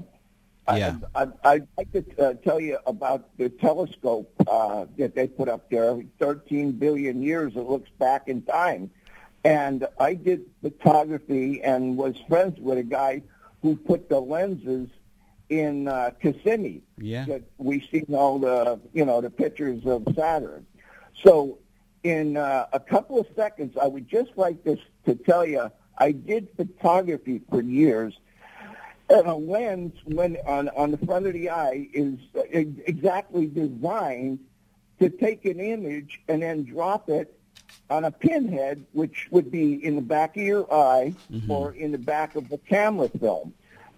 Yeah. 0.68 0.96
I, 1.14 1.24
I, 1.24 1.28
I'd 1.44 1.68
like 1.78 1.92
to 1.92 2.04
uh, 2.18 2.34
tell 2.36 2.60
you 2.60 2.78
about 2.88 3.38
the 3.38 3.50
telescope 3.50 4.32
uh, 4.48 4.86
that 4.98 5.14
they 5.14 5.28
put 5.28 5.50
up 5.50 5.70
there. 5.70 6.02
13 6.20 6.72
billion 6.74 7.22
years 7.22 7.54
it 7.56 7.68
looks 7.68 7.90
back 8.00 8.30
in 8.30 8.44
time. 8.44 8.90
And 9.44 9.88
I 10.00 10.14
did 10.14 10.46
photography 10.62 11.62
and 11.64 11.98
was 11.98 12.16
friends 12.30 12.60
with 12.60 12.78
a 12.78 12.84
guy 12.84 13.24
who 13.62 13.76
put 13.76 14.10
the 14.10 14.20
lenses 14.20 14.90
in 15.50 15.88
uh, 15.88 16.12
Kissimmee 16.22 16.82
Yeah. 16.98 17.26
that 17.26 17.44
We 17.58 17.82
seen 17.92 18.08
all 18.14 18.40
the 18.40 18.80
you 18.94 19.06
know 19.06 19.22
the 19.22 19.30
pictures 19.30 19.86
of 19.86 20.08
Saturn. 20.16 20.66
So 21.24 21.60
in 22.04 22.38
uh, 22.38 22.68
a 22.74 22.80
couple 22.80 23.20
of 23.20 23.28
seconds, 23.36 23.78
I 23.82 23.88
would 23.88 24.08
just 24.08 24.32
like 24.36 24.64
this 24.64 24.80
to 25.06 25.16
tell 25.16 25.46
you 25.46 25.72
I 25.98 26.12
did 26.12 26.48
photography 26.56 27.42
for 27.50 27.62
years, 27.62 28.14
and 29.10 29.28
a 29.28 29.36
lens 29.36 29.94
when 30.06 30.38
on 30.48 30.70
on 30.70 30.92
the 30.92 30.98
front 31.06 31.28
of 31.28 31.34
the 31.34 31.50
eye 31.50 31.90
is 31.94 32.16
exactly 32.52 33.48
designed 33.48 34.40
to 35.00 35.10
take 35.10 35.46
an 35.46 35.60
image 35.60 36.22
and 36.30 36.42
then 36.42 36.64
drop 36.64 37.10
it 37.10 37.38
on 37.90 38.06
a 38.06 38.12
pinhead, 38.12 38.86
which 38.94 39.28
would 39.32 39.52
be 39.52 39.84
in 39.86 39.96
the 39.96 40.02
back 40.02 40.36
of 40.38 40.44
your 40.44 40.72
eye 40.74 41.14
or 41.50 41.74
in 41.74 41.92
the 41.92 41.98
back 41.98 42.36
of 42.36 42.50
the 42.50 42.58
camera 42.58 43.10
film, 43.10 43.54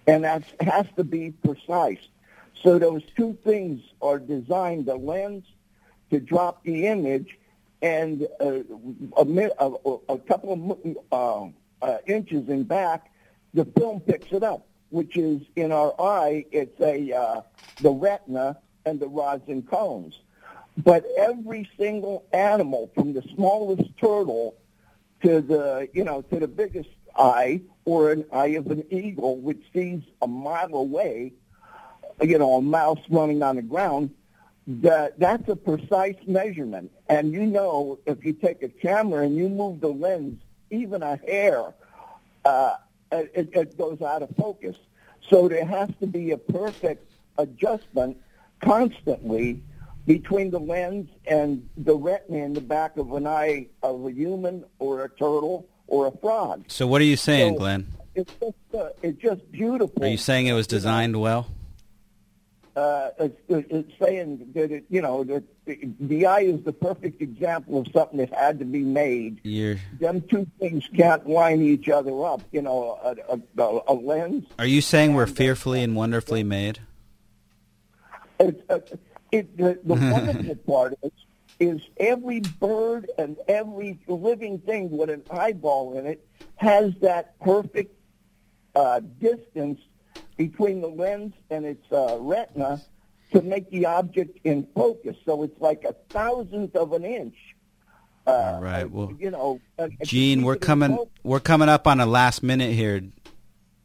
and 0.08 0.24
that 0.24 0.44
has 0.60 0.86
to 0.98 1.04
be 1.04 1.32
precise. 1.32 2.00
So 2.62 2.80
those 2.80 3.04
two 3.16 3.38
things 3.44 3.82
are 4.02 4.20
designed: 4.20 4.86
the 4.86 4.96
lens 4.96 5.46
to 6.12 6.20
drop 6.20 6.64
the 6.64 6.88
image, 6.88 7.38
and 7.82 8.28
uh, 8.42 8.64
a, 9.18 9.26
a, 9.60 9.98
a 10.10 10.18
couple 10.20 10.54
of 10.54 10.98
uh, 11.12 11.86
uh, 11.86 11.98
inches 12.08 12.50
in 12.50 12.64
back, 12.64 13.12
the 13.54 13.66
film 13.66 14.00
picks 14.00 14.32
it 14.32 14.44
up. 14.44 14.66
Which 14.92 15.18
is 15.18 15.42
in 15.56 15.72
our 15.72 15.94
eye, 16.00 16.46
it's 16.52 16.80
a 16.80 17.12
uh, 17.12 17.42
the 17.82 17.92
retina 17.92 18.58
and 18.86 19.00
the 19.00 19.08
rods 19.08 19.50
and 19.50 19.68
cones. 19.68 20.20
But 20.78 21.06
every 21.18 21.70
single 21.78 22.26
animal, 22.34 22.92
from 22.94 23.14
the 23.14 23.22
smallest 23.34 23.90
turtle 23.98 24.56
to 25.24 25.42
the 25.42 25.88
you 25.94 26.04
know 26.04 26.22
to 26.24 26.40
the 26.40 26.48
biggest 26.48 26.90
eye 27.16 27.62
or 27.86 28.12
an 28.12 28.26
eye 28.32 28.48
of 28.48 28.68
an 28.68 28.84
eagle, 28.92 29.38
which 29.38 29.62
sees 29.74 30.02
a 30.22 30.28
mile 30.28 30.74
away, 30.76 31.34
you 32.22 32.38
know, 32.38 32.56
a 32.56 32.62
mouse 32.62 33.00
running 33.10 33.42
on 33.44 33.56
the 33.56 33.62
ground, 33.62 34.10
that 34.68 35.20
that's 35.20 35.48
a 35.48 35.56
precise 35.56 36.16
measurement. 36.28 36.92
And 37.08 37.32
you 37.32 37.46
know, 37.46 38.00
if 38.06 38.26
you 38.26 38.34
take 38.34 38.64
a 38.64 38.70
camera 38.70 39.24
and 39.24 39.36
you 39.36 39.48
move 39.48 39.80
the 39.80 39.90
lens 39.90 40.42
even 40.72 41.04
a 41.04 41.18
hair, 41.18 41.74
uh, 42.44 42.76
it, 43.12 43.50
it 43.54 43.78
goes 43.78 44.02
out 44.02 44.24
of 44.24 44.36
focus. 44.36 44.76
So 45.30 45.48
there 45.48 45.66
has 45.66 45.90
to 46.00 46.08
be 46.08 46.32
a 46.32 46.38
perfect 46.38 47.12
adjustment 47.38 48.18
constantly 48.62 49.62
between 50.06 50.52
the 50.52 50.60
lens 50.60 51.10
and 51.28 51.68
the 51.78 51.96
retina 51.96 52.38
in 52.46 52.54
the 52.54 52.62
back 52.62 52.98
of 52.98 53.12
an 53.14 53.26
eye 53.28 53.68
of 53.84 54.06
a 54.06 54.12
human 54.12 54.64
or 54.80 55.04
a 55.04 55.10
turtle 55.10 55.68
or 55.88 56.08
a 56.08 56.12
frog. 56.12 56.64
So 56.68 56.86
what 56.88 57.02
are 57.02 57.06
you 57.06 57.18
saying, 57.18 57.54
So- 57.56 57.60
Glenn? 57.60 57.88
It's 58.14 58.34
just, 58.40 58.54
uh, 58.74 58.90
it's 59.02 59.22
just 59.22 59.52
beautiful. 59.52 60.02
Are 60.06 60.08
you 60.08 60.16
saying 60.18 60.48
it 60.48 60.54
was 60.54 60.68
designed 60.68 61.20
well? 61.20 61.48
uh, 62.78 63.10
it's, 63.20 63.42
it's 63.50 63.92
saying 64.00 64.52
that 64.54 64.72
it, 64.72 64.86
you 64.90 65.02
know 65.02 65.24
that 65.24 65.44
the, 65.66 65.80
the 66.00 66.26
eye 66.26 66.42
is 66.42 66.62
the 66.64 66.72
perfect 66.74 67.22
example 67.22 67.78
of 67.80 67.88
something 67.94 68.18
that 68.20 68.34
had 68.34 68.60
to 68.60 68.66
be 68.66 68.82
made. 68.84 69.40
You're, 69.44 69.78
Them 70.00 70.22
two 70.22 70.46
things 70.60 70.88
can't 70.96 71.28
line 71.28 71.62
each 71.62 71.90
other 71.90 72.24
up. 72.26 72.42
You 72.52 72.62
know, 72.62 72.98
a, 73.04 73.38
a, 73.62 73.80
a 73.88 73.94
lens. 73.94 74.46
are 74.60 74.66
you 74.66 74.80
saying 74.82 75.14
we're 75.14 75.26
fearfully 75.28 75.82
and 75.84 75.96
wonderfully 75.96 76.44
made? 76.44 76.80
It, 78.40 78.66
uh, 78.70 78.80
it, 79.36 79.58
the, 79.58 79.80
the 79.84 79.94
wonderful 80.12 80.56
part 80.56 80.94
is, 81.04 81.12
is 81.60 81.82
every 81.98 82.40
bird 82.40 83.10
and 83.18 83.38
every 83.48 84.00
living 84.08 84.60
thing 84.60 84.90
with 84.90 85.10
an 85.10 85.24
eyeball 85.32 85.98
in 85.98 86.06
it 86.06 86.26
has 86.56 86.94
that 87.02 87.38
perfect 87.40 87.94
uh, 88.76 89.00
distance 89.20 89.80
between 90.38 90.82
the 90.82 90.88
lens 90.88 91.34
and 91.50 91.66
its 91.66 91.92
uh, 91.92 92.18
retina 92.20 92.82
to 93.32 93.42
make 93.42 93.70
the 93.72 93.86
object 93.86 94.40
in 94.44 94.68
focus. 94.76 95.16
So 95.26 95.44
it's 95.44 95.60
like 95.60 95.84
a 95.84 95.94
thousandth 96.10 96.76
of 96.76 96.94
an 96.94 97.04
inch. 97.06 97.36
Uh, 98.28 98.32
All 98.56 98.62
right. 98.62 98.90
Well, 98.90 99.14
you 99.20 99.32
know, 99.32 99.62
uh, 99.78 99.88
Gene, 100.04 100.44
we're 100.44 100.56
coming. 100.56 100.98
We're 101.24 101.40
coming 101.40 101.70
up 101.70 101.86
on 101.88 102.00
a 102.00 102.06
last 102.06 102.42
minute 102.42 102.74
here, 102.74 103.02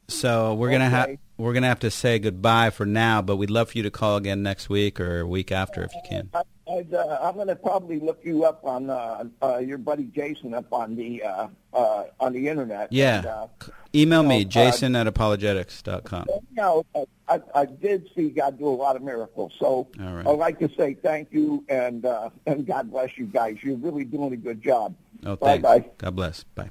so 0.09 0.55
we're 0.55 0.71
gonna 0.71 0.89
have 0.89 1.19
We're 1.41 1.55
gonna 1.55 1.69
have 1.69 1.81
to 1.81 1.91
say 1.91 2.19
goodbye 2.19 2.71
for 2.71 2.85
now. 2.87 3.23
But 3.23 3.37
we'd 3.37 3.51
love 3.51 3.71
for 3.71 3.79
you 3.79 3.85
to 3.85 3.91
call 3.91 4.17
again 4.17 4.43
next 4.43 4.69
week 4.69 5.01
or 5.01 5.21
a 5.21 5.27
week 5.27 5.51
after 5.51 5.83
if 5.83 5.95
you 5.95 6.01
can. 6.09 6.31
I, 6.35 6.43
I'd, 6.71 6.95
uh, 6.95 7.19
I'm 7.21 7.35
going 7.35 7.49
to 7.49 7.57
probably 7.57 7.99
look 7.99 8.21
you 8.25 8.45
up 8.45 8.65
on 8.65 8.91
uh, 8.91 9.25
uh, 9.43 9.59
your 9.59 9.79
buddy 9.79 10.05
Jason 10.05 10.55
up 10.55 10.73
on 10.73 10.95
the 10.95 11.23
uh, 11.23 11.49
uh, 11.73 12.05
on 12.21 12.33
the 12.33 12.49
internet. 12.49 12.93
Yeah. 12.93 13.19
And, 13.19 13.27
uh, 13.27 13.47
Email 13.93 14.23
me, 14.23 14.45
know, 14.45 14.51
Jason 14.51 14.95
at 14.95 15.09
apologetics.com. 15.09 16.27
you 16.29 16.41
know, 16.53 16.87
I, 17.29 17.41
I 17.55 17.65
did 17.65 18.09
see 18.15 18.31
God 18.31 18.57
do 18.57 18.69
a 18.69 18.71
lot 18.71 18.95
of 18.95 19.03
miracles. 19.03 19.53
So 19.59 19.89
right. 19.99 20.25
I'd 20.25 20.39
like 20.39 20.61
to 20.61 20.71
say 20.77 20.95
thank 20.95 21.33
you 21.33 21.65
and 21.69 22.05
uh, 22.05 22.31
and 22.47 22.67
God 22.67 22.91
bless 22.91 23.19
you 23.19 23.27
guys. 23.27 23.57
You're 23.63 23.77
really 23.77 24.05
doing 24.05 24.33
a 24.33 24.37
good 24.37 24.63
job. 24.63 24.95
Oh, 25.27 25.37
thanks. 25.37 25.63
bye. 25.63 25.85
God 25.99 26.15
bless. 26.15 26.45
Bye. 26.45 26.71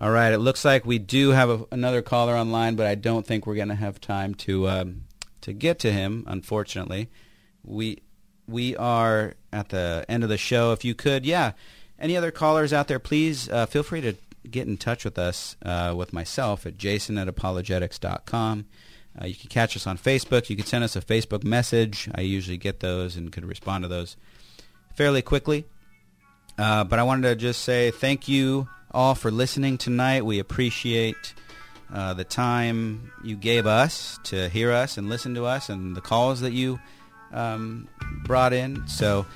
All 0.00 0.10
right. 0.10 0.32
It 0.32 0.38
looks 0.38 0.64
like 0.64 0.84
we 0.84 0.98
do 0.98 1.30
have 1.30 1.50
a, 1.50 1.66
another 1.70 2.02
caller 2.02 2.34
online, 2.34 2.74
but 2.74 2.86
I 2.86 2.96
don't 2.96 3.26
think 3.26 3.46
we're 3.46 3.54
going 3.54 3.68
to 3.68 3.74
have 3.76 4.00
time 4.00 4.34
to 4.36 4.68
um, 4.68 5.04
to 5.42 5.52
get 5.52 5.78
to 5.80 5.92
him. 5.92 6.24
Unfortunately, 6.26 7.10
we 7.62 8.02
we 8.48 8.76
are 8.76 9.34
at 9.52 9.68
the 9.68 10.04
end 10.08 10.22
of 10.24 10.28
the 10.28 10.38
show. 10.38 10.72
If 10.72 10.84
you 10.84 10.94
could, 10.94 11.24
yeah. 11.24 11.52
Any 11.96 12.16
other 12.16 12.32
callers 12.32 12.72
out 12.72 12.88
there? 12.88 12.98
Please 12.98 13.48
uh, 13.48 13.66
feel 13.66 13.84
free 13.84 14.00
to 14.00 14.16
get 14.50 14.66
in 14.66 14.76
touch 14.76 15.04
with 15.04 15.18
us 15.18 15.56
uh, 15.64 15.94
with 15.96 16.12
myself 16.12 16.66
at 16.66 16.76
jason 16.76 17.16
at 17.16 17.28
apologetics.com. 17.28 18.66
Uh, 19.20 19.26
you 19.26 19.34
can 19.34 19.48
catch 19.48 19.76
us 19.76 19.86
on 19.86 19.96
Facebook. 19.96 20.50
You 20.50 20.56
can 20.56 20.66
send 20.66 20.82
us 20.82 20.96
a 20.96 21.00
Facebook 21.00 21.44
message. 21.44 22.10
I 22.14 22.22
usually 22.22 22.56
get 22.56 22.80
those 22.80 23.16
and 23.16 23.30
could 23.30 23.44
respond 23.44 23.84
to 23.84 23.88
those 23.88 24.16
fairly 24.94 25.22
quickly. 25.22 25.66
Uh, 26.58 26.84
but 26.84 26.98
I 26.98 27.04
wanted 27.04 27.28
to 27.28 27.36
just 27.36 27.62
say 27.62 27.92
thank 27.92 28.28
you 28.28 28.68
all 28.94 29.14
for 29.14 29.30
listening 29.30 29.76
tonight. 29.76 30.24
We 30.24 30.38
appreciate 30.38 31.34
uh, 31.92 32.14
the 32.14 32.24
time 32.24 33.10
you 33.22 33.36
gave 33.36 33.66
us 33.66 34.18
to 34.24 34.48
hear 34.48 34.72
us 34.72 34.96
and 34.96 35.08
listen 35.08 35.34
to 35.34 35.44
us 35.44 35.68
and 35.68 35.96
the 35.96 36.00
calls 36.00 36.40
that 36.40 36.52
you 36.52 36.78
um, 37.32 37.88
brought 38.24 38.52
in. 38.52 38.86
So 38.86 39.26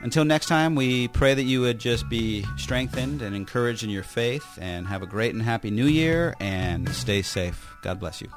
until 0.00 0.24
next 0.24 0.46
time, 0.46 0.76
we 0.76 1.08
pray 1.08 1.34
that 1.34 1.42
you 1.42 1.60
would 1.62 1.78
just 1.78 2.08
be 2.08 2.46
strengthened 2.56 3.20
and 3.20 3.34
encouraged 3.34 3.82
in 3.82 3.90
your 3.90 4.04
faith 4.04 4.46
and 4.60 4.86
have 4.86 5.02
a 5.02 5.06
great 5.06 5.34
and 5.34 5.42
happy 5.42 5.70
new 5.70 5.86
year 5.86 6.34
and 6.40 6.88
stay 6.90 7.22
safe. 7.22 7.74
God 7.82 7.98
bless 7.98 8.20
you. 8.20 8.28